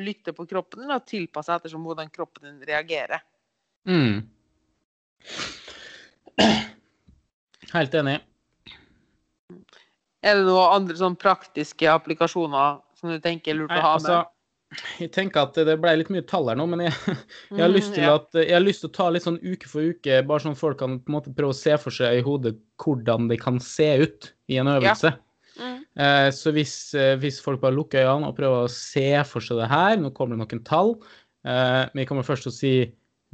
lytte 0.00 0.32
på 0.36 0.46
kroppen 0.48 0.84
din 0.84 0.94
og 0.94 1.04
tilpasse 1.08 1.52
ettersom 1.52 1.84
hvordan 1.84 2.12
kroppen 2.12 2.48
din 2.48 2.64
reagerer. 2.68 3.20
Mm. 3.88 4.24
Helt 7.74 7.96
enig. 8.00 8.18
Er 10.24 10.38
det 10.38 10.46
noen 10.48 10.74
andre 10.74 10.96
sånn 10.98 11.16
praktiske 11.20 11.88
applikasjoner 11.92 12.80
som 12.98 13.12
du 13.12 13.20
tenker 13.22 13.54
er 13.54 13.60
lurt 13.62 13.70
Nei, 13.72 13.78
å 13.78 13.86
ha 13.86 13.94
med? 13.98 14.10
altså, 14.10 14.18
jeg 15.00 15.12
tenker 15.14 15.46
at 15.46 15.54
det 15.64 15.78
ble 15.80 15.94
litt 15.96 16.10
mye 16.12 16.24
tall 16.28 16.50
her 16.50 16.58
nå, 16.60 16.66
men 16.68 16.82
jeg, 16.84 16.92
jeg, 17.54 17.60
har 17.62 17.70
lyst 17.72 17.94
til 17.94 18.02
Mm, 18.04 18.08
ja. 18.08 18.16
at, 18.18 18.34
jeg 18.42 18.52
har 18.52 18.64
lyst 18.64 18.82
til 18.84 18.90
å 18.90 18.96
ta 18.98 19.06
litt 19.14 19.24
sånn 19.24 19.38
uke 19.40 19.70
for 19.70 19.80
uke, 19.94 20.18
bare 20.28 20.44
sånn 20.44 20.58
folk 20.58 20.78
kan 20.82 20.98
på 21.00 21.08
en 21.12 21.16
måte 21.16 21.32
prøve 21.36 21.54
å 21.54 21.56
se 21.56 21.78
for 21.80 21.94
seg 21.94 22.18
i 22.18 22.26
hodet 22.26 22.56
hvordan 22.82 23.30
det 23.30 23.40
kan 23.40 23.56
se 23.64 23.88
ut 24.04 24.32
i 24.52 24.58
en 24.60 24.68
øvelse. 24.74 25.14
Mm. 25.58 25.78
Eh, 25.98 26.28
så 26.36 26.52
hvis, 26.54 26.74
eh, 26.94 27.16
hvis 27.18 27.40
folk 27.42 27.62
bare 27.64 27.74
lukker 27.74 28.04
øynene 28.06 28.28
og 28.30 28.36
prøver 28.36 28.66
å 28.66 28.70
se 28.70 29.08
for 29.26 29.42
seg 29.42 29.58
det 29.62 29.70
her, 29.72 29.96
nå 29.98 30.12
kommer 30.14 30.36
det 30.36 30.44
noen 30.44 30.64
tall. 30.68 30.92
Eh, 31.48 31.84
vi 31.96 32.04
kommer 32.06 32.26
først 32.26 32.46
til 32.46 32.52
å 32.52 32.58
si 32.58 32.74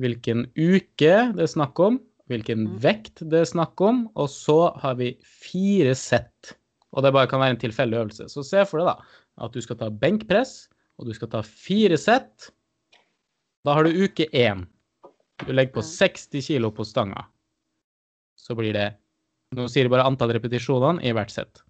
hvilken 0.01 0.47
uke 0.57 1.13
det 1.35 1.45
er 1.45 1.51
snakk 1.51 1.79
om, 1.83 1.99
hvilken 2.31 2.65
Mm. 2.65 2.79
vekt 2.81 3.21
det 3.29 3.43
er 3.43 3.51
snakk 3.51 3.81
om, 3.85 4.07
og 4.17 4.31
så 4.33 4.73
har 4.81 4.95
vi 4.97 5.17
fire 5.23 5.93
sett. 5.99 6.55
Og 6.95 7.03
det 7.03 7.13
bare 7.13 7.27
kan 7.29 7.41
være 7.43 7.57
en 7.59 7.61
tilfeldig 7.61 7.99
øvelse. 8.01 8.31
Så 8.31 8.45
se 8.47 8.65
for 8.65 8.79
deg 8.81 8.87
da 8.87 8.97
at 9.43 9.53
du 9.55 9.61
skal 9.65 9.79
ta 9.81 9.89
benkpress, 9.91 10.69
og 10.99 11.09
du 11.09 11.15
skal 11.17 11.31
ta 11.33 11.41
fire 11.43 11.97
sett. 11.99 12.51
Da 13.67 13.75
har 13.75 13.85
du 13.87 13.97
uke 14.05 14.29
én. 14.31 14.67
Du 15.47 15.53
legger 15.53 15.73
på 15.75 15.83
Mm. 15.83 15.91
60 15.91 16.43
kilo 16.43 16.71
på 16.71 16.85
stanga. 16.87 17.25
Så 18.37 18.55
blir 18.55 18.73
det 18.73 18.95
Nå 19.55 19.69
sier 19.71 19.85
jeg 19.85 19.91
bare 19.93 20.03
antall 20.03 20.33
repetisjonene 20.35 20.99
i 21.07 21.13
hvert 21.15 21.31
sett. 21.31 21.61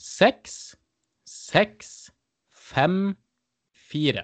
Seks, 0.00 0.74
seks, 1.28 2.10
fem, 2.48 3.14
fire. 3.74 4.22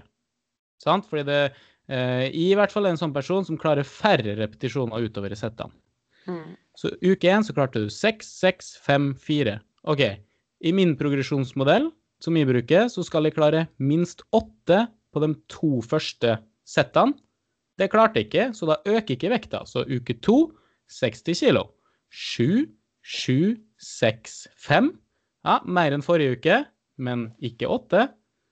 Sant? 0.80 1.04
Fordi 1.04 1.26
det 1.28 1.52
eh, 1.90 2.30
i 2.32 2.54
hvert 2.56 2.72
fall 2.72 2.86
er 2.86 2.94
en 2.94 3.00
sånn 3.02 3.12
person 3.12 3.44
som 3.44 3.58
klarer 3.60 3.84
færre 3.84 4.38
repetisjoner 4.38 5.04
utover 5.04 5.34
i 5.34 5.36
settene. 5.36 5.74
Mm. 6.24 6.56
Så 6.80 6.94
uke 7.04 7.28
én 7.28 7.44
så 7.44 7.52
klarte 7.52 7.82
du 7.84 7.90
seks, 7.92 8.30
seks, 8.40 8.72
fem, 8.80 9.10
fire. 9.14 9.58
OK. 9.84 10.00
I 10.64 10.72
min 10.72 10.96
progresjonsmodell, 10.96 11.90
som 12.20 12.36
jeg 12.36 12.48
bruker, 12.48 12.88
så 12.92 13.04
skal 13.06 13.26
jeg 13.26 13.36
klare 13.36 13.66
minst 13.80 14.22
åtte 14.36 14.84
på 15.12 15.22
de 15.24 15.32
to 15.50 15.80
første 15.84 16.36
settene. 16.68 17.16
Det 17.80 17.88
klarte 17.92 18.20
jeg 18.20 18.28
ikke, 18.28 18.48
så 18.52 18.68
da 18.68 18.76
øker 18.84 19.16
ikke 19.16 19.32
vekta. 19.32 19.62
Så 19.64 19.86
uke 19.88 20.18
to 20.20 20.50
60 20.92 21.40
kilo. 21.40 21.64
Sju, 22.12 22.66
sju, 23.00 23.56
seks, 23.80 24.44
fem. 24.60 24.92
Ja, 25.46 25.60
mer 25.64 25.94
enn 25.96 26.04
forrige 26.04 26.36
uke, 26.36 26.58
men 27.00 27.30
ikke 27.40 27.70
åtte. 27.72 28.10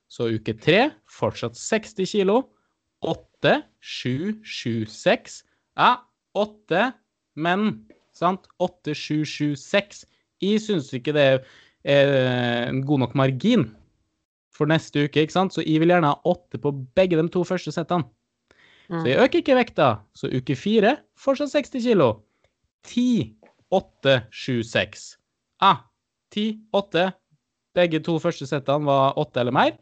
Så 0.08 0.30
uke 0.32 0.54
tre 0.56 0.88
fortsatt 1.12 1.58
60 1.60 2.08
kilo. 2.08 2.40
Åtte, 3.04 3.60
sju, 3.84 4.38
sju, 4.40 4.86
seks. 4.88 5.42
Ja, 5.76 5.98
åtte, 6.32 6.88
men 7.36 7.84
sant? 8.16 8.48
Åtte, 8.64 8.96
sju, 8.96 9.20
sju, 9.28 9.52
seks. 9.60 10.06
Jeg 10.40 10.62
syns 10.64 10.88
ikke 10.96 11.12
det 11.12 11.26
er 11.34 11.42
en 11.84 12.80
god 12.86 13.04
nok 13.04 13.14
margin 13.18 13.68
for 14.54 14.70
neste 14.70 15.06
uke, 15.06 15.22
ikke 15.22 15.34
sant? 15.34 15.54
Så 15.54 15.62
jeg 15.62 15.82
vil 15.82 15.92
gjerne 15.92 16.10
ha 16.10 16.18
åtte 16.28 16.58
på 16.60 16.72
begge 16.98 17.18
de 17.18 17.28
to 17.32 17.44
første 17.46 17.72
settene. 17.74 18.08
Mm. 18.88 19.02
Så 19.02 19.06
jeg 19.10 19.20
øker 19.22 19.42
ikke 19.42 19.58
vekta. 19.58 19.88
Så 20.16 20.30
uke 20.32 20.56
fire 20.56 20.96
fortsatt 21.20 21.52
60 21.52 21.84
kilo. 21.84 22.08
10, 22.88 23.36
8, 23.74 24.20
7, 24.32 24.62
6. 24.64 25.06
Ah, 25.60 25.84
10, 26.34 26.58
8. 26.72 27.08
Begge 27.76 28.00
to 28.02 28.16
første 28.22 28.48
settene 28.48 28.88
var 28.88 29.18
8 29.20 29.42
eller 29.42 29.54
mer. 29.54 29.74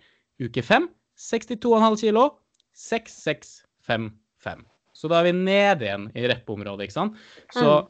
Uke 0.43 0.63
5, 0.63 0.89
62,5 1.17 2.01
kilo. 2.03 2.31
6, 2.77 3.21
6, 3.25 3.53
5, 3.87 4.11
5. 4.45 4.65
Så 4.97 5.09
da 5.13 5.21
er 5.21 5.29
vi 5.29 5.37
nede 5.37 5.87
igjen 5.87 6.09
i 6.17 6.25
rep-området, 6.29 6.89
ikke 6.89 6.97
sant? 6.97 7.17
Så 7.53 7.87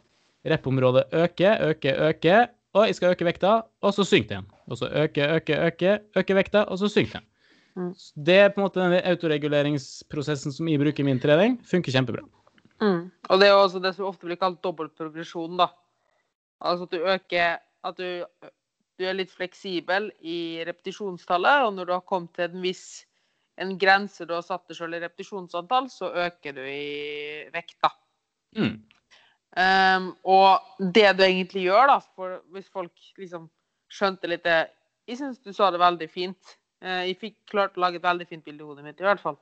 rep-området 0.46 1.06
øker, 1.14 1.70
øker, 1.70 2.00
øker. 2.10 2.46
Og 2.76 2.88
jeg 2.88 2.98
skal 2.98 3.14
øke 3.14 3.24
vekta, 3.24 3.54
og 3.80 3.94
så 3.96 4.04
synker 4.04 4.28
det 4.28 4.36
igjen. 4.36 4.50
Og 4.66 4.78
så 4.80 4.90
øke, 5.02 5.28
øke, 5.38 5.58
øke, 5.68 5.92
øke 6.20 6.36
vekta, 6.36 6.66
og 6.68 6.78
så 6.80 6.90
synker 6.92 7.22
den. 7.22 7.28
Mm. 7.76 7.92
Det 8.26 8.36
er 8.40 8.50
på 8.52 8.60
en 8.60 8.66
måte 8.66 8.80
den 8.80 8.98
autoreguleringsprosessen 9.12 10.52
som 10.52 10.68
jeg 10.68 10.80
bruker 10.80 11.04
i 11.04 11.08
min 11.08 11.20
trening. 11.20 11.56
Funker 11.68 11.92
kjempebra. 11.92 12.24
Mm. 12.80 13.08
Og 13.28 13.40
det 13.40 13.48
er 13.48 13.56
også 13.56 13.80
det 13.80 13.94
som 13.96 14.08
ofte 14.10 14.28
blir 14.28 14.40
kalt 14.40 14.60
dobbeltprogresjon, 14.64 15.56
da. 15.60 15.70
Altså 16.60 16.88
at 16.88 16.92
du 16.92 17.04
øker 17.04 17.58
At 17.86 17.98
du, 18.00 18.24
du 18.98 19.04
er 19.06 19.14
litt 19.14 19.30
fleksibel 19.30 20.08
i 20.18 20.64
repetisjonstallet, 20.66 21.68
og 21.68 21.76
når 21.76 21.84
du 21.86 21.92
har 21.92 22.00
kommet 22.02 22.32
til 22.34 22.48
en 22.50 22.64
viss 22.64 23.04
en 23.62 23.76
grense 23.78 24.26
du 24.26 24.34
har 24.34 24.44
satt 24.44 24.66
deg 24.68 24.76
selv 24.76 24.96
i 24.96 25.00
repetisjonsantall, 25.04 25.88
så 25.92 26.10
øker 26.26 26.56
du 26.56 26.62
i 26.66 27.46
vekt, 27.54 27.76
da. 27.84 27.92
Mm. 28.58 28.74
Ehm, 29.56 30.10
og 30.28 30.90
det 30.92 31.08
du 31.16 31.24
egentlig 31.24 31.66
gjør, 31.66 31.88
da, 31.88 31.98
for 32.16 32.40
hvis 32.52 32.68
folk 32.72 32.92
liksom 33.16 33.48
skjønte 33.92 34.28
litt 34.28 34.44
det 34.44 34.66
Jeg 35.06 35.20
syns 35.20 35.38
du 35.38 35.52
sa 35.54 35.70
det 35.70 35.78
veldig 35.78 36.08
fint. 36.10 36.56
Uh, 36.82 37.06
jeg 37.06 37.14
fikk 37.20 37.36
klart 37.52 37.76
å 37.78 37.84
lage 37.84 38.00
et 38.00 38.04
veldig 38.04 38.26
fint 38.26 38.42
bilde 38.44 38.64
i 38.64 38.66
hodet 38.66 38.82
mitt, 38.84 38.98
i 38.98 39.06
hvert 39.06 39.22
fall. 39.22 39.36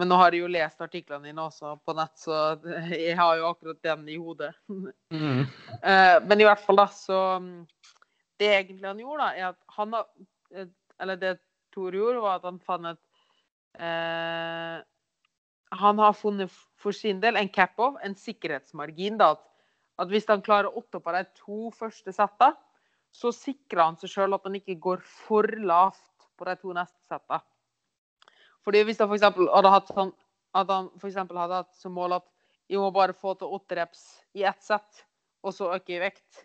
Men 0.00 0.08
nå 0.08 0.16
har 0.16 0.32
jeg 0.32 0.40
jo 0.40 0.48
lest 0.48 0.80
artiklene 0.80 1.28
dine 1.28 1.44
også 1.44 1.74
på 1.84 1.94
nett, 1.98 2.14
så 2.16 2.56
jeg 2.94 3.18
har 3.18 3.36
jo 3.36 3.50
akkurat 3.50 3.82
den 3.84 4.06
i 4.08 4.16
hodet. 4.16 4.54
Mm. 4.72 5.44
Uh, 5.84 6.16
men 6.24 6.40
i 6.40 6.48
hvert 6.48 6.64
fall, 6.64 6.80
da, 6.80 6.88
så 6.88 7.20
Det 8.40 8.48
egentlig 8.48 8.88
han 8.88 9.04
gjorde, 9.04 9.26
da, 9.26 9.30
er 9.36 9.50
at 9.52 9.76
han 9.76 9.92
har 9.98 10.66
Eller 11.02 11.20
det 11.20 11.36
Tor 11.74 11.92
gjorde, 11.92 12.24
var 12.24 12.38
at 12.38 12.48
han 12.48 12.58
fant 12.64 12.88
et 12.88 13.02
eh, 13.78 14.78
Han 15.76 15.98
har 16.00 16.14
funnet 16.16 16.52
for 16.80 16.96
sin 16.96 17.20
del 17.20 17.36
en 17.36 17.50
cap-off, 17.52 17.98
en 18.04 18.14
sikkerhetsmargin, 18.16 19.18
da. 19.20 19.34
At, 19.98 20.08
hvis 20.08 20.28
han 20.30 20.42
klarer 20.44 20.72
åtte 20.78 21.00
på 21.02 21.12
de 21.12 21.24
to 21.36 21.68
første 21.74 22.14
settene, 22.14 22.56
så 23.12 23.32
sikrer 23.32 23.82
han 23.82 23.96
seg 23.98 24.12
sjøl 24.12 24.36
at 24.36 24.44
han 24.46 24.56
ikke 24.58 24.76
går 24.80 25.00
for 25.02 25.48
lavt 25.64 26.28
på 26.38 26.46
de 26.46 26.54
to 26.60 26.74
neste 26.76 27.00
settene. 27.08 27.40
Fordi 28.64 28.82
hvis 28.84 29.00
han 29.00 29.12
eksempel 29.14 29.48
hadde 29.50 29.72
hatt 29.72 29.90
sånn 29.90 30.12
at 30.58 30.70
han 30.72 30.90
for 31.00 31.12
hadde 31.12 31.60
hatt 31.62 31.74
som 31.76 31.94
mål 31.96 32.18
at 32.18 32.26
jeg 32.68 32.80
må 32.80 32.90
bare 32.92 33.16
få 33.16 33.32
til 33.40 33.52
åtte 33.56 33.78
reps 33.78 34.02
i 34.36 34.44
ett 34.48 34.60
sett, 34.64 35.04
og 35.42 35.54
så 35.56 35.70
øke 35.72 35.96
i 35.96 36.02
vekt, 36.02 36.44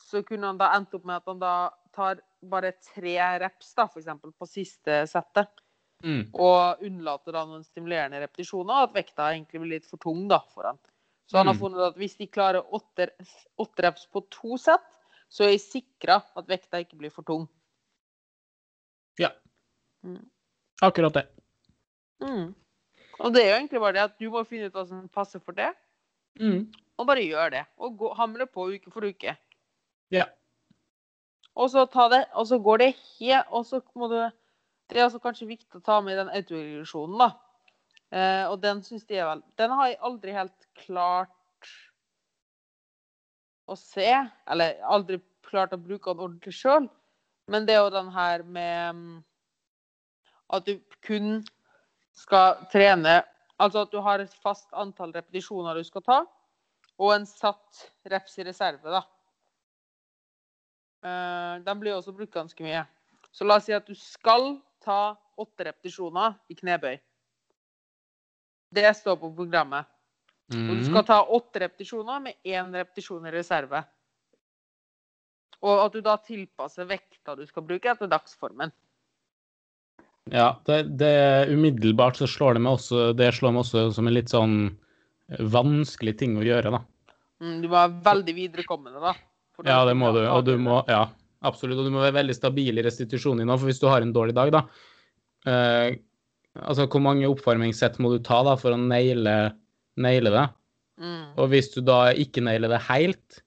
så 0.00 0.22
kunne 0.26 0.48
han 0.48 0.60
da 0.60 0.70
endt 0.76 0.94
opp 0.96 1.04
med 1.08 1.20
at 1.20 1.28
han 1.28 1.42
da 1.42 1.54
tar 1.92 2.22
bare 2.42 2.72
tre 2.80 3.16
reps, 3.42 3.74
da, 3.76 3.86
f.eks., 3.86 4.08
på 4.38 4.48
siste 4.48 5.02
settet, 5.10 5.61
Mm. 6.02 6.30
og 6.34 6.80
unnlater 6.82 7.32
da 7.32 7.44
noen 7.46 7.62
stimulerende 7.64 8.18
repetisjoner, 8.20 8.82
at 8.88 8.92
vekta 8.96 9.28
egentlig 9.32 9.60
blir 9.60 9.70
litt 9.76 9.86
for 9.86 9.98
tung 10.02 10.26
da, 10.28 10.40
for 10.54 10.64
han. 10.66 10.78
Så 11.30 11.38
han 11.38 11.46
har 11.46 11.54
Mm. 11.54 11.60
funnet 11.60 11.86
at 11.86 11.96
hvis 11.96 12.16
de 12.18 12.26
klarer 12.26 12.62
åtte, 12.74 13.06
åtte 13.58 13.82
reps 13.82 14.06
på 14.06 14.24
to 14.30 14.56
sett, 14.58 14.82
så 15.30 15.44
er 15.44 15.50
jeg 15.54 15.60
sikra 15.60 16.22
at 16.36 16.46
vekta 16.46 16.80
ikke 16.82 16.98
blir 16.98 17.10
for 17.10 17.22
tung. 17.22 17.48
Ja. 19.18 19.30
Mm. 20.04 20.28
Akkurat 20.82 21.12
det. 21.14 21.26
Mm. 22.20 22.54
Og 23.20 23.32
det 23.32 23.42
er 23.44 23.48
jo 23.52 23.56
egentlig 23.60 23.80
bare 23.80 23.92
det 23.92 24.02
at 24.08 24.18
du 24.18 24.28
må 24.30 24.42
finne 24.48 24.66
ut 24.66 24.74
hva 24.76 24.86
som 24.88 25.08
passer 25.08 25.40
for 25.40 25.52
det, 25.52 25.70
Mm. 26.40 26.72
og 26.98 27.06
bare 27.06 27.22
gjør 27.28 27.50
det. 27.50 27.66
Og 27.78 27.96
gå, 27.98 28.14
hamle 28.16 28.46
på 28.46 28.74
uke 28.74 28.90
for 28.90 29.04
uke. 29.04 29.36
Ja. 30.10 30.24
Og 31.54 31.68
så, 31.70 31.84
ta 31.90 32.08
det, 32.08 32.26
og 32.34 32.46
så 32.46 32.58
går 32.58 32.78
det 32.78 32.94
helt 33.20 33.46
Og 33.50 33.66
så 33.66 33.82
må 33.94 34.08
du 34.08 34.32
Det 34.92 35.00
er 35.00 35.06
altså 35.06 35.22
kanskje 35.24 35.48
viktig 35.48 35.78
å 35.78 35.84
ta 35.84 36.00
med 36.04 36.18
den 36.20 36.28
autoregresjonen, 36.28 37.16
da. 37.22 37.30
Eh, 38.12 38.44
og 38.50 38.58
den 38.60 38.82
syns 38.84 39.06
de 39.08 39.16
er 39.16 39.24
vel 39.24 39.40
Den 39.56 39.72
har 39.72 39.86
jeg 39.88 40.02
aldri 40.04 40.34
helt 40.36 40.66
klart 40.82 41.70
å 43.64 43.76
se. 43.78 44.10
Eller 44.52 44.82
aldri 44.84 45.16
klart 45.48 45.72
å 45.72 45.80
bruke 45.80 46.12
den 46.12 46.26
ordentlig 46.26 46.52
sjøl. 46.58 46.90
Men 47.48 47.64
det 47.64 47.78
er 47.78 47.86
jo 47.86 47.94
den 47.94 48.10
her 48.12 48.44
med 48.44 48.98
mm, 48.98 49.16
at 50.52 50.68
du 50.68 50.76
kun 51.06 51.40
skal 52.12 52.60
trene 52.72 53.22
Altså 53.62 53.84
at 53.84 53.92
du 53.92 54.00
har 54.02 54.18
et 54.18 54.32
fast 54.42 54.72
antall 54.74 55.12
repetisjoner 55.14 55.76
du 55.78 55.84
skal 55.86 56.02
ta, 56.02 56.16
og 56.98 57.12
en 57.14 57.26
satt 57.28 57.84
reps 58.10 58.32
i 58.40 58.46
reserve, 58.48 58.90
da. 58.90 59.02
Eh, 61.06 61.60
den 61.62 61.78
blir 61.78 61.94
også 61.94 62.14
brukt 62.16 62.34
ganske 62.34 62.64
mye. 62.64 62.80
Så 63.30 63.46
la 63.46 63.60
oss 63.60 63.68
si 63.68 63.76
at 63.76 63.86
du 63.86 63.94
skal 63.94 64.56
ta 64.84 65.16
åtte 65.42 65.64
repetisjoner 65.70 66.36
i 66.52 66.56
knebøy. 66.58 66.98
Det 68.72 68.92
står 68.96 69.18
på 69.20 69.32
programmet. 69.36 69.86
Og 70.52 70.68
du 70.76 70.82
Mm. 70.82 70.84
skal 70.90 71.04
ta 71.08 71.22
åtte 71.24 71.60
repetisjoner 71.62 72.20
med 72.20 72.34
én 72.44 72.72
repetisjon 72.74 73.26
i 73.26 73.30
reserve. 73.32 73.84
Og 75.62 75.84
at 75.86 75.92
du 75.92 76.00
da 76.02 76.16
tilpasser 76.18 76.84
vekta 76.88 77.36
du 77.38 77.46
skal 77.46 77.62
bruke 77.62 77.88
etter 77.88 78.08
dagsformen. 78.10 78.72
Ja, 80.30 80.56
det, 80.66 80.96
det 80.98 81.48
umiddelbart 81.50 82.16
så 82.16 82.28
slår 82.30 82.54
det 82.54 82.62
meg 82.62 82.76
også 82.78 83.08
Det 83.16 83.32
slår 83.34 83.52
meg 83.56 83.64
også 83.64 83.92
som 83.92 84.06
en 84.06 84.14
litt 84.14 84.30
sånn 84.30 84.78
vanskelig 85.50 86.16
ting 86.18 86.36
å 86.36 86.44
gjøre, 86.44 86.70
da. 86.70 86.82
Mm, 87.40 87.62
du 87.62 87.68
må 87.68 87.74
være 87.74 88.02
veldig 88.04 88.34
viderekommende, 88.36 89.00
da. 89.00 89.14
Ja, 89.64 89.84
det 89.84 89.96
må 89.96 90.12
du. 90.14 90.20
Og 90.28 90.44
du 90.44 90.56
må 90.58 90.82
Ja, 90.88 91.06
absolutt. 91.42 91.78
Og 91.78 91.84
du 91.88 91.90
må 91.94 92.00
være 92.04 92.16
veldig 92.20 92.34
stabil 92.36 92.78
i 92.78 92.84
restitusjonen 92.86 93.42
din 93.42 93.52
òg, 93.52 93.58
for 93.60 93.70
hvis 93.70 93.80
du 93.82 93.86
har 93.90 94.02
en 94.04 94.12
dårlig 94.14 94.34
dag, 94.38 94.52
da 94.54 94.64
eh, 95.46 95.96
Altså, 96.52 96.84
hvor 96.86 97.00
mange 97.00 97.24
oppvarmingssett 97.32 97.94
må 98.04 98.10
du 98.12 98.18
ta 98.20 98.42
da 98.44 98.58
for 98.60 98.74
å 98.74 98.76
naile, 98.76 99.54
naile 99.96 100.32
det? 100.34 100.42
Mm. 101.00 101.22
Og 101.40 101.46
hvis 101.48 101.70
du 101.72 101.78
da 101.80 102.10
ikke 102.12 102.42
nailer 102.44 102.68
det 102.68 102.82
helt, 102.90 103.38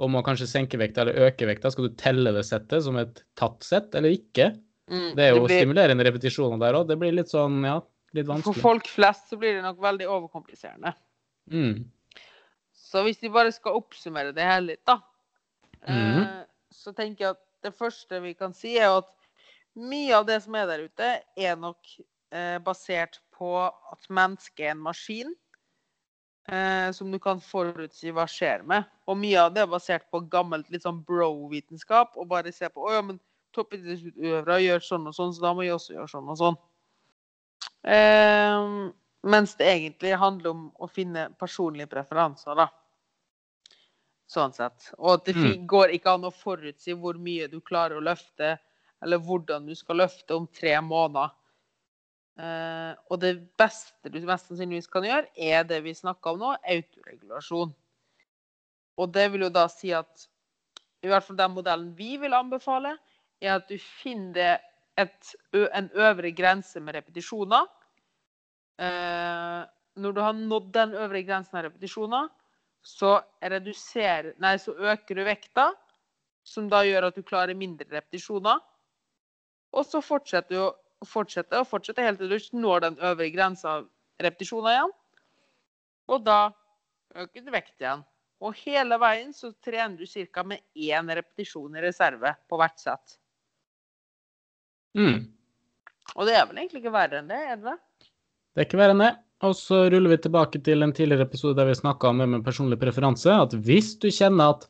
og 0.00 0.08
må 0.14 0.22
kanskje 0.24 0.48
senke 0.48 0.78
vekta 0.80 1.02
eller 1.04 1.26
øke 1.26 1.44
vekta, 1.44 1.68
skal 1.70 1.90
du 1.90 1.94
telle 2.00 2.32
det 2.32 2.40
settet 2.48 2.82
som 2.86 2.96
et 2.96 3.20
tatt 3.36 3.60
sett 3.68 3.92
eller 4.00 4.16
ikke? 4.16 4.46
Mm, 4.88 5.10
Det 5.14 5.26
er 5.26 5.34
jo 5.36 5.42
blir- 5.44 5.60
stimulerende 5.60 6.06
repetisjoner 6.08 6.58
der 6.64 6.78
òg. 6.80 6.88
Det 6.88 6.96
blir 6.98 7.12
litt 7.12 7.28
sånn, 7.28 7.60
ja, 7.68 7.76
litt 8.16 8.26
vanskelig. 8.32 8.54
For 8.56 8.64
folk 8.64 8.88
flest 8.88 9.28
så 9.28 9.36
blir 9.38 9.58
det 9.58 9.62
nok 9.68 9.84
veldig 9.84 10.08
overkompliserende. 10.16 10.94
Mm. 11.52 11.84
Så 12.72 13.04
hvis 13.04 13.20
vi 13.20 13.28
bare 13.28 13.52
skal 13.52 13.76
oppsummere 13.76 14.32
det 14.34 14.42
hele 14.48 14.66
litt, 14.72 14.84
da, 14.88 14.98
Mhm. 15.86 16.18
eh, 16.24 16.44
så 16.84 16.92
tenker 16.92 17.24
jeg 17.24 17.36
at 17.36 17.44
det 17.64 17.72
første 17.76 18.20
vi 18.20 18.34
kan 18.36 18.52
si, 18.56 18.76
er 18.76 18.98
at 19.00 19.10
mye 19.74 20.12
av 20.14 20.26
det 20.28 20.40
som 20.44 20.56
er 20.58 20.68
der 20.70 20.84
ute, 20.86 21.08
er 21.36 21.56
nok 21.58 21.94
eh, 22.34 22.58
basert 22.62 23.20
på 23.34 23.56
at 23.64 24.10
mennesket 24.12 24.68
er 24.68 24.74
en 24.74 24.84
maskin 24.84 25.32
eh, 26.50 26.90
som 26.94 27.10
du 27.10 27.18
kan 27.22 27.40
forutsi 27.42 28.12
hva 28.14 28.26
skjer 28.30 28.66
med. 28.68 28.86
Og 29.08 29.18
mye 29.18 29.46
av 29.46 29.54
det 29.54 29.64
er 29.64 29.72
basert 29.72 30.06
på 30.12 30.22
gammelt 30.30 30.70
litt 30.72 30.84
sånn 30.86 31.02
bro-vitenskap, 31.08 32.18
og 32.20 32.30
bare 32.30 32.52
se 32.54 32.70
på 32.70 32.84
å 32.84 32.92
ja, 32.94 33.02
men 33.06 33.18
toppidrettsutøvere 33.54 34.60
gjør 34.64 34.84
sånn 34.84 35.08
og 35.10 35.16
sånn, 35.16 35.34
så 35.34 35.48
da 35.48 35.54
må 35.56 35.66
jeg 35.66 35.76
også 35.76 35.96
gjøre 35.96 36.12
sånn 36.12 36.30
og 36.30 36.40
sånn. 36.40 36.62
Eh, 37.94 38.70
mens 39.24 39.54
det 39.56 39.68
egentlig 39.72 40.14
handler 40.20 40.52
om 40.52 40.64
å 40.76 40.88
finne 40.90 41.30
personlige 41.40 41.90
preferanser, 41.96 42.56
da. 42.58 42.68
Sånn 44.34 44.54
sett. 44.56 44.90
Og 44.98 45.12
at 45.18 45.28
det 45.28 45.36
mm. 45.38 45.66
går 45.70 45.94
ikke 45.94 46.16
an 46.16 46.26
å 46.26 46.34
forutsi 46.34 46.96
hvor 46.98 47.18
mye 47.22 47.46
du 47.52 47.60
klarer 47.62 48.00
å 48.00 48.04
løfte, 48.04 48.56
eller 49.04 49.20
hvordan 49.22 49.68
du 49.68 49.74
skal 49.78 50.00
løfte 50.02 50.34
om 50.34 50.48
tre 50.50 50.74
måneder. 50.82 51.34
Uh, 52.34 52.98
og 53.14 53.20
det 53.22 53.36
beste 53.60 54.10
du 54.10 54.18
mest 54.26 54.48
sannsynligvis 54.48 54.90
kan 54.90 55.06
gjøre, 55.06 55.28
er 55.38 55.66
det 55.68 55.78
vi 55.84 55.94
snakka 55.94 56.32
om 56.32 56.40
nå, 56.42 56.54
autoregulasjon. 56.74 57.74
Og 58.98 59.12
det 59.14 59.28
vil 59.30 59.46
jo 59.46 59.52
da 59.54 59.68
si 59.70 59.92
at 59.94 60.26
i 61.04 61.10
hvert 61.10 61.26
fall 61.26 61.38
den 61.38 61.54
modellen 61.54 61.92
vi 61.94 62.16
vil 62.18 62.34
anbefale, 62.34 62.96
er 63.44 63.58
at 63.58 63.68
du 63.68 63.76
finner 63.78 64.58
et, 64.98 65.34
en 65.52 65.90
øvre 66.00 66.30
grense 66.34 66.80
med 66.80 66.96
repetisjoner. 66.96 67.68
Uh, 68.80 69.62
når 70.00 70.14
du 70.16 70.20
har 70.24 70.34
nådd 70.34 70.72
den 70.74 70.96
øvre 70.98 71.22
grensen 71.26 71.60
av 71.60 71.68
repetisjoner, 71.68 72.32
så, 72.84 73.16
reduserer, 73.40 74.34
nei, 74.42 74.56
så 74.60 74.74
øker 74.76 75.16
du 75.16 75.24
vekta, 75.24 75.70
som 76.44 76.68
da 76.68 76.82
gjør 76.84 77.08
at 77.08 77.16
du 77.16 77.24
klarer 77.24 77.56
mindre 77.56 77.88
repetisjoner. 77.88 78.60
Og 79.74 79.86
så 79.88 80.02
fortsetter 80.04 80.52
du 80.52 80.60
å 80.66 81.08
fortsette 81.08 81.60
og 81.60 81.68
fortsette 81.68 82.04
helt 82.04 82.20
til 82.20 82.30
du 82.30 82.58
når 82.60 82.84
den 82.84 82.98
øvre 83.00 83.30
grensa 83.32 83.78
av 83.78 83.88
repetisjoner 84.22 84.76
igjen. 84.76 84.92
Og 86.12 86.26
da 86.26 86.38
øker 87.16 87.46
du 87.46 87.50
vekt 87.54 87.80
igjen. 87.80 88.04
Og 88.44 88.56
hele 88.60 88.98
veien 89.00 89.32
så 89.32 89.54
trener 89.64 89.96
du 89.96 90.04
ca. 90.28 90.44
med 90.44 90.60
én 90.76 91.08
repetisjon 91.08 91.76
i 91.76 91.82
reserve 91.82 92.34
på 92.48 92.60
hvert 92.60 92.80
sett. 92.80 93.16
Mm. 94.94 95.24
Og 96.14 96.26
det 96.28 96.36
er 96.36 96.44
vel 96.46 96.60
egentlig 96.60 96.84
ikke 96.84 96.94
verre 96.94 97.22
enn 97.22 97.30
det, 97.30 97.40
er 97.40 97.56
det 97.56 97.72
det? 97.72 98.08
Det 98.52 98.60
er 98.60 98.68
ikke 98.68 98.82
verre 98.82 98.94
enn 98.94 99.06
det. 99.06 99.14
Og 99.42 99.56
så 99.58 99.84
ruller 99.90 100.14
vi 100.14 100.20
tilbake 100.24 100.60
til 100.64 100.84
en 100.84 100.94
tidligere 100.94 101.26
episode 101.26 101.58
der 101.58 101.68
vi 101.68 101.76
snakka 101.76 102.12
om 102.12 102.22
det 102.22 102.28
med 102.30 102.44
personlig 102.46 102.78
preferanse. 102.80 103.32
At 103.34 103.56
hvis 103.66 103.94
du 104.00 104.08
kjenner 104.14 104.54
at 104.54 104.68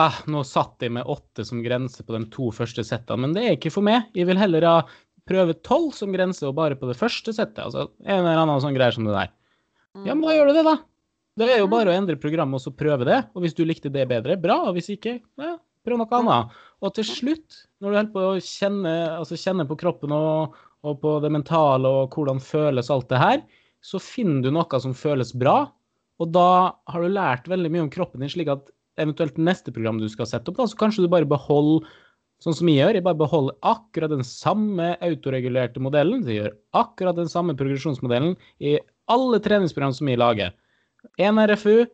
eh, 0.00 0.20
nå 0.30 0.44
satt 0.46 0.84
jeg 0.84 0.94
med 0.94 1.08
åtte 1.10 1.44
som 1.46 1.64
grense 1.64 2.04
på 2.06 2.14
de 2.14 2.22
to 2.32 2.50
første 2.54 2.84
settene, 2.86 3.26
men 3.26 3.34
det 3.36 3.44
er 3.44 3.58
ikke 3.58 3.74
for 3.74 3.86
meg. 3.86 4.06
Jeg 4.16 4.30
vil 4.30 4.40
heller 4.40 4.68
ha 4.68 4.76
prøve 5.28 5.56
tolv 5.64 5.92
som 5.96 6.12
grense 6.14 6.44
og 6.46 6.56
bare 6.56 6.78
på 6.78 6.88
det 6.90 6.98
første 7.00 7.34
settet. 7.34 7.64
Altså 7.66 7.88
en 8.04 8.22
eller 8.22 8.44
annen 8.44 8.62
sånn 8.62 8.76
greier 8.76 8.96
som 8.96 9.08
det 9.08 9.16
der. 9.16 9.32
Ja, 10.04 10.14
men 10.14 10.24
da 10.26 10.34
gjør 10.34 10.50
du 10.50 10.58
det, 10.58 10.66
da. 10.66 10.78
Det 11.38 11.50
er 11.50 11.60
jo 11.62 11.70
bare 11.70 11.90
å 11.90 11.96
endre 11.96 12.18
programmet 12.20 12.60
og 12.60 12.62
så 12.62 12.74
prøve 12.74 13.06
det. 13.08 13.20
Og 13.34 13.44
hvis 13.44 13.56
du 13.56 13.64
likte 13.66 13.90
det 13.92 14.06
bedre, 14.10 14.36
bra. 14.40 14.60
Og 14.68 14.76
hvis 14.76 14.92
ikke, 14.94 15.16
ja, 15.40 15.56
prøv 15.86 16.00
noe 16.00 16.20
annet. 16.20 16.54
Og 16.84 16.94
til 16.94 17.06
slutt, 17.08 17.64
når 17.80 17.90
du 17.90 17.98
holder 17.98 18.14
på 18.14 18.24
å 18.28 18.38
kjenne, 18.44 18.94
altså 19.18 19.38
kjenne 19.40 19.66
på 19.68 19.78
kroppen 19.80 20.14
og, 20.14 20.56
og 20.84 20.98
på 21.02 21.16
det 21.24 21.32
mentale 21.34 21.90
og 21.90 22.14
hvordan 22.14 22.42
føles 22.42 22.90
alt 22.92 23.08
det 23.10 23.22
her, 23.22 23.44
så 23.84 24.00
finner 24.00 24.44
du 24.44 24.52
noe 24.54 24.80
som 24.80 24.94
føles 24.96 25.34
bra. 25.36 25.68
Og 26.22 26.30
da 26.32 26.72
har 26.88 27.02
du 27.02 27.10
lært 27.10 27.50
veldig 27.50 27.72
mye 27.74 27.84
om 27.86 27.92
kroppen 27.92 28.22
din, 28.22 28.32
slik 28.32 28.50
at 28.52 28.70
eventuelt 29.02 29.36
neste 29.40 29.74
program 29.74 29.98
du 29.98 30.06
skal 30.08 30.28
sette 30.30 30.50
opp, 30.50 30.60
da, 30.60 30.68
så 30.70 30.78
kanskje 30.78 31.04
du 31.04 31.10
bare 31.10 31.28
beholder 31.28 31.86
sånn 32.42 32.56
som 32.56 32.70
jeg 32.70 32.80
gjør. 32.80 32.98
Jeg 32.98 33.06
bare 33.06 33.20
beholder 33.20 33.56
akkurat 33.66 34.12
den 34.12 34.24
samme 34.26 34.94
autoregulerte 35.04 35.82
modellen. 35.82 36.24
Jeg 36.28 36.40
gjør 36.40 36.56
akkurat 36.80 37.18
den 37.18 37.30
samme 37.30 37.56
progresjonsmodellen 37.58 38.36
i 38.62 38.76
alle 39.12 39.40
treningsprogram 39.42 39.94
som 39.96 40.10
jeg 40.10 40.20
lager. 40.22 40.54
Én 41.20 41.40
RFU, 41.40 41.84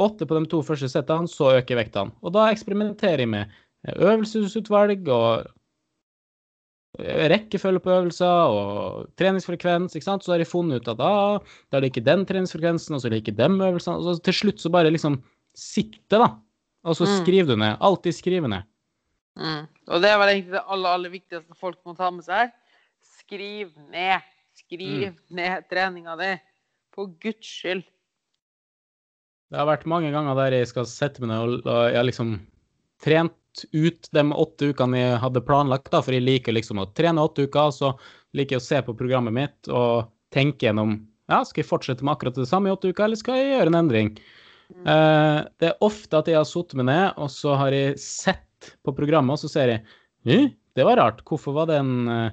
åtte 0.00 0.26
på 0.26 0.38
de 0.38 0.50
to 0.50 0.62
første 0.66 0.88
settene, 0.90 1.30
så 1.30 1.54
øker 1.60 1.78
vektene. 1.78 2.14
Og 2.24 2.34
da 2.34 2.48
eksperimenterer 2.50 3.26
jeg 3.26 3.32
med 3.36 3.94
øvelsesutvalg 3.96 5.08
og 5.12 5.50
rekkefølge 7.30 7.80
på 7.84 7.90
øvelser 7.94 8.54
og 8.54 9.08
treningsfrekvens. 9.20 9.94
ikke 9.96 10.06
sant? 10.06 10.24
Så 10.24 10.32
har 10.34 10.38
de 10.42 10.48
funnet 10.48 10.80
ut 10.82 10.88
at 10.92 11.00
ah, 11.00 11.38
da 11.70 11.78
er 11.78 11.84
det 11.84 11.90
ikke 11.92 12.04
den 12.06 12.24
treningsfrekvensen, 12.28 12.94
og 12.94 13.00
så 13.02 13.08
er 13.08 13.16
det 13.16 13.22
ikke 13.24 13.36
de 13.38 13.48
øvelsene. 13.48 13.96
Og 13.96 14.04
så 14.18 14.22
til 14.28 14.34
slutt 14.40 14.60
så 14.62 14.70
bare 14.72 14.90
liksom 14.92 15.20
sitte, 15.56 16.16
da. 16.18 16.36
Og 16.84 16.96
så 16.96 17.04
Mm. 17.04 17.16
skriver 17.24 17.46
du 17.46 17.56
ned. 17.56 17.76
Alltid 17.80 18.14
skrive 18.14 18.48
ned. 18.48 18.62
Mm. 19.36 19.66
Og 19.88 20.00
det 20.02 20.10
er 20.10 20.18
vel 20.18 20.28
egentlig 20.28 20.52
det 20.56 20.64
aller, 20.66 20.88
aller 20.90 21.10
viktigste 21.10 21.56
folk 21.56 21.78
må 21.86 21.96
ta 21.96 22.10
med 22.10 22.24
seg 22.24 22.34
her. 22.34 22.52
Skriv 23.20 23.70
ned. 23.90 24.20
Skriv 24.56 25.14
ned 25.30 25.68
treninga 25.70 26.16
di. 26.18 26.40
For 26.94 27.06
guds 27.06 27.46
skyld. 27.46 27.84
Det 29.50 29.58
har 29.58 29.66
vært 29.66 29.86
mange 29.86 30.10
ganger 30.12 30.34
der 30.38 30.56
jeg 30.60 30.68
skal 30.70 30.86
sette 30.86 31.20
meg 31.20 31.30
ned 31.30 31.38
og, 31.38 31.66
og 31.66 31.90
jeg 31.90 31.96
har 31.96 32.06
liksom 32.06 32.34
trent 33.02 33.34
ut 33.72 34.08
de 34.14 34.24
åtte 34.32 34.70
ukene 34.72 34.98
jeg 35.00 35.20
hadde 35.22 35.44
planlagt, 35.46 35.90
da, 35.92 36.02
for 36.04 36.16
jeg 36.16 36.26
liker 36.26 36.56
liksom 36.56 36.82
å 36.82 36.88
trene 36.96 37.22
åtte 37.24 37.46
uker, 37.48 37.72
så 37.74 37.94
liker 38.36 38.56
jeg 38.56 38.62
å 38.62 38.66
se 38.66 38.82
på 38.86 38.96
programmet 38.98 39.34
mitt 39.36 39.70
og 39.70 40.10
tenke 40.34 40.68
gjennom 40.68 40.98
ja, 41.30 41.44
skal 41.46 41.62
jeg 41.62 41.70
fortsette 41.70 42.06
med 42.06 42.16
akkurat 42.16 42.38
det 42.38 42.48
samme 42.50 42.70
i 42.70 42.74
åtte 42.74 42.90
uker, 42.90 43.06
eller 43.06 43.18
skal 43.18 43.38
jeg 43.38 43.52
gjøre 43.52 43.70
en 43.70 43.80
endring? 43.84 44.12
Eh, 44.70 45.38
det 45.62 45.68
er 45.68 45.84
ofte 45.86 46.18
at 46.18 46.30
jeg 46.30 46.38
har 46.38 46.48
satt 46.48 46.74
meg 46.78 46.88
ned, 46.90 47.06
og 47.22 47.30
så 47.30 47.54
har 47.58 47.74
jeg 47.74 47.98
sett 48.02 48.70
på 48.84 48.94
programmet, 48.96 49.36
og 49.36 49.42
så 49.44 49.50
ser 49.52 49.74
jeg 49.74 49.84
«Hm, 50.26 50.50
det 50.76 50.86
var 50.86 50.98
rart, 51.00 51.22
hvorfor 51.26 51.54
var 51.56 51.70
den 51.70 52.08
uh, 52.10 52.30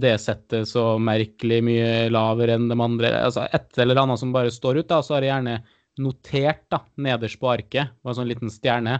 det 0.00 0.16
settet 0.22 0.68
så 0.68 0.96
merkelig 1.00 1.60
mye 1.64 2.08
lavere 2.12 2.56
enn 2.58 2.66
de 2.70 2.76
andre? 2.76 3.12
Altså 3.24 3.46
et 3.46 3.78
eller 3.80 4.00
annet 4.02 4.20
som 4.20 4.34
bare 4.34 4.52
står 4.52 4.82
ut, 4.82 4.88
da, 4.90 4.98
så 5.02 5.16
har 5.16 5.24
jeg 5.24 5.32
gjerne 5.32 5.56
notert 6.04 6.64
da, 6.74 6.82
nederst 7.06 7.40
på 7.40 7.50
arket, 7.52 7.94
og 8.02 8.12
en 8.12 8.18
sånn 8.18 8.30
liten 8.30 8.52
stjerne, 8.52 8.98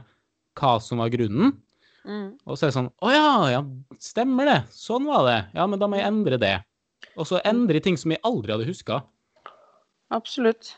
hva 0.59 0.77
som 0.83 1.03
var 1.03 1.13
grunnen. 1.15 1.55
Mm. 2.05 2.35
Og 2.45 2.59
så 2.59 2.67
er 2.67 2.71
det 2.71 2.77
sånn 2.77 2.91
Å 3.01 3.11
ja, 3.15 3.29
ja, 3.55 3.61
stemmer 4.03 4.51
det. 4.51 4.59
Sånn 4.77 5.07
var 5.09 5.25
det. 5.29 5.39
Ja, 5.57 5.67
men 5.71 5.81
da 5.81 5.89
må 5.89 5.99
jeg 5.99 6.09
endre 6.11 6.39
det. 6.41 6.57
Og 7.15 7.29
så 7.31 7.41
endre 7.49 7.81
ting 7.85 7.97
som 8.01 8.13
jeg 8.13 8.23
aldri 8.27 8.55
hadde 8.55 8.69
huska. 8.69 9.01
Absolutt. 10.15 10.75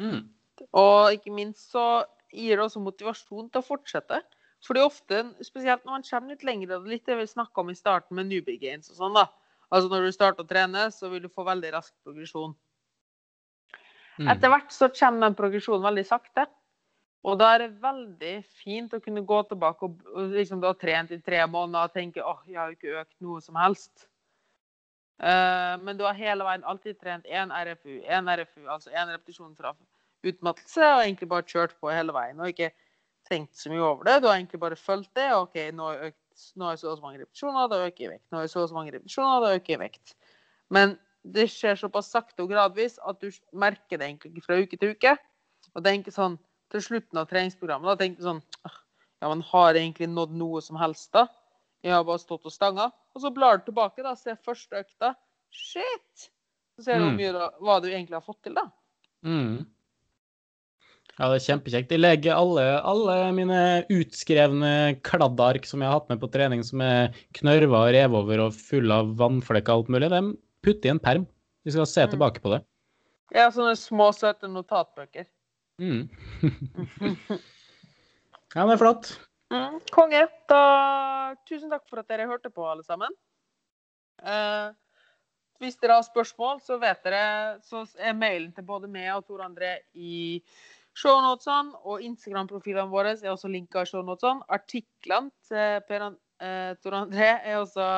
Mm. 0.00 0.24
Og 0.72 1.16
ikke 1.16 1.34
minst 1.34 1.74
så 1.74 2.04
gir 2.34 2.56
det 2.58 2.64
også 2.64 2.82
motivasjon 2.82 3.50
til 3.52 3.60
å 3.60 3.66
fortsette. 3.66 4.20
Fordi 4.64 4.80
ofte, 4.80 5.20
spesielt 5.44 5.84
når 5.84 5.98
man 5.98 6.06
kommer 6.06 6.32
litt 6.32 6.44
lenger, 6.46 6.78
og 6.78 6.88
litt 6.88 7.04
det 7.06 7.18
vi 7.18 7.26
snakka 7.28 7.60
om 7.60 7.70
i 7.70 7.76
starten 7.76 8.16
med 8.16 8.30
newbie 8.30 8.60
games 8.60 8.88
og 8.92 8.96
sånn, 8.96 9.16
da. 9.16 9.26
Altså 9.68 9.90
når 9.92 10.06
du 10.06 10.14
starter 10.14 10.44
å 10.44 10.48
trene, 10.48 10.86
så 10.94 11.10
vil 11.12 11.24
du 11.24 11.32
få 11.32 11.44
veldig 11.44 11.72
rask 11.74 11.92
progresjon. 12.06 12.54
Mm. 14.20 14.28
Etter 14.30 14.52
hvert 14.52 14.72
så 14.72 14.88
kommer 14.94 15.26
den 15.26 15.36
progresjonen 15.36 15.84
veldig 15.84 16.04
sakte. 16.08 16.46
Og 17.24 17.38
da 17.40 17.54
er 17.54 17.62
det 17.62 17.80
veldig 17.80 18.34
fint 18.60 18.92
å 18.92 19.00
kunne 19.00 19.24
gå 19.24 19.38
tilbake 19.48 19.86
og, 19.86 20.00
og 20.12 20.34
liksom 20.34 20.60
du 20.60 20.68
har 20.68 20.76
trent 20.76 21.12
i 21.14 21.20
tre 21.24 21.40
måneder 21.48 21.88
og 21.88 21.94
tenke 21.94 22.24
åh, 22.24 22.42
jeg 22.48 22.58
har 22.60 22.72
jo 22.72 22.76
ikke 22.76 22.98
økt 23.00 23.14
noe 23.24 23.40
som 23.44 23.56
helst. 23.56 24.08
Uh, 25.22 25.78
men 25.80 25.96
du 25.96 26.02
har 26.04 26.18
hele 26.18 26.44
veien 26.44 26.66
alltid 26.68 26.98
trent 27.00 27.28
én 27.30 27.52
RFU, 27.54 28.00
én 28.02 28.28
RFU, 28.28 28.66
altså 28.66 28.92
én 28.92 29.12
repetisjon 29.14 29.54
fra 29.56 29.72
utmattelse, 30.24 30.82
og 30.82 31.04
egentlig 31.04 31.30
bare 31.30 31.48
kjørt 31.48 31.76
på 31.80 31.92
hele 31.92 32.12
veien. 32.16 32.40
Og 32.42 32.50
ikke 32.50 32.72
tenkt 33.28 33.56
så 33.56 33.72
mye 33.72 33.84
over 33.84 34.08
det. 34.08 34.18
Du 34.20 34.28
har 34.28 34.36
egentlig 34.36 34.60
bare 34.60 34.76
fulgt 34.76 35.12
det. 35.16 35.30
OK, 35.36 35.56
nå 35.72 35.88
har 35.88 36.06
jeg, 36.08 36.16
så 36.34 36.90
og 36.90 36.98
så 36.98 37.04
mange 37.04 37.22
repetisjoner, 37.22 37.68
da 37.70 37.80
øker 37.86 38.04
jeg 38.04 38.14
vekt. 38.16 38.26
Nå 38.28 38.40
har 38.40 38.48
jeg 38.48 38.52
så 38.52 38.64
og 38.64 38.70
så 38.72 38.78
mange 38.78 38.94
repetisjoner, 38.96 39.44
da 39.44 39.52
øker 39.56 39.76
jeg 39.76 39.82
vekt. 39.84 40.16
Men 40.74 40.96
det 41.34 41.46
skjer 41.52 41.78
såpass 41.80 42.10
sakte 42.12 42.44
og 42.44 42.50
gradvis 42.52 42.98
at 43.08 43.20
du 43.22 43.30
merker 43.56 44.00
det 44.00 44.10
egentlig 44.10 44.34
ikke 44.34 44.48
fra 44.48 44.58
uke 44.60 44.80
til 44.80 44.92
uke. 44.92 45.14
Og 45.72 45.84
det 45.84 45.90
er 45.90 46.02
ikke 46.02 46.12
sånn 46.14 46.36
til 46.74 46.82
slutten 46.88 47.20
av 47.22 47.28
treningsprogrammet 47.30 47.92
da 47.92 47.96
tenkte 48.02 48.26
sånn 48.26 48.42
«Ah, 48.66 48.80
Ja, 49.22 49.28
men 49.30 49.40
har 49.48 49.72
jeg 49.72 49.86
egentlig 49.86 50.10
nådd 50.12 50.34
noe 50.36 50.60
som 50.60 50.76
helst, 50.76 51.08
da? 51.14 51.22
Jeg 51.84 51.94
har 51.94 52.02
bare 52.04 52.20
stått 52.20 52.44
og 52.44 52.52
stanga. 52.52 52.90
Og 53.14 53.22
så 53.22 53.30
blar 53.32 53.56
du 53.60 53.70
tilbake, 53.70 54.02
da, 54.04 54.12
ser 54.18 54.36
første 54.44 54.82
økta. 54.82 55.14
Shit! 55.54 56.26
Så 56.76 56.84
ser 56.84 56.98
du 56.98 57.06
Mm. 57.06 57.16
mye 57.16 57.32
hva 57.62 57.80
du 57.80 57.88
egentlig 57.88 58.18
har 58.18 58.24
fått 58.26 58.42
til, 58.42 58.54
da. 58.58 58.66
Mm. 59.24 59.64
Ja, 61.14 61.28
det 61.30 61.36
er 61.38 61.44
kjempekjekt. 61.46 61.92
Jeg 61.94 62.00
legger 62.02 62.34
alle, 62.34 62.64
alle 62.82 63.16
mine 63.36 63.86
utskrevne 63.94 65.00
kladdark 65.06 65.64
som 65.68 65.80
jeg 65.80 65.88
har 65.88 66.00
hatt 66.00 66.08
med 66.10 66.20
på 66.20 66.30
trening, 66.34 66.64
som 66.66 66.80
er 66.82 67.14
knørva 67.38 67.84
og 67.86 67.92
revet 67.94 68.18
over 68.18 68.42
og 68.48 68.56
full 68.58 68.90
av 68.90 69.14
vannflekker 69.20 69.70
og 69.70 69.84
alt 69.84 69.92
mulig, 69.94 70.10
dem 70.10 70.32
putter 70.64 70.90
i 70.90 70.94
en 70.96 70.98
perm. 70.98 71.26
Vi 71.64 71.70
skal 71.70 71.86
se 71.86 72.02
Mm. 72.06 72.10
tilbake 72.16 72.42
på 72.42 72.50
det. 72.56 72.64
Ja, 73.32 73.48
sånne 73.50 73.76
små, 73.78 74.10
søte 74.12 74.50
notatbøker. 74.50 75.26
Mm. 75.80 76.08
ja, 78.54 78.66
det 78.66 78.74
er 78.74 78.80
flott. 78.80 79.10
Mm, 79.52 79.80
konge. 79.94 80.22
Da 80.50 80.62
tusen 81.48 81.72
takk 81.72 81.86
for 81.90 82.02
at 82.02 82.10
dere 82.10 82.28
hørte 82.30 82.52
på, 82.52 82.66
alle 82.68 82.84
sammen. 82.86 83.14
Eh, 84.22 84.68
hvis 85.62 85.78
dere 85.80 85.98
har 85.98 86.06
spørsmål, 86.06 86.60
så 86.62 86.78
vet 86.82 87.02
dere 87.04 87.58
Så 87.62 87.84
er 87.98 88.16
mailen 88.16 88.52
til 88.54 88.66
både 88.66 88.90
meg 88.90 89.10
og 89.16 89.26
Tor 89.26 89.44
André 89.46 89.76
i 89.94 90.42
shownotesene. 90.94 91.74
Og 91.84 92.04
Instagram-profilene 92.06 92.90
våre 92.90 93.16
er 93.16 93.32
også 93.32 93.50
linka 93.50 93.82
i 93.82 93.90
shownotesene. 93.90 94.46
Artiklene 94.48 95.34
til 95.48 95.82
Per 95.88 96.06
eh, 96.06 96.70
Tor 96.82 97.00
André 97.02 97.32
er 97.42 97.58
også 97.58 97.88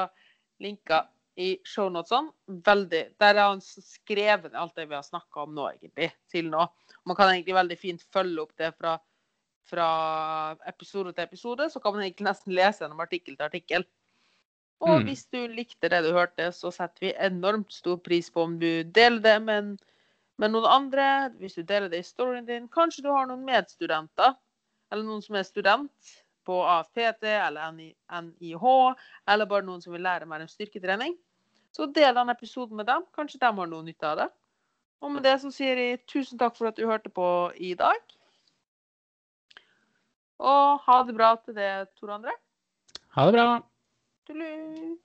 linka 0.64 1.04
i 1.36 1.58
shownotene. 1.68 2.32
Veldig 2.46 3.02
Der 3.20 3.34
har 3.34 3.50
han 3.50 3.60
skrevet 3.60 4.52
ned 4.52 4.60
alt 4.60 4.74
det 4.78 4.86
vi 4.88 4.96
har 4.96 5.04
snakka 5.04 5.44
om 5.44 5.54
nå, 5.54 5.68
egentlig. 5.74 6.10
Til 6.32 6.48
nå. 6.50 6.64
Man 7.04 7.16
kan 7.16 7.28
egentlig 7.32 7.54
veldig 7.56 7.78
fint 7.78 8.02
følge 8.12 8.42
opp 8.42 8.54
det 8.56 8.72
fra, 8.78 8.96
fra 9.68 9.88
episode 10.66 11.12
til 11.12 11.24
episode. 11.24 11.68
Så 11.70 11.80
kan 11.82 11.94
man 11.94 12.06
egentlig 12.06 12.28
nesten 12.30 12.56
lese 12.56 12.84
gjennom 12.84 13.04
artikkel 13.04 13.36
til 13.36 13.48
artikkel. 13.48 13.84
Og 14.80 15.00
Mm. 15.00 15.04
hvis 15.08 15.24
du 15.32 15.46
likte 15.48 15.88
det 15.88 16.02
du 16.04 16.12
hørte, 16.12 16.52
så 16.52 16.70
setter 16.72 17.00
vi 17.00 17.14
enormt 17.16 17.72
stor 17.72 17.96
pris 17.96 18.28
på 18.30 18.42
om 18.44 18.58
du 18.58 18.82
deler 18.84 19.20
det 19.20 19.42
med, 19.42 19.78
med 20.38 20.50
noen 20.52 20.66
andre. 20.68 21.30
Hvis 21.38 21.54
du 21.54 21.62
deler 21.62 21.88
det 21.88 21.98
i 22.00 22.02
storyen 22.02 22.46
din. 22.46 22.68
Kanskje 22.68 23.02
du 23.02 23.08
har 23.10 23.26
noen 23.26 23.44
medstudenter, 23.44 24.36
eller 24.92 25.04
noen 25.04 25.22
som 25.22 25.36
er 25.36 25.42
student 25.48 26.16
på 26.46 26.60
AFPT 26.62 27.24
eller 27.24 27.72
NIH, 27.72 28.64
eller 29.28 29.46
bare 29.46 29.64
noen 29.66 29.80
som 29.82 29.92
vil 29.92 30.02
lære 30.02 30.28
mer 30.28 30.44
om 30.44 30.48
styrketrening. 30.48 31.16
Så 31.76 31.86
del 31.92 32.14
den 32.16 32.32
episoden 32.32 32.78
med 32.78 32.88
dem. 32.88 33.04
Kanskje 33.12 33.40
de 33.42 33.52
har 33.58 33.68
noe 33.68 33.84
nytte 33.84 34.08
av 34.08 34.20
det. 34.22 34.28
Og 35.04 35.12
med 35.12 35.26
det 35.28 35.34
så 35.42 35.50
sier 35.52 35.76
jeg 35.76 36.04
tusen 36.08 36.40
takk 36.40 36.56
for 36.56 36.70
at 36.70 36.78
du 36.78 36.86
hørte 36.88 37.12
på 37.12 37.26
i 37.60 37.74
dag. 37.76 38.00
Og 40.40 40.80
ha 40.86 41.00
det 41.04 41.16
bra 41.16 41.34
til 41.44 41.56
det, 41.56 41.72
Tor 42.00 42.16
André. 42.16 42.32
Ha 43.16 43.26
det 43.28 43.36
bra. 43.36 43.48
Tullu. 44.28 44.96